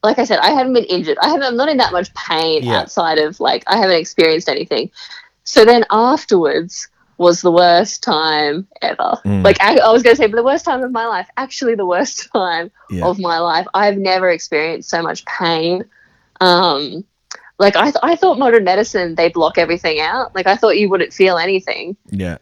[0.01, 1.17] Like I said, I haven't been injured.
[1.21, 1.43] I haven't.
[1.43, 2.79] I'm not in that much pain Yeah.
[2.79, 4.91] outside of like I haven't experienced anything.
[5.43, 6.87] So then afterwards
[7.17, 9.17] was the worst time ever.
[9.25, 9.43] Mm.
[9.43, 11.27] Like I, I was going to say, but the worst time of my life.
[11.35, 13.05] Actually, the worst time Yeah.
[13.07, 13.67] of my life.
[13.73, 15.83] I've never experienced so much pain.
[16.39, 17.03] Um,
[17.57, 20.33] like I, th- I thought modern medicine they block everything out.
[20.33, 22.37] Like I thought you wouldn't feel anything Yeah,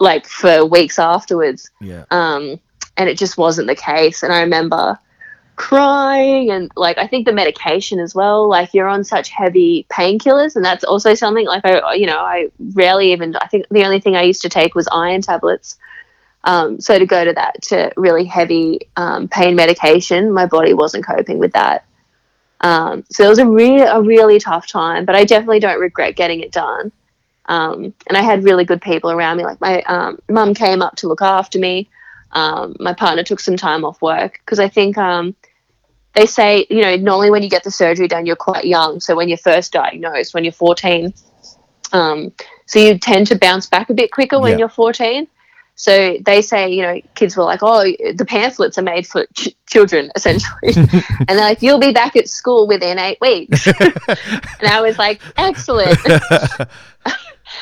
[0.00, 1.70] like for weeks afterwards.
[1.80, 2.60] yeah, Um,
[2.96, 4.22] and it just wasn't the case.
[4.22, 4.98] And I remember
[5.58, 8.48] crying and like I think the medication as well.
[8.48, 12.50] Like you're on such heavy painkillers, and that's also something like I, you know, I
[12.72, 13.36] rarely even.
[13.36, 15.76] I think the only thing I used to take was iron tablets.
[16.44, 21.04] Um, so to go to that to really heavy um, pain medication, my body wasn't
[21.04, 21.84] coping with that.
[22.60, 26.16] Um, so it was a really a really tough time, but I definitely don't regret
[26.16, 26.92] getting it done.
[27.48, 29.44] Um, and I had really good people around me.
[29.44, 31.88] Like my um, mum came up to look after me.
[32.32, 35.34] Um, my partner took some time off work because I think um,
[36.14, 39.00] they say you know normally when you get the surgery done you're quite young.
[39.00, 41.14] So when you're first diagnosed, when you're 14,
[41.92, 42.32] um,
[42.66, 44.58] so you tend to bounce back a bit quicker when Yeah.
[44.58, 45.26] you're 14.
[45.74, 49.54] So they say, you know, kids were like, oh, the pamphlets are made for ch-
[49.68, 50.72] children, essentially.
[50.74, 53.64] and they're like, you'll be back at school within eight weeks.
[53.80, 55.96] and I was like, excellent.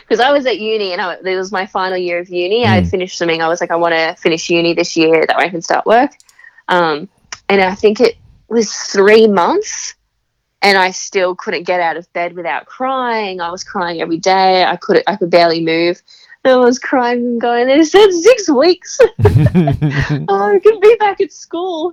[0.00, 2.64] Because I was at uni and I, it was my final year of uni.
[2.64, 3.42] I had finished swimming.
[3.42, 5.24] I was like, I want to finish uni this year.
[5.26, 6.12] That way I can start work.
[6.68, 7.08] Um,
[7.48, 8.16] and I think it
[8.48, 9.94] was three months
[10.62, 13.40] and I still couldn't get out of bed without crying.
[13.40, 14.64] I was crying every day.
[14.64, 16.02] I could I could barely move.
[16.44, 18.98] And I was crying and going, it said six weeks.
[20.28, 21.92] oh, I can be back at school.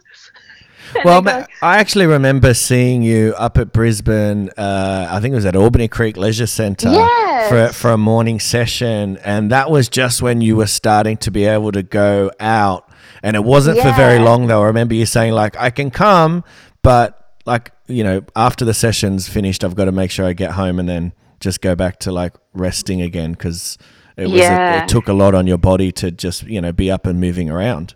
[1.04, 4.50] Well, I ma- go, I actually remember seeing you up at Brisbane.
[4.58, 7.50] Uh, I think it was at Albany Creek Leisure Centre Yes.
[7.50, 11.46] for for a morning session, and that was just when you were starting to be
[11.46, 12.88] able to go out.
[13.22, 14.62] And it wasn't for very long though.
[14.64, 16.44] I remember you saying like, "I can come,
[16.82, 20.52] but like you know, after the session's finished, I've got to make sure I get
[20.52, 23.78] home and then just go back to like resting again because
[24.16, 26.92] it was a, it took a lot on your body to just you know be
[26.92, 27.96] up and moving around."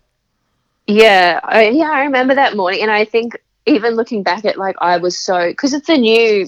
[0.88, 4.76] Yeah, I, yeah, I remember that morning, and I think even looking back at like
[4.80, 6.48] I was so because it's a new,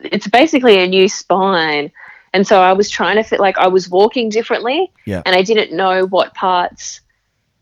[0.00, 1.92] it's basically a new spine,
[2.32, 5.22] and so I was trying to fit like I was walking differently, Yeah.
[5.26, 7.00] and I didn't know what parts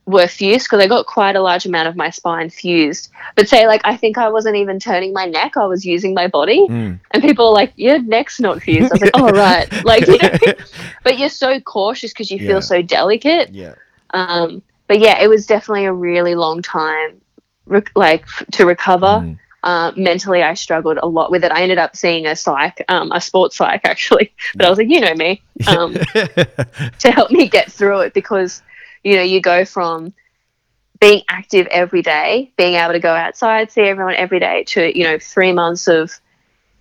[0.06, 3.10] were fused because I got quite a large amount of my spine fused.
[3.36, 6.28] But say like I think I wasn't even turning my neck; I was using my
[6.28, 7.00] body, Mm.
[7.10, 10.18] and people are like, "Your neck's not fused." I was like, "Oh right," like you
[10.22, 10.54] know.
[11.02, 12.46] but you're so cautious because you Yeah.
[12.50, 13.50] feel so delicate.
[13.50, 13.74] Yeah.
[14.10, 17.20] Um, but yeah, it was definitely a really long time,
[17.66, 19.06] rec- like f- to recover.
[19.06, 19.38] Mm.
[19.62, 21.50] Uh, mentally, I struggled a lot with it.
[21.50, 24.90] I ended up seeing a psych, um, a sports psych actually, but I was like,
[24.90, 28.62] you know me, um, to help me get through it because
[29.02, 30.12] you know you go from
[31.00, 35.04] being active every day, being able to go outside, see everyone every day, to you
[35.04, 36.12] know three months of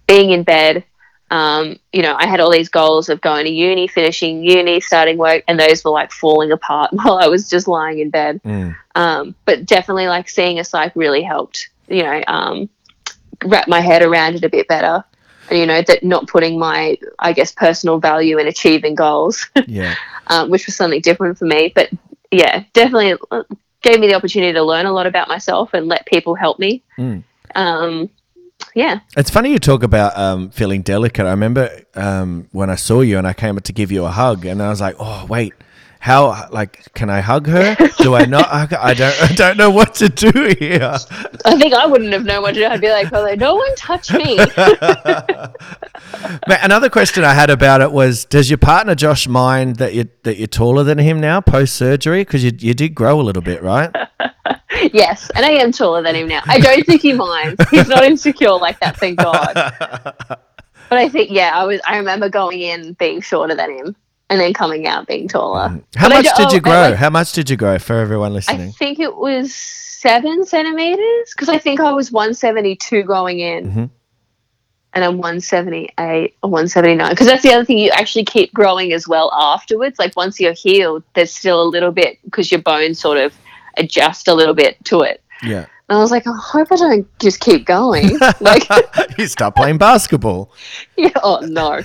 [0.07, 0.83] being in bed.
[1.33, 5.17] Um, you know, I had all these goals of going to uni, finishing uni, starting
[5.17, 8.39] work, and those were like falling apart while I was just lying in bed.
[8.43, 8.75] Mm.
[8.93, 11.69] Um, but definitely, like seeing a psych really helped.
[11.87, 12.69] You know, um,
[13.43, 15.03] wrap my head around it a bit better.
[15.49, 19.95] And, you know, that not putting my, I guess, personal value in achieving goals, Yeah.
[20.27, 21.71] um, which was something different for me.
[21.73, 21.89] But
[22.31, 23.43] yeah, definitely uh,
[23.81, 26.83] gave me the opportunity to learn a lot about myself and let people help me.
[26.97, 27.23] Mm.
[27.55, 28.09] Um,
[28.75, 28.99] yeah.
[29.17, 31.25] It's funny you talk about um, feeling delicate.
[31.25, 34.09] I remember um, when I saw you and I came up to give you a
[34.11, 35.53] hug, and I was like, "Oh, wait,
[35.99, 36.47] how?
[36.51, 37.75] Like, can I hug her?
[37.99, 38.47] Do I not?
[38.49, 38.79] hug her?
[38.79, 39.21] I don't.
[39.21, 40.97] I don't know what to do here."
[41.45, 42.65] I think I wouldn't have known what to do.
[42.65, 44.39] I'd be like, well, no one touch me.
[46.47, 50.09] But another question I had about it was: Does your partner Josh mind that you
[50.23, 52.21] that you're taller than him now post surgery?
[52.21, 53.91] Because you you did grow a little bit, right?
[54.93, 56.41] yes, and I am taller than him now.
[56.45, 57.63] I don't think he minds.
[57.69, 59.53] He's not insecure like that, thank God.
[60.89, 61.81] But I think, yeah, I was.
[61.87, 63.95] I remember going in being shorter than him,
[64.29, 65.81] and then coming out being taller.
[65.95, 66.89] How But much did you grow?
[66.89, 68.67] like, How much did you grow for everyone listening?
[68.69, 73.71] I think it was seven centimeters because I think I was 172 going in.
[73.71, 73.89] Mhm.
[74.95, 77.79] And I'm 178 or 179 because that's the other thing.
[77.79, 79.97] You actually keep growing as well afterwards.
[79.97, 83.33] Like once you're healed, there's still a little bit because your bones sort of
[83.77, 85.21] adjust a little bit to it.
[85.41, 85.65] yeah.
[85.93, 88.17] And I was like, I hope I don't just keep going.
[88.41, 88.67] like,
[89.19, 90.51] you start playing basketball.
[90.97, 91.81] yeah, oh no.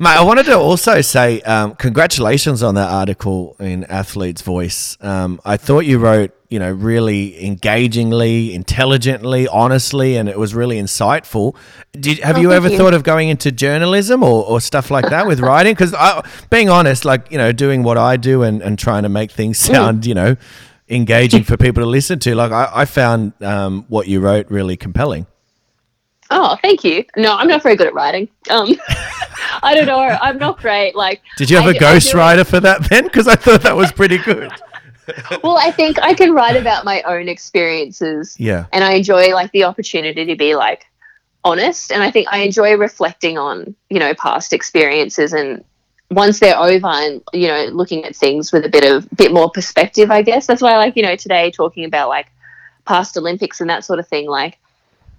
[0.00, 4.98] Mate, I wanted to also say um, congratulations on that article in Athlete's Voice.
[5.00, 10.76] Um, I thought you wrote, you know, really engagingly, intelligently, honestly, and it was really
[10.80, 11.54] insightful.
[11.92, 12.76] Did have Oh, you ever you.
[12.76, 15.74] thought of going into journalism or, or stuff like that with writing?
[15.74, 15.94] Because
[16.50, 19.58] being honest, like you know, doing what I do and, and trying to make things
[19.60, 19.66] Mm.
[19.72, 20.36] sound, you know,
[20.88, 24.76] engaging for people to listen to, like I, I found um, what you wrote really
[24.76, 25.26] compelling.
[26.30, 27.04] Oh, thank you.
[27.16, 28.28] No, I'm not very good at writing.
[28.50, 28.68] Um,
[29.62, 29.98] I don't know.
[29.98, 30.94] I'm not great.
[30.96, 33.04] Like, Did you have I a ghostwriter for that then?
[33.04, 34.50] Because I thought that was pretty good.
[35.42, 38.36] Well, I think I can write about my own experiences.
[38.40, 38.64] Yeah.
[38.72, 40.86] and I enjoy like the opportunity to be like
[41.44, 45.62] honest and I think I enjoy reflecting on you know past experiences and
[46.14, 49.50] once they're over and you know looking at things with a bit of bit more
[49.50, 52.26] perspective I guess that's why I like you know today talking about like
[52.86, 54.58] past Olympics and that sort of thing like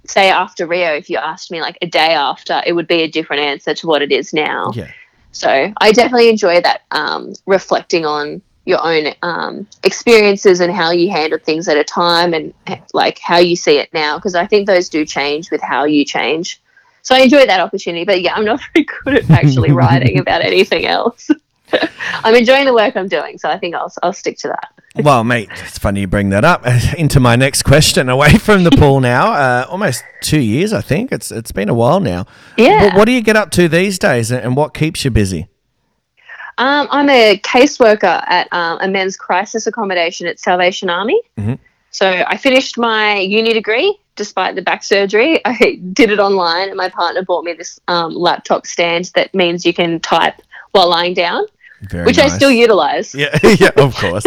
[0.05, 3.07] say after Rio if you asked me like a day after it would be a
[3.07, 4.91] different answer to what it is now Yeah.
[5.31, 11.09] so I definitely enjoy that um, reflecting on your own um, experiences and how you
[11.09, 12.53] handle things at a time and
[12.93, 16.03] like how you see it now because I think those do change with how you
[16.03, 16.59] change.
[17.05, 20.41] So I enjoy that opportunity, but yeah, I'm not very good at actually writing about
[20.41, 21.29] anything else.
[22.23, 24.69] I'm enjoying the work I'm doing, so I think I'll I'll stick to that.
[25.03, 26.65] Well, mate, it's funny you bring that up.
[26.97, 31.11] Into my next question, away from the pool now, uh, almost two years, I think.
[31.11, 32.25] It's it's been a while now.
[32.57, 32.89] Yeah.
[32.89, 35.47] But what do you get up to these days, and what keeps you busy?
[36.57, 41.21] Um, I'm a caseworker at um, a men's crisis accommodation at Salvation Army.
[41.37, 41.59] Mhm.
[41.91, 45.41] So I finished my uni degree despite the back surgery.
[45.45, 49.65] I did it online, and my partner bought me this um, laptop stand that means
[49.65, 51.45] you can type while lying down,
[51.89, 53.15] Very which I still utilize.
[53.15, 54.25] Yeah, yeah, of course.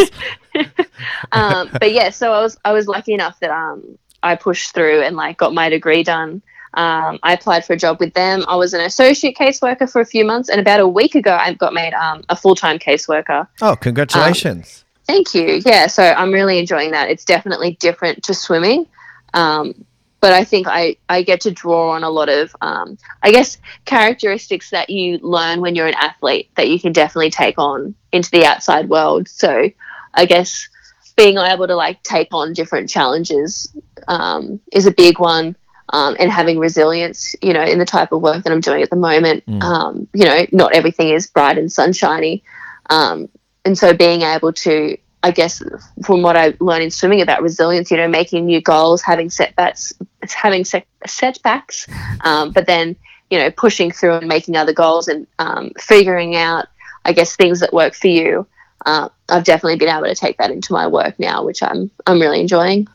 [1.32, 5.02] um, but yeah, so I was I was lucky enough that um, I pushed through
[5.02, 6.42] and like got my degree done.
[6.74, 8.44] Um, I applied for a job with them.
[8.46, 11.54] I was an associate caseworker for a few months, and about a week ago, I
[11.54, 13.46] got made um, a full time caseworker.
[13.60, 14.84] Oh, congratulations!
[15.06, 15.62] Thank you.
[15.64, 17.08] Yeah, so I'm really enjoying that.
[17.10, 18.86] It's definitely different to swimming.
[19.34, 19.84] Um,
[20.20, 23.58] but I think I, I get to draw on a lot of, um, I guess,
[23.84, 28.30] characteristics that you learn when you're an athlete that you can definitely take on into
[28.30, 29.28] the outside world.
[29.28, 29.70] So
[30.14, 30.68] I guess
[31.16, 33.72] being able to like take on different challenges
[34.08, 35.56] um, is a big one.
[35.90, 38.90] Um, and having resilience, you know, in the type of work that I'm doing at
[38.90, 42.44] the moment, um, you know, not everything is bright and sunshiny.
[42.90, 43.30] Um,
[43.64, 45.62] and so being able to I guess
[46.04, 49.92] from what I learned in swimming about resilience, you know, making new goals, having setbacks,
[50.28, 51.86] having set, setbacks,
[52.22, 52.94] um, but then
[53.30, 56.66] you know pushing through and making other goals and um, figuring out,
[57.04, 58.46] I guess, things that work for you.
[58.86, 62.20] Uh, I've definitely been able to take that into my work now, which I'm I'm
[62.20, 62.86] really enjoying.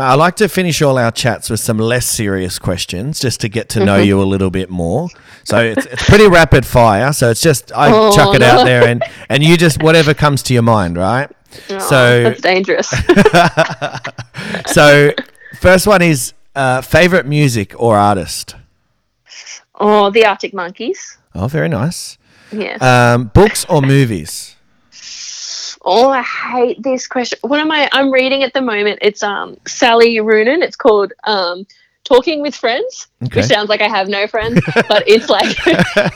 [0.00, 3.68] I like to finish all our chats with some less serious questions just to get
[3.70, 5.08] to know you a little bit more.
[5.42, 7.12] So it's, it's pretty rapid fire.
[7.12, 8.46] So it's just, I Oh, chuck it no.
[8.46, 11.28] out there and, and you just, whatever comes to your mind, right?
[11.70, 12.92] Oh, So- that's dangerous.
[14.66, 15.12] So,
[15.60, 18.54] first one is uh, favorite music or artist?
[19.80, 21.18] oh, the Arctic Monkeys.
[21.34, 22.18] Oh, very nice.
[22.52, 22.80] Yes.
[22.82, 24.56] Um, books or movies?
[25.84, 27.38] Oh, I hate this question.
[27.42, 27.88] What am I?
[27.92, 28.98] I'm reading at the moment.
[29.02, 30.62] It's um Sally Rooney.
[30.64, 31.66] It's called um
[32.08, 33.40] Talking with Friends, Okay.
[33.40, 35.54] which sounds like I have no friends, but it's like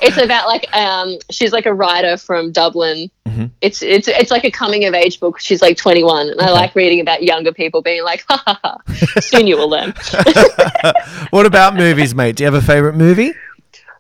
[0.03, 3.11] it's about like um she's like a writer from Dublin.
[3.29, 3.47] Mm-hmm.
[3.61, 5.39] It's it's it's like a coming of age book.
[5.39, 8.79] She's like 21, and I like reading about younger people being like, ha ha ha.
[9.21, 9.93] Soon you will learn.
[11.31, 12.37] What about movies, mate?
[12.37, 13.33] Do you have a favorite movie?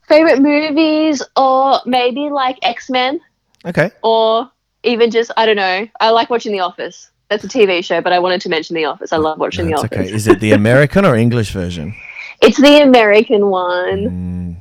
[0.08, 3.20] Favorite movies, or maybe like X Men,
[3.66, 3.90] Okay.
[4.02, 4.50] or
[4.82, 5.86] even just I don't know.
[6.00, 7.10] I like watching The Office.
[7.32, 9.10] That's a TV show, but I wanted to mention The Office.
[9.10, 9.90] I love watching The Office.
[9.98, 10.12] okay.
[10.12, 11.94] Is it the American or English version?
[12.42, 14.56] It's the American one.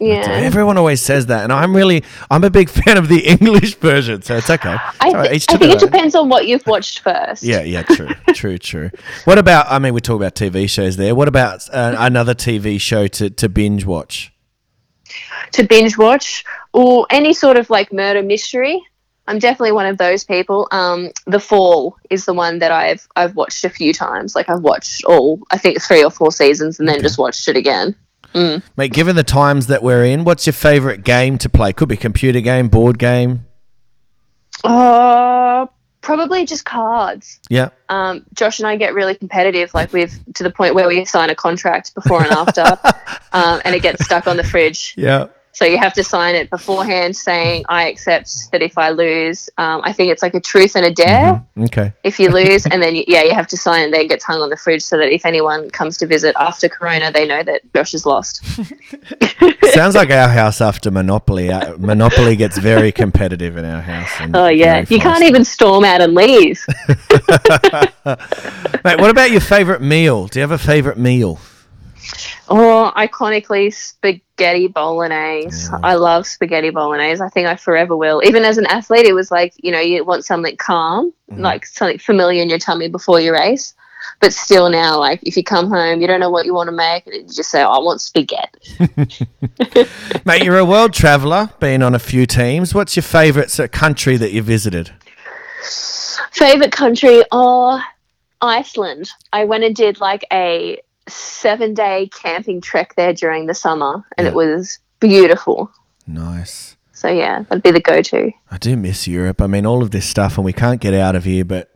[0.00, 0.26] yeah.
[0.26, 4.20] Everyone always says that, and I'm really, I'm a big fan of the English version,
[4.22, 4.76] so it's okay.
[5.00, 5.78] I, All right, I think it own.
[5.78, 7.44] depends on what you've watched first.
[7.44, 8.90] Yeah, yeah, true, true, true.
[9.26, 9.66] What about?
[9.70, 11.14] I mean, we talk about TV shows there.
[11.14, 14.32] What about uh, another TV show to, to binge watch?
[15.52, 18.82] To binge watch or any sort of like murder mystery.
[19.30, 20.66] I'm definitely one of those people.
[20.72, 24.34] Um, the Fall is the one that I've I've watched a few times.
[24.34, 27.56] Like I've watched all I think three or four seasons and then just watched it
[27.56, 27.94] again.
[28.76, 31.72] Mate, given the times that we're in, what's your favorite game to play?
[31.72, 33.46] Could be computer game, board game.
[34.64, 35.66] Uh,
[36.00, 37.38] probably just cards.
[37.48, 37.68] Yeah.
[37.88, 41.30] um, Josh and I get really competitive, like we've to the point where we sign
[41.30, 42.62] a contract before and after,
[43.32, 44.94] um, and it gets stuck on the fridge.
[44.96, 45.28] Yeah.
[45.52, 49.80] So you have to sign it beforehand, saying I accept that if I lose, um,
[49.84, 51.44] I think it's like a truth and a dare.
[51.58, 51.92] Okay.
[52.04, 54.24] If you lose, and then you, yeah, you have to sign, and then it gets
[54.24, 57.42] hung on the fridge so that if anyone comes to visit after Corona, they know
[57.42, 58.44] that Josh is lost.
[59.72, 61.50] Sounds like our house after Monopoly.
[61.50, 64.30] Uh, Monopoly gets very competitive in our house.
[64.34, 66.64] Oh yeah, you can't even storm out and leave.
[68.84, 70.26] Mate, what about your favorite meal?
[70.28, 71.40] Do you have a favorite meal?
[72.48, 74.24] Oh, iconically spaghetti
[74.68, 75.70] bolognese.
[75.82, 77.22] I love spaghetti bolognese.
[77.22, 78.22] I think I forever will.
[78.24, 81.40] Even as an athlete, it was like, you know, you want something calm, mm-hmm.
[81.40, 83.74] like something familiar in your tummy before your race.
[84.20, 86.72] But still now, like if you come home, you don't know what you want to
[86.72, 88.76] make, and you just say, oh, I want spaghetti.
[90.24, 92.74] Mate, you're a world traveller, been on a few teams.
[92.74, 94.90] What's your favourite sort of country that you visited?
[96.32, 97.22] Favorite country?
[97.32, 97.80] Oh,
[98.40, 99.10] Iceland.
[99.32, 100.80] I went and did like a
[101.10, 104.30] seven day camping trek there during the summer, and Yeah.
[104.30, 105.70] it was beautiful.
[106.06, 106.76] Nice.
[106.92, 108.30] So yeah, that'd be the go to.
[108.50, 109.40] I do miss Europe.
[109.40, 111.70] I mean, all of this stuff, and we can't get out of here, but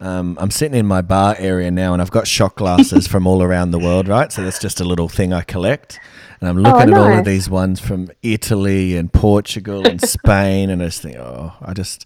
[0.00, 3.42] um, I'm sitting in my bar area now, and I've got shot glasses from all
[3.42, 4.32] around the world, right?
[4.32, 6.00] So that's just a little thing I collect.
[6.40, 10.82] And I'm looking at all of these ones from Italy and Portugal and Spain, and
[10.82, 12.04] I just think, oh, I just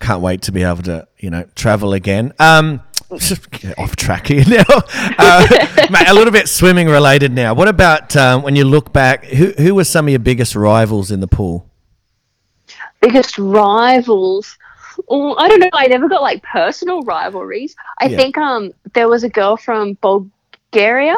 [0.00, 2.32] can't wait to be able to, you know, travel again.
[2.38, 2.80] Um,
[3.16, 4.64] just get off track here now.
[5.18, 5.46] Uh,
[5.90, 7.54] mate, a little bit swimming related now.
[7.54, 9.24] What about um, when you look back?
[9.24, 11.64] Who who were some of your biggest rivals in the pool?
[13.00, 14.58] biggest rivals.
[15.08, 15.70] Oh, I don't know.
[15.72, 17.76] I never got like personal rivalries.
[18.00, 18.16] I Yeah.
[18.16, 21.16] think um there was a girl from Bulgaria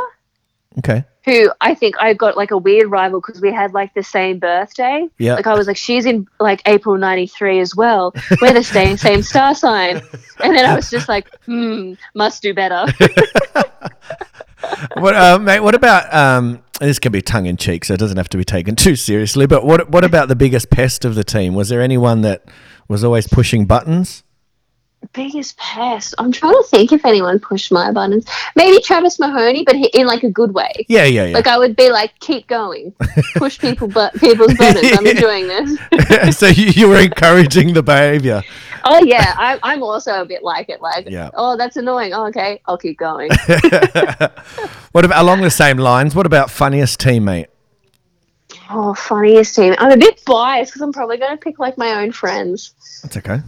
[0.78, 1.04] Okay.
[1.24, 4.38] Who I think I got like a weird rival because we had like the same
[4.38, 5.06] birthday.
[5.18, 5.34] Yeah.
[5.34, 8.14] Like I was like, she's in like April '93 as well.
[8.40, 10.00] We're the same same star sign.
[10.42, 12.86] And then I was just like, hmm, must do better.
[14.96, 15.60] What, uh, mate?
[15.60, 16.98] What about um, this?
[16.98, 19.46] Can be tongue in cheek, so it doesn't have to be taken too seriously.
[19.46, 21.54] But what what about the biggest pest of the team?
[21.54, 22.44] Was there anyone that
[22.88, 24.22] was always pushing buttons?
[25.12, 26.14] Biggest pest.
[26.18, 28.26] I'm trying to think if anyone pushed my buttons.
[28.56, 30.70] Maybe Travis Mahoney, but he, in like a good way.
[30.88, 31.34] Yeah, yeah, yeah.
[31.34, 32.94] Like I would be like, keep going,
[33.36, 34.92] push people, but people's buttons.
[34.96, 36.38] I'm enjoying this.
[36.38, 38.42] so you, you were encouraging the behaviour.
[38.84, 40.80] Oh yeah, I, I'm also a bit like it.
[40.80, 41.30] Like, Yeah.
[41.34, 42.12] oh, that's annoying.
[42.14, 43.30] Oh, okay, I'll keep going.
[44.92, 46.16] What about along the same lines?
[46.16, 47.46] What about funniest teammate?
[48.70, 49.74] oh, funniest team.
[49.78, 52.74] I'm a bit biased because I'm probably going to pick like my own friends.
[53.02, 53.38] That's okay.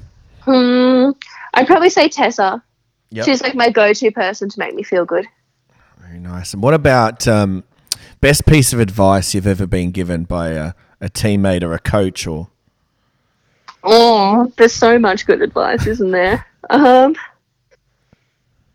[0.42, 1.10] Hmm.
[1.54, 2.62] I'd probably say Tessa.
[3.10, 3.24] Yep.
[3.24, 5.26] She's like my go-to person to make me feel good.
[5.98, 6.54] Very nice.
[6.54, 7.64] And what about um,
[8.20, 12.26] best piece of advice you've ever been given by a, a teammate or a coach
[12.26, 12.48] or?
[13.84, 16.46] Oh, there's so much good advice, isn't there?
[16.70, 17.16] Um.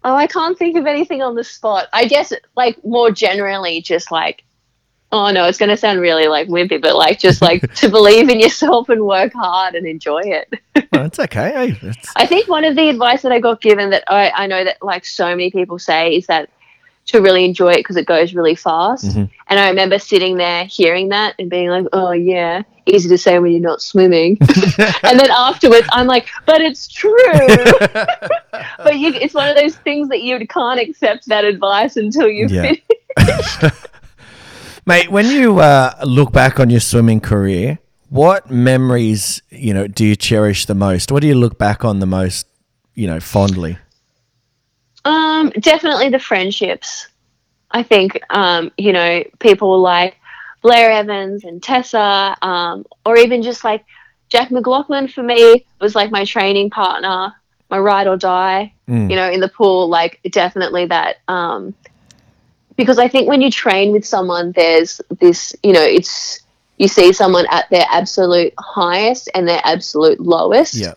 [0.04, 1.88] Oh, I can't think of anything on the spot.
[1.94, 4.44] I guess, like more generally, just like,
[5.12, 8.30] oh no, it's going to sound really like wimpy, but like just like to believe
[8.30, 10.54] in yourself and work hard and enjoy it.
[10.76, 11.70] Oh, well, it's okay.
[11.72, 14.64] It's- I think one of the advice that I got given that I, I know
[14.64, 16.50] that like so many people say is that
[17.08, 19.06] to really enjoy it because it goes really fast.
[19.06, 19.26] Mm-hmm.
[19.48, 23.40] And I remember sitting there hearing that and being like, oh yeah, easy to say
[23.40, 24.38] when you're not swimming.
[25.04, 27.14] and then afterwards, I'm like, but it's true.
[28.52, 32.48] but you, it's one of those things that you can't accept that advice until you
[32.50, 32.74] Yeah.
[33.16, 33.74] finish.
[34.88, 37.78] Mate, when you uh, look back on your swimming career,
[38.10, 41.12] what memories, you know, do you cherish the most?
[41.12, 42.48] What do you look back on the most,
[42.96, 43.78] you know, fondly?
[45.04, 47.10] Um, definitely the friendships.
[47.72, 50.16] I think, um, you know, people like
[50.62, 53.84] Blair Evans and Tessa, um, or even just like
[54.30, 57.34] Jack McLaughlin for me was like my training partner,
[57.70, 59.10] my ride or die, Mm.
[59.10, 61.18] you know, in the pool, like definitely that.
[61.28, 61.74] Um,
[62.78, 66.40] because I think when you train with someone, there's this, you know, it's,
[66.78, 70.76] you see someone at their absolute highest and their absolute lowest.
[70.76, 70.94] Yeah.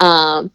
[0.00, 0.50] Um,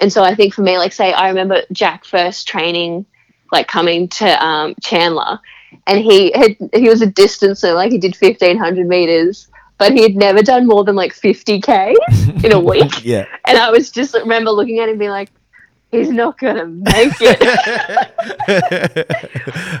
[0.00, 3.04] and so I think for me, like, say, I remember Jack first training,
[3.52, 5.40] like coming to um, Chandler,
[5.86, 10.02] and he had he was a distancer, like he did fifteen hundred meters, but he
[10.02, 11.94] had never done more than like fifty k
[12.44, 13.04] in a week.
[13.04, 13.26] Yeah.
[13.46, 15.30] And I was just remember looking at him, being like,
[15.96, 17.40] he's not gonna make it.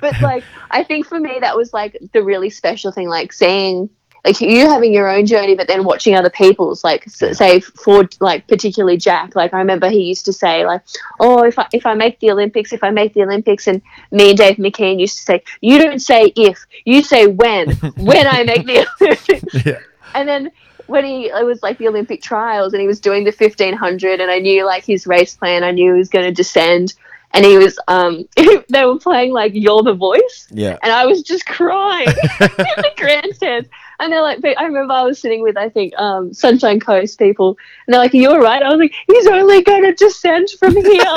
[0.00, 3.90] but like, I think for me, that was like the really special thing, like seeing
[4.26, 6.82] like you having your own journey, but then watching other people's.
[6.82, 10.82] Like, s say for like particularly Jack, like I remember he used to say like,
[11.20, 13.80] "Oh, if I if I make the Olympics, if I make the Olympics," and
[14.10, 17.70] me and Dave McKeon used to say, "You don't say if, you say when.
[18.10, 19.78] when I make the Olympics." Yeah.
[20.14, 20.50] And then
[20.86, 24.20] when he it was like the Olympic trials and he was doing the fifteen hundred
[24.20, 26.94] and I knew like his race plan, I knew he was gonna descend
[27.34, 28.24] and he was um
[28.68, 30.78] they were playing like You're the Voice Yeah.
[30.82, 32.08] and I was just crying
[32.40, 33.68] in the grandstands.
[33.98, 37.56] And they're like, I remember I was sitting with, I think, um, Sunshine Coast people,
[37.86, 38.62] and they're like, you're right?
[38.62, 41.14] I was like, "He's only going to descend from here."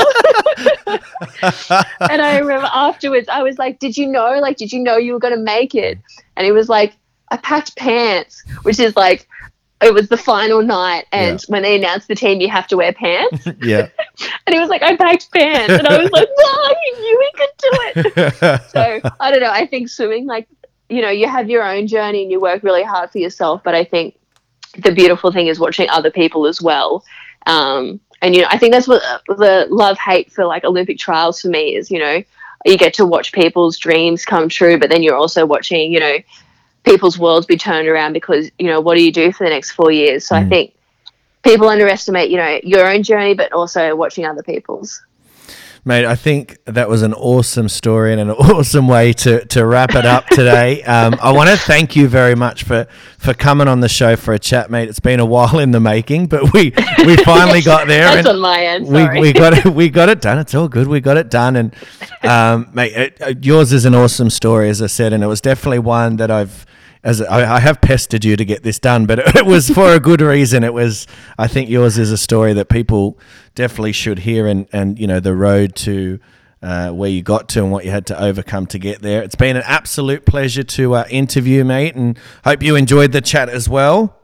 [2.09, 4.39] and I remember afterwards, I was like, "Did you know?
[4.39, 5.97] Like, did you know you were going to make it?"
[6.37, 6.95] And he was like,
[7.29, 9.27] "I packed pants," which is like,
[9.81, 11.45] it was the final night, and Yeah.
[11.47, 13.47] when they announced the team, you have to wear pants.
[13.61, 13.87] Yeah.
[14.45, 17.37] and he was like, "I packed pants," and I was like, "Wow, you knew he
[17.37, 17.69] could do
[18.41, 19.51] it." so I don't know.
[19.51, 20.47] I think swimming, like
[20.89, 23.61] you know, you have your own journey and you work really hard for yourself.
[23.63, 24.15] But I think
[24.77, 27.03] the beautiful thing is watching other people as well.
[27.45, 30.97] Um, and you know, I think that's what uh, the love hate for like Olympic
[30.97, 31.89] trials for me is.
[31.91, 32.23] You know,
[32.65, 36.17] you get to watch people's dreams come true, but then you're also watching, you know,
[36.83, 39.71] people's worlds be turned around because you know, what do you do for the next
[39.71, 40.25] four years?
[40.25, 40.73] So I think
[41.43, 45.01] people underestimate, you know, your own journey, but also watching other people's.
[45.85, 49.95] Mate, I think that was an awesome story and an awesome way to, to wrap
[49.95, 50.83] it up today.
[50.89, 52.87] Um, I want to thank you very much for,
[53.19, 54.89] for coming on the show for a chat, mate.
[54.89, 56.73] It's been a while in the making, but we,
[57.05, 58.15] we finally got there.
[58.15, 58.87] That's on my end.
[58.87, 59.19] we, Sorry.
[59.19, 59.71] we got it.
[59.71, 60.39] We got it done.
[60.39, 60.87] It's all good.
[60.87, 61.55] We got it done.
[61.55, 61.75] And
[62.23, 65.41] um, mate, it, uh, yours is an awesome story, as I said, and it was
[65.41, 66.65] definitely one that I've.
[67.03, 69.99] As I, I have pestered you to get this done, but it, was for a
[69.99, 70.63] good reason.
[70.63, 71.07] It was,
[71.37, 73.17] I think, yours is a story that people
[73.55, 76.19] definitely should hear, and and you know the road to
[76.61, 79.23] uh, where you got to and what you had to overcome to get there.
[79.23, 83.49] It's been an absolute pleasure to uh, interview, mate, and hope you enjoyed the chat
[83.49, 84.18] as well.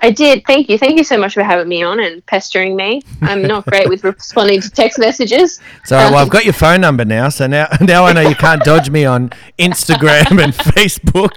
[0.00, 0.44] I did.
[0.46, 0.78] Thank you.
[0.78, 3.02] Thank you so much for having me on and pestering me.
[3.22, 5.60] I'm not great with responding to text messages.
[5.84, 7.28] So well, I've got your phone number now.
[7.28, 11.32] So now, now I know you can't dodge me on Instagram and Facebook.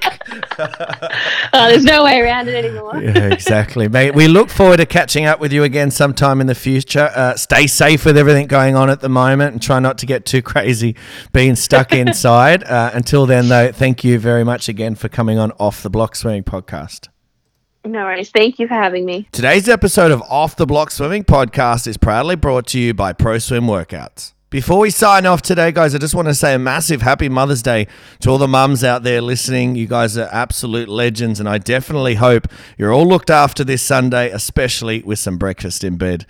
[1.54, 3.02] Uh, there's no way around it anymore.
[3.02, 4.14] Yeah, exactly, mate.
[4.14, 7.12] We look forward to catching up with you again sometime in the future.
[7.16, 10.26] Uh, stay safe with everything going on at the moment, and try not to get
[10.26, 10.96] too crazy
[11.32, 12.64] being stuck inside.
[12.64, 16.16] Uh, until then, though, thank you very much again for coming on Off the Block
[16.16, 17.09] Swimming Podcast.
[17.86, 18.30] No worries.
[18.30, 19.28] Thank you for having me.
[19.32, 23.38] Today's episode of Off the Block Swimming Podcast is proudly brought to you by Pro
[23.38, 24.34] Swim Workouts.
[24.50, 27.62] Before we sign off today, guys, I just want to say a massive happy Mother's
[27.62, 27.88] Day
[28.22, 29.76] to all the mums out there listening.
[29.76, 32.48] You guys are absolute legends, and I definitely hope
[32.78, 36.26] you're all looked after this Sunday, especially with some breakfast in bed.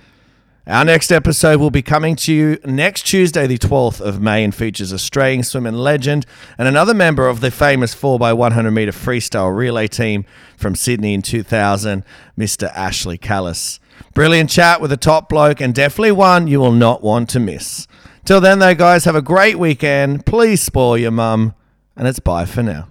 [0.69, 4.53] Our next episode will be coming to you next Tuesday, the 12th of May, and
[4.53, 6.27] features Australian swimming legend
[6.59, 10.25] and another member of the famous 4x100 meter freestyle relay team
[10.57, 12.05] from Sydney in 2000,
[12.37, 12.71] Mr.
[12.75, 13.79] Ashley Callus.
[14.13, 17.87] Brilliant chat with a top bloke, and definitely one you will not want to miss.
[18.23, 20.27] Till then, though, guys, have a great weekend.
[20.27, 21.55] Please spoil your mum,
[21.95, 22.89] and it's bye for now.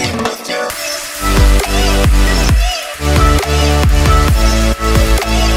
[5.52, 5.57] you.